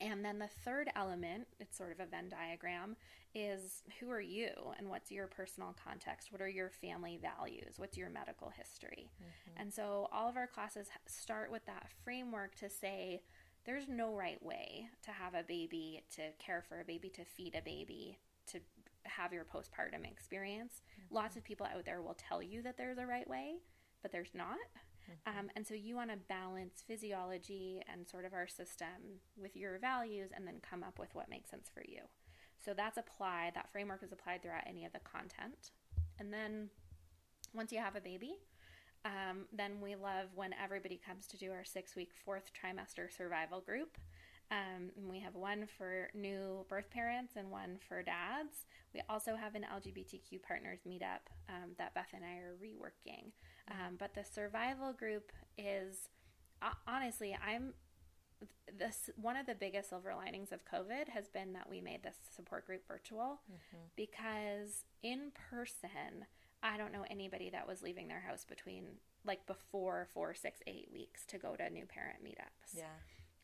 and 0.00 0.24
then 0.24 0.38
the 0.38 0.48
third 0.64 0.90
element, 0.96 1.46
it's 1.60 1.76
sort 1.76 1.92
of 1.92 2.00
a 2.00 2.06
Venn 2.06 2.28
diagram, 2.28 2.96
is 3.34 3.82
who 3.98 4.10
are 4.10 4.20
you 4.20 4.50
and 4.78 4.88
what's 4.88 5.10
your 5.10 5.26
personal 5.26 5.74
context? 5.82 6.30
What 6.30 6.40
are 6.40 6.48
your 6.48 6.70
family 6.70 7.18
values? 7.20 7.74
What's 7.76 7.96
your 7.96 8.10
medical 8.10 8.50
history? 8.50 9.10
Mm-hmm. 9.20 9.62
And 9.62 9.72
so 9.72 10.08
all 10.12 10.28
of 10.28 10.36
our 10.36 10.46
classes 10.46 10.88
start 11.06 11.50
with 11.50 11.64
that 11.66 11.88
framework 12.04 12.54
to 12.56 12.70
say 12.70 13.22
there's 13.64 13.88
no 13.88 14.14
right 14.14 14.42
way 14.42 14.88
to 15.04 15.10
have 15.10 15.34
a 15.34 15.42
baby, 15.42 16.02
to 16.16 16.22
care 16.38 16.62
for 16.68 16.80
a 16.80 16.84
baby, 16.84 17.08
to 17.10 17.24
feed 17.24 17.54
a 17.54 17.62
baby, 17.62 18.18
to 18.52 18.60
have 19.04 19.32
your 19.32 19.44
postpartum 19.44 20.08
experience. 20.10 20.82
Mm-hmm. 20.92 21.14
Lots 21.14 21.36
of 21.36 21.44
people 21.44 21.66
out 21.66 21.84
there 21.84 22.02
will 22.02 22.16
tell 22.16 22.42
you 22.42 22.62
that 22.62 22.76
there's 22.76 22.98
a 22.98 23.06
right 23.06 23.28
way, 23.28 23.54
but 24.02 24.12
there's 24.12 24.34
not. 24.34 24.58
Um, 25.26 25.50
and 25.56 25.66
so 25.66 25.74
you 25.74 25.96
want 25.96 26.10
to 26.10 26.16
balance 26.28 26.82
physiology 26.86 27.82
and 27.92 28.06
sort 28.08 28.24
of 28.24 28.32
our 28.32 28.46
system 28.46 29.20
with 29.36 29.56
your 29.56 29.78
values 29.78 30.30
and 30.34 30.46
then 30.46 30.56
come 30.68 30.82
up 30.82 30.98
with 30.98 31.14
what 31.14 31.30
makes 31.30 31.50
sense 31.50 31.70
for 31.72 31.82
you. 31.86 32.00
So 32.64 32.72
that's 32.74 32.98
applied, 32.98 33.52
that 33.54 33.70
framework 33.72 34.02
is 34.02 34.12
applied 34.12 34.42
throughout 34.42 34.64
any 34.66 34.84
of 34.84 34.92
the 34.92 35.00
content. 35.00 35.70
And 36.18 36.32
then 36.32 36.70
once 37.54 37.72
you 37.72 37.78
have 37.78 37.96
a 37.96 38.00
baby, 38.00 38.36
um, 39.04 39.44
then 39.52 39.80
we 39.82 39.96
love 39.96 40.28
when 40.34 40.54
everybody 40.62 41.00
comes 41.04 41.26
to 41.28 41.36
do 41.36 41.52
our 41.52 41.64
six 41.64 41.94
week 41.94 42.10
fourth 42.24 42.50
trimester 42.54 43.14
survival 43.14 43.60
group. 43.60 43.98
Um, 44.50 44.90
we 45.08 45.20
have 45.20 45.34
one 45.34 45.66
for 45.78 46.08
new 46.14 46.64
birth 46.68 46.90
parents 46.90 47.34
and 47.36 47.50
one 47.50 47.78
for 47.88 48.02
dads. 48.02 48.66
We 48.94 49.00
also 49.08 49.36
have 49.36 49.54
an 49.54 49.66
LGBTQ 49.74 50.42
partners 50.42 50.80
meetup 50.88 51.26
um, 51.48 51.70
that 51.78 51.94
Beth 51.94 52.12
and 52.14 52.24
I 52.24 52.38
are 52.38 52.54
reworking. 52.62 53.32
Um, 53.70 53.96
but 53.98 54.14
the 54.14 54.24
survival 54.24 54.92
group 54.92 55.32
is 55.56 56.08
honestly, 56.86 57.36
I'm 57.46 57.74
this 58.76 59.10
one 59.16 59.36
of 59.36 59.46
the 59.46 59.54
biggest 59.54 59.90
silver 59.90 60.14
linings 60.14 60.52
of 60.52 60.60
COVID 60.66 61.08
has 61.08 61.28
been 61.28 61.52
that 61.52 61.68
we 61.70 61.80
made 61.80 62.02
this 62.02 62.16
support 62.34 62.66
group 62.66 62.86
virtual 62.86 63.40
because 63.96 64.84
in 65.02 65.32
person, 65.50 66.26
I 66.62 66.76
don't 66.76 66.92
know 66.92 67.04
anybody 67.10 67.50
that 67.50 67.66
was 67.66 67.82
leaving 67.82 68.08
their 68.08 68.20
house 68.20 68.44
between 68.44 68.84
like 69.24 69.46
before 69.46 70.08
four, 70.12 70.34
six, 70.34 70.60
eight 70.66 70.88
weeks 70.92 71.24
to 71.26 71.38
go 71.38 71.56
to 71.56 71.70
new 71.70 71.86
parent 71.86 72.24
meetups. 72.24 72.76
Yeah. 72.76 72.84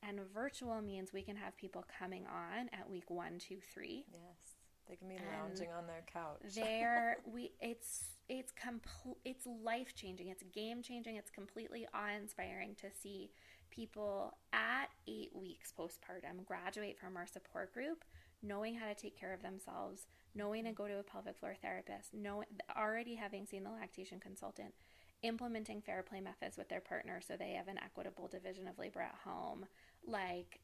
And 0.03 0.21
virtual 0.33 0.81
means 0.81 1.13
we 1.13 1.23
can 1.23 1.37
have 1.37 1.57
people 1.57 1.85
coming 1.99 2.25
on 2.27 2.69
at 2.73 2.89
week 2.91 3.11
one, 3.11 3.39
two, 3.39 3.59
three. 3.73 4.05
Yes. 4.13 4.55
They 4.91 4.97
can 4.97 5.09
be 5.09 5.19
lounging 5.39 5.71
on 5.71 5.87
their 5.87 6.03
couch. 6.13 6.41
There, 6.55 7.19
we 7.33 7.53
it's 7.61 8.17
it's 8.29 8.53
complete 8.53 9.19
it's 9.25 9.47
life 9.47 9.95
changing. 9.95 10.29
It's 10.29 10.43
game 10.53 10.83
changing. 10.83 11.15
It's 11.15 11.31
completely 11.31 11.87
awe 11.95 12.11
inspiring 12.21 12.75
to 12.81 12.89
see 13.01 13.31
people 13.71 14.37
at 14.53 14.87
eight 15.07 15.31
weeks 15.33 15.73
postpartum 15.79 16.45
graduate 16.45 16.99
from 16.99 17.17
our 17.17 17.27
support 17.27 17.73
group, 17.73 18.05
knowing 18.43 18.75
how 18.75 18.89
to 18.89 18.95
take 18.95 19.19
care 19.19 19.33
of 19.33 19.43
themselves, 19.43 20.09
knowing 20.35 20.65
to 20.65 20.73
go 20.73 20.89
to 20.89 20.99
a 20.99 21.05
pelvic 21.05 21.39
floor 21.39 21.55
therapist, 21.63 22.13
knowing 22.13 22.47
already 22.77 23.15
having 23.15 23.47
seen 23.47 23.63
the 23.63 23.71
lactation 23.71 24.19
consultant, 24.19 24.75
implementing 25.23 25.81
fair 25.81 26.03
play 26.03 26.21
methods 26.21 26.57
with 26.57 26.69
their 26.69 26.81
partner 26.81 27.21
so 27.25 27.37
they 27.37 27.53
have 27.53 27.69
an 27.69 27.79
equitable 27.79 28.27
division 28.27 28.67
of 28.67 28.79
labor 28.79 29.01
at 29.01 29.15
home. 29.25 29.67
Like 30.05 30.59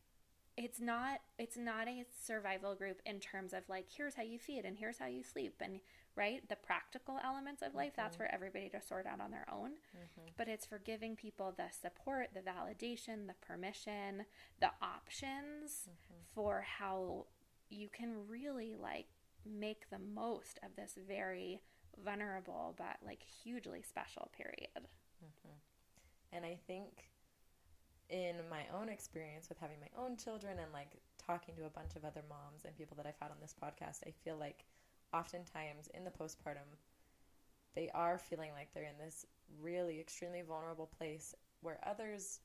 it's 0.56 0.80
not 0.80 1.20
it's 1.38 1.56
not 1.56 1.86
a 1.86 2.04
survival 2.24 2.74
group 2.74 3.00
in 3.04 3.20
terms 3.20 3.52
of 3.52 3.62
like 3.68 3.86
here's 3.94 4.14
how 4.14 4.22
you 4.22 4.38
feed 4.38 4.64
and 4.64 4.76
here's 4.78 4.98
how 4.98 5.06
you 5.06 5.22
sleep 5.22 5.54
and 5.60 5.80
right? 6.16 6.48
The 6.48 6.56
practical 6.56 7.18
elements 7.22 7.60
of 7.60 7.74
life 7.74 7.92
that's 7.94 8.16
mm-hmm. 8.16 8.24
for 8.24 8.34
everybody 8.34 8.70
to 8.70 8.80
sort 8.80 9.06
out 9.06 9.20
on 9.20 9.30
their 9.30 9.46
own. 9.52 9.72
Mm-hmm. 9.72 10.28
But 10.38 10.48
it's 10.48 10.64
for 10.64 10.78
giving 10.78 11.14
people 11.14 11.54
the 11.56 11.66
support 11.70 12.30
the 12.32 12.40
validation 12.40 13.26
the 13.26 13.34
permission 13.46 14.24
the 14.60 14.70
options 14.80 15.82
mm-hmm. 15.82 16.20
for 16.34 16.64
how 16.78 17.26
you 17.68 17.88
can 17.88 18.14
really 18.28 18.74
like 18.80 19.06
make 19.44 19.90
the 19.90 19.98
most 19.98 20.58
of 20.64 20.74
this 20.74 20.94
very 21.06 21.60
vulnerable 22.02 22.74
but 22.76 22.96
like 23.04 23.22
hugely 23.22 23.82
special 23.82 24.30
period. 24.36 24.88
And 26.32 26.44
I 26.44 26.58
think 26.66 27.08
in 28.10 28.36
my 28.50 28.64
own 28.74 28.88
experience 28.88 29.48
with 29.48 29.58
having 29.58 29.78
my 29.80 29.90
own 30.00 30.16
children 30.16 30.58
and 30.58 30.72
like 30.72 30.96
talking 31.18 31.54
to 31.56 31.66
a 31.66 31.70
bunch 31.70 31.96
of 31.96 32.04
other 32.04 32.22
moms 32.28 32.64
and 32.64 32.76
people 32.76 32.96
that 32.96 33.06
I've 33.06 33.20
had 33.20 33.30
on 33.30 33.38
this 33.40 33.54
podcast, 33.54 34.06
I 34.06 34.12
feel 34.24 34.36
like 34.36 34.64
oftentimes 35.12 35.88
in 35.94 36.04
the 36.04 36.10
postpartum, 36.10 36.68
they 37.74 37.90
are 37.94 38.18
feeling 38.18 38.52
like 38.52 38.68
they're 38.72 38.84
in 38.84 38.98
this 38.98 39.26
really 39.60 40.00
extremely 40.00 40.42
vulnerable 40.42 40.90
place 40.98 41.34
where 41.60 41.78
others 41.86 42.40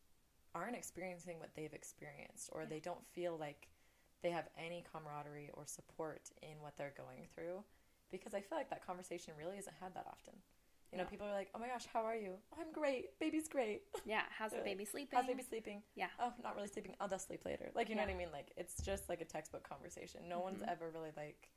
aren't 0.54 0.76
experiencing 0.76 1.40
what 1.40 1.56
they've 1.56 1.74
experienced 1.74 2.50
or 2.52 2.66
they 2.66 2.80
don't 2.80 3.06
feel 3.14 3.38
like 3.38 3.70
they 4.22 4.30
have 4.30 4.50
any 4.58 4.84
camaraderie 4.92 5.50
or 5.54 5.66
support 5.66 6.30
in 6.42 6.62
what 6.62 6.78
they're 6.78 6.94
going 6.98 7.28
through 7.34 7.64
because 8.12 8.34
I 8.34 8.42
feel 8.42 8.58
like 8.58 8.70
that 8.70 8.86
conversation 8.86 9.34
really 9.38 9.58
isn't 9.58 9.76
had 9.80 9.96
that 9.96 10.06
often. 10.08 10.34
You 10.92 10.98
know, 10.98 11.04
No. 11.06 11.10
people 11.10 11.28
are 11.28 11.32
like, 11.34 11.50
"Oh 11.56 11.60
my 11.60 11.68
gosh, 11.68 11.86
how 11.92 12.04
are 12.06 12.16
you? 12.16 12.34
Oh, 12.54 12.58
I'm 12.62 12.72
great. 12.74 13.18
Baby's 13.20 13.48
great. 13.48 13.84
yeah 14.06 14.24
how's 14.38 14.52
the 14.52 14.58
baby 14.64 14.84
sleeping 14.86 15.18
How's 15.18 15.26
the 15.28 15.34
baby 15.34 15.44
sleeping? 15.48 15.84
yeah 15.96 16.08
Oh, 16.20 16.34
not 16.44 16.56
really 16.56 16.68
sleeping. 16.68 16.96
I'll 17.00 17.08
just 17.08 17.28
sleep 17.28 17.46
later. 17.46 17.72
Like, 17.74 17.88
you 17.90 17.96
know 17.96 18.02
what 18.02 18.12
I 18.12 18.16
mean? 18.18 18.32
Like, 18.32 18.52
it's 18.58 18.76
just 18.84 19.08
like 19.10 19.22
a 19.22 19.26
textbook 19.26 19.68
conversation. 19.68 20.28
No 20.28 20.40
one's 20.42 20.62
Mhm. 20.62 20.68
ever 20.72 20.90
really 20.90 21.12
like, 21.16 21.50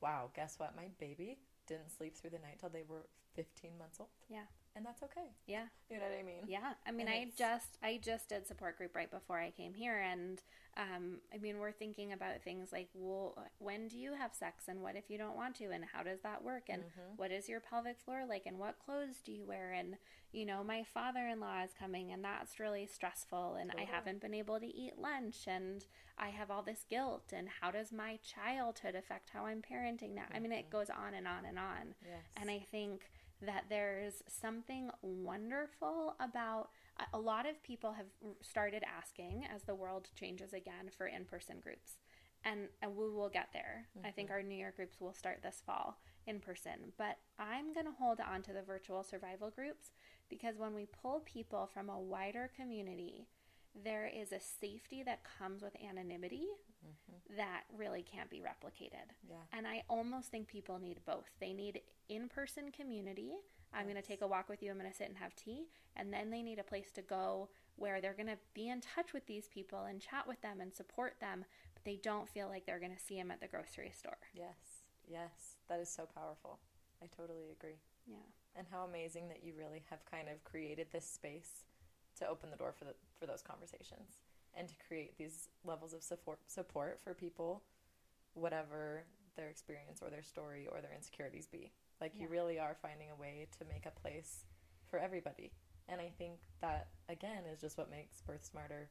"Wow, 0.00 0.30
guess 0.34 0.58
what? 0.58 0.74
My 0.74 0.88
baby 0.98 1.38
didn't 1.66 1.90
sleep 1.90 2.16
through 2.16 2.30
the 2.30 2.38
night 2.40 2.58
till 2.58 2.70
they 2.70 2.82
were 2.82 3.06
15 3.34 3.78
months 3.78 4.00
old." 4.00 4.10
Yeah. 4.28 4.46
And 4.74 4.84
that's 4.86 5.02
okay. 5.02 5.28
Yeah. 5.46 5.64
You 5.90 5.98
know 5.98 6.04
what 6.04 6.18
I 6.18 6.22
mean? 6.22 6.44
Yeah. 6.46 6.72
I 6.86 6.90
mean, 6.92 7.06
And 7.06 7.10
I 7.10 7.18
it's- 7.22 7.36
just 7.36 7.78
I 7.82 7.98
just 8.02 8.28
did 8.28 8.46
support 8.46 8.76
group 8.78 8.94
right 8.96 9.10
before 9.10 9.38
I 9.38 9.50
came 9.50 9.74
here 9.74 9.98
and 9.98 10.42
um 10.76 11.20
I 11.34 11.38
mean, 11.38 11.58
we're 11.58 11.72
thinking 11.72 12.12
about 12.12 12.40
things 12.42 12.70
like, 12.72 12.88
well, 12.94 13.36
when 13.58 13.88
do 13.88 13.98
you 13.98 14.14
have 14.14 14.34
sex 14.34 14.64
and 14.68 14.80
what 14.82 14.96
if 14.96 15.10
you 15.10 15.18
don't 15.18 15.36
want 15.36 15.56
to 15.56 15.70
and 15.70 15.84
how 15.92 16.02
does 16.02 16.20
that 16.22 16.42
work 16.42 16.64
and 16.68 16.82
Mm-hmm. 16.82 17.16
what 17.16 17.30
is 17.30 17.48
your 17.48 17.60
pelvic 17.60 17.98
floor 18.00 18.24
like 18.26 18.44
and 18.46 18.58
what 18.58 18.76
clothes 18.84 19.16
do 19.24 19.32
you 19.32 19.44
wear 19.44 19.72
and 19.72 19.96
you 20.32 20.46
know, 20.46 20.64
my 20.64 20.82
father-in-law 20.82 21.62
is 21.62 21.72
coming 21.78 22.10
and 22.10 22.24
that's 22.24 22.58
really 22.58 22.86
stressful 22.86 23.56
and 23.60 23.70
I 23.78 23.82
haven't 23.84 24.22
been 24.22 24.32
able 24.32 24.58
to 24.58 24.66
eat 24.66 24.98
lunch 24.98 25.46
and 25.46 25.84
I 26.16 26.28
have 26.30 26.50
all 26.50 26.62
this 26.62 26.86
guilt 26.88 27.34
and 27.34 27.48
how 27.60 27.70
does 27.70 27.92
my 27.92 28.18
childhood 28.24 28.94
affect 28.94 29.28
how 29.28 29.44
I'm 29.44 29.60
parenting 29.60 30.14
now? 30.14 30.24
I 30.34 30.38
mean, 30.38 30.52
it 30.52 30.70
goes 30.70 30.88
on 30.88 31.12
and 31.12 31.28
on 31.28 31.44
and 31.44 31.58
on. 31.58 31.88
Mm-hmm. 31.92 32.08
Yes. 32.08 32.24
And 32.38 32.50
I 32.50 32.64
think 32.70 33.02
that 33.42 33.64
there's 33.68 34.22
something 34.28 34.90
wonderful 35.02 36.14
about 36.20 36.70
a- 37.12 37.18
lot 37.18 37.48
of 37.48 37.62
people 37.62 37.92
have 37.92 38.06
started 38.40 38.82
asking 38.84 39.44
as 39.54 39.62
the 39.62 39.74
world 39.74 40.08
changes 40.14 40.52
again 40.52 40.90
for 40.96 41.06
in-person 41.06 41.60
groups. 41.60 41.98
And, 42.44 42.68
and 42.80 42.96
we 42.96 43.08
will 43.08 43.28
get 43.28 43.50
there. 43.52 43.86
I 44.04 44.10
think 44.10 44.28
mm-hmm. 44.28 44.34
our 44.34 44.42
New 44.42 44.56
York 44.56 44.76
groups 44.76 45.00
will 45.00 45.14
start 45.14 45.42
this 45.42 45.62
fall 45.64 46.00
in 46.26 46.40
person. 46.40 46.92
But 46.98 47.18
I'm 47.38 47.72
going 47.72 47.86
to 47.86 47.92
hold 47.92 48.18
on 48.20 48.42
to 48.42 48.52
the 48.52 48.62
virtual 48.62 49.04
survival 49.04 49.50
groups 49.50 49.92
because 50.28 50.58
when 50.58 50.74
we 50.74 50.86
pull 50.86 51.20
people 51.20 51.70
from 51.72 51.88
a 51.88 52.00
wider 52.00 52.50
community, 52.56 53.28
there 53.84 54.10
is 54.12 54.32
a 54.32 54.40
safety 54.40 55.02
that 55.04 55.22
comes 55.38 55.62
with 55.62 55.76
anonymity 55.88 56.48
Mm-hmm. 56.84 57.36
that 57.36 57.62
really 57.76 58.02
can't 58.02 58.28
be 58.28 58.40
replicated. 58.40 59.14
Yeah. 59.28 59.36
And 59.52 59.66
I 59.66 59.82
almost 59.88 60.30
think 60.30 60.48
people 60.48 60.78
need 60.78 60.98
both. 61.06 61.30
They 61.40 61.52
need 61.52 61.80
in 62.08 62.28
person 62.28 62.70
community. 62.72 63.32
I'm 63.72 63.84
going 63.84 63.96
to 63.96 64.02
take 64.02 64.20
a 64.22 64.26
walk 64.26 64.48
with 64.48 64.62
you, 64.62 64.70
I'm 64.70 64.78
going 64.78 64.90
to 64.90 64.96
sit 64.96 65.08
and 65.08 65.16
have 65.16 65.34
tea. 65.34 65.68
And 65.96 66.12
then 66.12 66.30
they 66.30 66.42
need 66.42 66.58
a 66.58 66.64
place 66.64 66.90
to 66.94 67.02
go 67.02 67.48
where 67.76 68.00
they're 68.00 68.14
going 68.14 68.26
to 68.28 68.38
be 68.54 68.68
in 68.68 68.80
touch 68.80 69.12
with 69.12 69.26
these 69.26 69.48
people 69.48 69.84
and 69.84 70.00
chat 70.00 70.26
with 70.26 70.40
them 70.42 70.60
and 70.60 70.72
support 70.72 71.14
them, 71.20 71.44
but 71.72 71.84
they 71.84 71.96
don't 72.02 72.28
feel 72.28 72.48
like 72.48 72.66
they're 72.66 72.78
going 72.78 72.94
to 72.94 73.02
see 73.02 73.16
them 73.16 73.30
at 73.30 73.40
the 73.40 73.46
grocery 73.46 73.92
store. 73.96 74.18
Yes. 74.34 74.84
Yes. 75.08 75.56
That 75.68 75.80
is 75.80 75.88
so 75.88 76.06
powerful. 76.14 76.58
I 77.02 77.06
totally 77.16 77.50
agree. 77.50 77.80
Yeah. 78.06 78.16
And 78.56 78.66
how 78.70 78.84
amazing 78.84 79.28
that 79.28 79.42
you 79.42 79.54
really 79.56 79.82
have 79.88 80.04
kind 80.04 80.28
of 80.28 80.44
created 80.44 80.88
this 80.92 81.06
space 81.06 81.64
to 82.18 82.28
open 82.28 82.50
the 82.50 82.56
door 82.56 82.74
for 82.76 82.84
the, 82.84 82.94
for 83.18 83.26
those 83.26 83.40
conversations 83.40 84.20
and 84.56 84.68
to 84.68 84.74
create 84.86 85.16
these 85.18 85.48
levels 85.64 85.92
of 85.94 86.02
support 86.02 86.38
support 86.46 87.00
for 87.02 87.14
people 87.14 87.62
whatever 88.34 89.04
their 89.36 89.48
experience 89.48 90.00
or 90.02 90.10
their 90.10 90.22
story 90.22 90.66
or 90.70 90.80
their 90.80 90.92
insecurities 90.94 91.46
be. 91.46 91.72
Like 92.00 92.12
you 92.18 92.28
really 92.28 92.58
are 92.58 92.76
finding 92.82 93.08
a 93.10 93.20
way 93.20 93.46
to 93.58 93.64
make 93.66 93.86
a 93.86 94.00
place 94.00 94.44
for 94.90 94.98
everybody. 94.98 95.52
And 95.88 96.00
I 96.00 96.10
think 96.18 96.38
that 96.60 96.88
again 97.08 97.44
is 97.52 97.60
just 97.60 97.78
what 97.78 97.90
makes 97.90 98.20
Birth 98.22 98.44
Smarter 98.44 98.88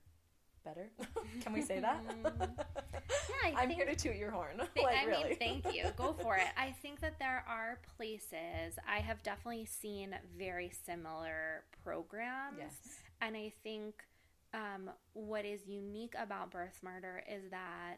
better. 0.64 0.90
Can 1.42 1.54
we 1.54 1.62
say 1.62 1.80
that? 1.80 2.02
Mm-hmm. 2.08 2.44
I 3.46 3.54
I'm 3.58 3.68
think- 3.68 3.74
here 3.82 3.86
to 3.86 3.96
toot 3.96 4.16
your 4.16 4.30
horn. 4.32 4.58
Th- 4.58 4.70
like 4.86 4.98
I 4.98 5.06
really. 5.06 5.30
mean, 5.30 5.38
thank 5.38 5.74
you. 5.74 5.86
Go 5.98 6.14
for 6.14 6.36
it. 6.38 6.48
I 6.58 6.72
think 6.82 7.00
that 7.02 7.18
there 7.20 7.44
are 7.48 7.80
places 7.98 8.78
I 8.88 9.00
have 9.00 9.22
definitely 9.24 9.66
seen 9.66 10.16
very 10.38 10.72
similar 10.86 11.64
programs. 11.84 12.58
Yes. 12.60 12.76
And 13.22 13.36
I 13.36 13.52
think 13.64 13.96
um, 14.54 14.90
what 15.14 15.46
is 15.46 15.68
unique 15.68 16.14
about 16.20 16.52
Birth 16.52 16.78
Smarter 16.80 17.24
is 17.30 17.50
that 17.52 17.98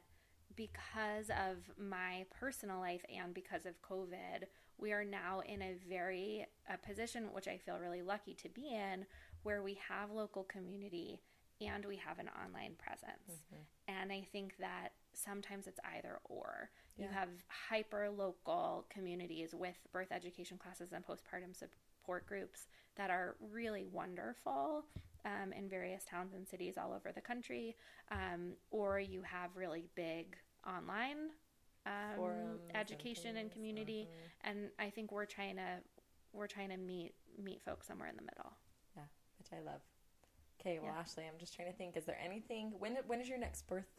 because 0.55 1.29
of 1.29 1.57
my 1.79 2.25
personal 2.39 2.79
life 2.79 3.03
and 3.13 3.33
because 3.33 3.65
of 3.65 3.81
COVID, 3.81 4.45
we 4.77 4.91
are 4.91 5.03
now 5.03 5.41
in 5.45 5.61
a 5.61 5.75
very 5.89 6.45
a 6.71 6.77
position 6.77 7.33
which 7.33 7.47
I 7.47 7.57
feel 7.57 7.79
really 7.79 8.01
lucky 8.01 8.33
to 8.35 8.49
be 8.49 8.67
in, 8.69 9.05
where 9.43 9.63
we 9.63 9.79
have 9.87 10.11
local 10.11 10.43
community 10.43 11.21
and 11.61 11.85
we 11.85 11.97
have 11.97 12.19
an 12.19 12.29
online 12.43 12.73
presence. 12.77 13.41
And 13.87 14.11
I 14.11 14.25
think 14.31 14.55
that 14.59 14.89
sometimes 15.13 15.67
it's 15.67 15.79
either 15.95 16.19
or. 16.25 16.69
You 16.97 17.05
have 17.13 17.29
hyper 17.69 18.09
local 18.15 18.85
communities 18.89 19.55
with 19.55 19.75
birth 19.91 20.11
education 20.11 20.57
classes 20.57 20.91
and 20.93 21.03
postpartum 21.05 21.55
support 21.55 22.25
groups 22.27 22.67
that 22.97 23.09
are 23.09 23.35
really 23.51 23.85
wonderful 23.91 24.85
um, 25.25 25.53
in 25.53 25.69
various 25.69 26.03
towns 26.03 26.33
and 26.33 26.47
cities 26.47 26.75
all 26.77 26.93
over 26.93 27.11
the 27.13 27.21
country. 27.21 27.75
Um, 28.11 28.53
or 28.71 28.99
you 28.99 29.21
have 29.23 29.55
really 29.55 29.85
big 29.95 30.35
online 30.67 31.31
um, 31.85 32.59
education 32.75 33.37
and 33.37 33.51
community. 33.51 34.07
mhm. 34.09 34.49
And 34.49 34.69
I 34.79 34.89
think 34.89 35.11
we're 35.11 35.25
trying 35.25 35.57
to 35.57 35.79
we're 36.33 36.47
trying 36.47 36.69
to 36.69 36.77
meet 36.77 37.13
meet 37.41 37.61
folks 37.61 37.87
somewhere 37.87 38.09
in 38.09 38.15
the 38.15 38.21
middle. 38.23 38.51
Yeah, 38.95 39.03
which 39.37 39.49
I 39.53 39.61
love. 39.63 39.81
Okay, 40.59 40.79
well, 40.79 40.91
Yeah. 40.93 40.99
Ashley, 40.99 41.25
I'm 41.25 41.37
just 41.39 41.53
trying 41.55 41.69
to 41.71 41.77
think. 41.77 41.97
Is 41.97 42.05
there 42.05 42.19
anything? 42.23 42.73
When 42.79 42.97
when 43.07 43.19
is 43.21 43.27
your 43.29 43.37
next 43.37 43.67
birth 43.67 43.89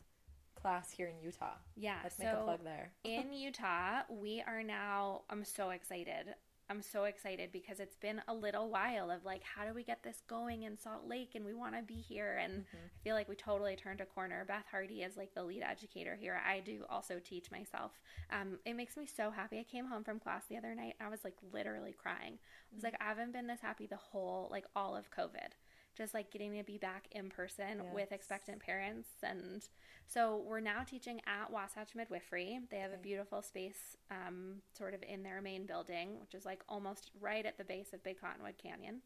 class 0.54 0.90
here 0.90 1.08
in 1.08 1.18
Utah? 1.22 1.54
Yeah. 1.76 1.98
Let's 2.02 2.16
so 2.16 2.24
make 2.24 2.32
a 2.32 2.42
plug 2.42 2.64
there. 2.64 2.92
in 3.04 3.32
Utah, 3.32 4.02
we 4.08 4.42
are 4.46 4.62
now, 4.62 5.22
I'm 5.28 5.44
so 5.44 5.70
excited. 5.70 6.34
I'm 6.70 6.80
so 6.80 7.04
excited 7.04 7.52
because 7.52 7.78
it's 7.78 7.96
been 7.96 8.22
a 8.26 8.34
little 8.34 8.70
while 8.70 9.10
of 9.10 9.24
like, 9.24 9.42
how 9.42 9.66
do 9.66 9.74
we 9.74 9.82
get 9.82 10.02
this 10.02 10.22
going 10.26 10.62
in 10.62 10.78
Salt 10.78 11.06
Lake? 11.06 11.32
And 11.34 11.44
we 11.44 11.52
want 11.52 11.76
to 11.76 11.82
be 11.82 12.00
here. 12.00 12.38
And 12.42 12.64
I 12.72 13.02
feel 13.02 13.14
like 13.14 13.28
we 13.28 13.34
totally 13.34 13.76
turned 13.76 14.00
a 14.00 14.06
corner. 14.06 14.44
Beth 14.46 14.64
Hardy 14.70 15.02
is 15.02 15.16
like 15.16 15.34
the 15.34 15.42
lead 15.42 15.62
educator 15.62 16.16
here. 16.18 16.40
I 16.46 16.60
do 16.60 16.84
also 16.88 17.20
teach 17.22 17.50
myself. 17.50 17.92
Um, 18.30 18.58
it 18.64 18.74
makes 18.74 18.96
me 18.96 19.06
so 19.06 19.30
happy. 19.30 19.58
I 19.58 19.64
came 19.64 19.86
home 19.86 20.04
from 20.04 20.18
class 20.18 20.44
the 20.48 20.56
other 20.56 20.74
night. 20.74 20.94
I 21.00 21.08
was 21.08 21.22
like 21.22 21.36
literally 21.52 21.92
crying. 21.92 22.38
I 22.72 22.74
was 22.74 22.82
like, 22.82 22.96
I 22.98 23.04
haven't 23.04 23.32
been 23.32 23.46
this 23.46 23.60
happy 23.60 23.86
the 23.86 23.96
whole, 23.96 24.48
like 24.50 24.64
all 24.74 24.96
of 24.96 25.10
COVID. 25.10 25.52
Just 25.96 26.12
like 26.12 26.30
getting 26.30 26.56
to 26.56 26.64
be 26.64 26.76
back 26.78 27.06
in 27.12 27.28
person 27.30 27.78
with 27.94 28.10
expectant 28.10 28.60
parents. 28.60 29.08
And 29.22 29.62
so 30.06 30.42
we're 30.44 30.60
now 30.60 30.82
teaching 30.84 31.20
at 31.26 31.52
Wasatch 31.52 31.94
Midwifery. 31.94 32.58
They 32.70 32.78
have 32.78 32.92
a 32.92 32.98
beautiful 32.98 33.42
space 33.42 33.96
um, 34.10 34.56
sort 34.76 34.92
of 34.94 35.02
in 35.08 35.22
their 35.22 35.40
main 35.40 35.66
building, 35.66 36.18
which 36.20 36.34
is 36.34 36.44
like 36.44 36.62
almost 36.68 37.10
right 37.20 37.46
at 37.46 37.58
the 37.58 37.64
base 37.64 37.92
of 37.92 38.02
Big 38.02 38.20
Cottonwood 38.20 38.58
Canyon. 38.58 39.02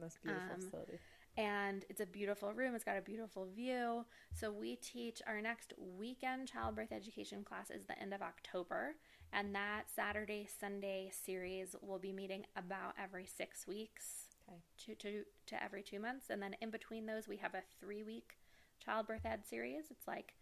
Most 0.00 0.20
beautiful 0.22 0.48
Um, 0.52 0.60
facility. 0.60 0.98
And 1.38 1.84
it's 1.90 2.00
a 2.00 2.06
beautiful 2.06 2.52
room. 2.52 2.74
It's 2.74 2.82
got 2.82 2.96
a 2.96 3.02
beautiful 3.02 3.46
view. 3.54 4.04
So 4.34 4.50
we 4.50 4.76
teach 4.76 5.20
our 5.26 5.40
next 5.42 5.74
weekend 5.98 6.48
childbirth 6.48 6.92
education 6.92 7.44
class 7.44 7.70
is 7.70 7.84
the 7.84 7.98
end 7.98 8.14
of 8.14 8.22
October. 8.22 8.96
And 9.32 9.54
that 9.54 9.84
Saturday, 9.94 10.48
Sunday 10.58 11.10
series 11.12 11.76
will 11.82 11.98
be 11.98 12.10
meeting 12.12 12.46
about 12.56 12.94
every 12.98 13.26
six 13.26 13.66
weeks 13.66 14.25
Okay. 14.48 14.60
to, 14.86 14.94
to, 14.94 15.24
to 15.46 15.62
every 15.62 15.82
two 15.82 15.98
months. 16.00 16.30
And 16.30 16.42
then 16.42 16.54
in 16.60 16.70
between 16.70 17.06
those, 17.06 17.28
we 17.28 17.36
have 17.38 17.54
a 17.54 17.62
three 17.80 18.02
week 18.02 18.36
childbirth 18.84 19.24
ed 19.24 19.46
series. 19.46 19.84
It's 19.90 20.06
like, 20.06 20.34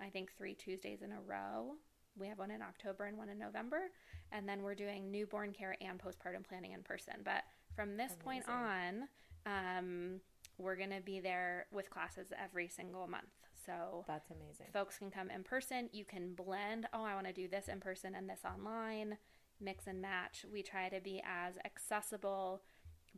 I 0.00 0.08
think, 0.08 0.32
three 0.36 0.54
Tuesdays 0.54 1.02
in 1.02 1.12
a 1.12 1.20
row. 1.20 1.74
We 2.18 2.28
have 2.28 2.38
one 2.38 2.50
in 2.50 2.60
October 2.62 3.04
and 3.04 3.16
one 3.16 3.28
in 3.28 3.38
November. 3.38 3.90
And 4.32 4.48
then 4.48 4.62
we're 4.62 4.74
doing 4.74 5.10
newborn 5.10 5.52
care 5.52 5.76
and 5.80 5.98
postpartum 5.98 6.46
planning 6.46 6.72
in 6.72 6.82
person. 6.82 7.14
But 7.24 7.44
from 7.74 7.96
this 7.96 8.12
point 8.22 8.44
on, 8.48 9.08
um, 9.46 10.20
we're 10.58 10.76
going 10.76 10.90
to 10.90 11.00
be 11.00 11.20
there 11.20 11.66
with 11.72 11.90
classes 11.90 12.32
every 12.42 12.68
single 12.68 13.06
month. 13.06 13.24
So 13.64 14.04
That's 14.08 14.30
amazing. 14.30 14.66
folks 14.72 14.98
can 14.98 15.10
come 15.10 15.30
in 15.30 15.44
person. 15.44 15.88
You 15.92 16.04
can 16.04 16.34
blend, 16.34 16.86
oh, 16.92 17.04
I 17.04 17.14
want 17.14 17.26
to 17.28 17.32
do 17.32 17.48
this 17.48 17.68
in 17.68 17.80
person 17.80 18.14
and 18.14 18.28
this 18.28 18.40
online, 18.44 19.16
mix 19.60 19.86
and 19.86 20.02
match. 20.02 20.44
We 20.52 20.62
try 20.62 20.88
to 20.88 21.00
be 21.00 21.22
as 21.24 21.54
accessible, 21.64 22.62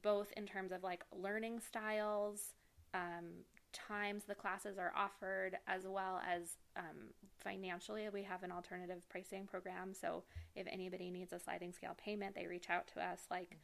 both 0.02 0.32
in 0.36 0.46
terms 0.46 0.72
of 0.72 0.82
like 0.82 1.04
learning 1.12 1.60
styles, 1.60 2.52
um, 2.92 3.44
times 3.72 4.24
the 4.24 4.34
classes 4.34 4.78
are 4.78 4.92
offered, 4.96 5.58
as 5.66 5.82
well 5.86 6.20
as 6.26 6.56
um, 6.76 7.10
financially. 7.42 8.06
We 8.12 8.22
have 8.22 8.42
an 8.42 8.52
alternative 8.52 9.08
pricing 9.08 9.46
program. 9.46 9.92
So 9.94 10.22
if 10.54 10.66
anybody 10.70 11.10
needs 11.10 11.32
a 11.32 11.40
sliding 11.40 11.72
scale 11.72 11.96
payment, 12.02 12.34
they 12.34 12.46
reach 12.46 12.70
out 12.70 12.86
to 12.94 13.04
us. 13.04 13.20
Like, 13.30 13.56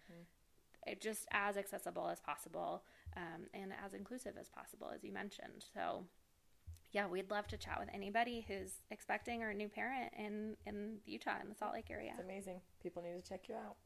it 0.87 1.01
just 1.01 1.26
as 1.31 1.57
accessible 1.57 2.09
as 2.09 2.20
possible 2.20 2.83
um, 3.16 3.47
and 3.55 3.72
as 3.85 3.95
inclusive 3.95 4.35
as 4.39 4.49
possible, 4.49 4.91
as 4.95 5.05
you 5.05 5.12
mentioned. 5.12 5.64
So, 5.74 6.05
yeah, 6.93 7.07
we'd 7.07 7.31
love 7.31 7.47
to 7.49 7.57
chat 7.57 7.78
with 7.78 7.89
anybody 7.95 8.45
who's 8.49 8.72
expecting 8.91 9.43
or 9.43 9.51
a 9.51 9.55
new 9.55 9.68
parent 9.68 10.12
in 10.18 10.57
in 10.66 10.97
Utah 11.07 11.37
in 11.41 11.49
the 11.49 11.55
Salt 11.55 11.74
Lake 11.74 11.91
area. 11.91 12.12
It's 12.18 12.24
amazing. 12.24 12.61
People 12.83 13.03
need 13.03 13.22
to 13.22 13.28
check 13.28 13.49
you 13.49 13.55
out. 13.55 13.76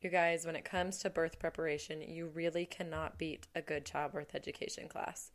You 0.00 0.08
guys, 0.08 0.46
when 0.46 0.56
it 0.56 0.64
comes 0.64 0.96
to 1.00 1.10
birth 1.10 1.38
preparation, 1.38 2.00
you 2.00 2.28
really 2.28 2.64
cannot 2.64 3.18
beat 3.18 3.46
a 3.54 3.60
good 3.60 3.84
childbirth 3.84 4.34
education 4.34 4.88
class. 4.88 5.30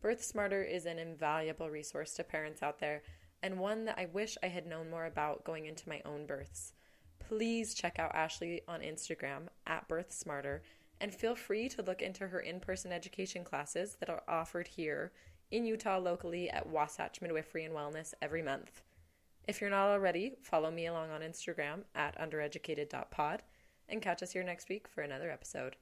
Birth 0.00 0.24
Smarter 0.24 0.60
is 0.60 0.86
an 0.86 0.98
invaluable 0.98 1.70
resource 1.70 2.14
to 2.14 2.24
parents 2.24 2.60
out 2.60 2.80
there 2.80 3.02
and 3.44 3.60
one 3.60 3.84
that 3.84 3.96
I 3.96 4.06
wish 4.06 4.36
I 4.42 4.48
had 4.48 4.66
known 4.66 4.90
more 4.90 5.06
about 5.06 5.44
going 5.44 5.66
into 5.66 5.88
my 5.88 6.02
own 6.04 6.26
births. 6.26 6.72
Please 7.20 7.74
check 7.74 8.00
out 8.00 8.12
Ashley 8.12 8.62
on 8.66 8.80
Instagram 8.80 9.42
at 9.68 9.86
Birth 9.86 10.10
Smarter 10.12 10.62
and 11.00 11.14
feel 11.14 11.36
free 11.36 11.68
to 11.68 11.82
look 11.82 12.02
into 12.02 12.26
her 12.26 12.40
in 12.40 12.58
person 12.58 12.90
education 12.90 13.44
classes 13.44 13.98
that 14.00 14.10
are 14.10 14.24
offered 14.26 14.66
here 14.66 15.12
in 15.52 15.64
Utah 15.64 15.98
locally 15.98 16.50
at 16.50 16.68
Wasatch 16.68 17.22
Midwifery 17.22 17.66
and 17.66 17.74
Wellness 17.74 18.14
every 18.20 18.42
month. 18.42 18.82
If 19.46 19.60
you're 19.60 19.70
not 19.70 19.90
already, 19.90 20.34
follow 20.42 20.72
me 20.72 20.86
along 20.86 21.12
on 21.12 21.20
Instagram 21.20 21.84
at 21.94 22.18
undereducated.pod 22.18 23.44
and 23.88 24.02
catch 24.02 24.22
us 24.22 24.32
here 24.32 24.42
next 24.42 24.68
week 24.68 24.86
for 24.88 25.02
another 25.02 25.30
episode. 25.30 25.76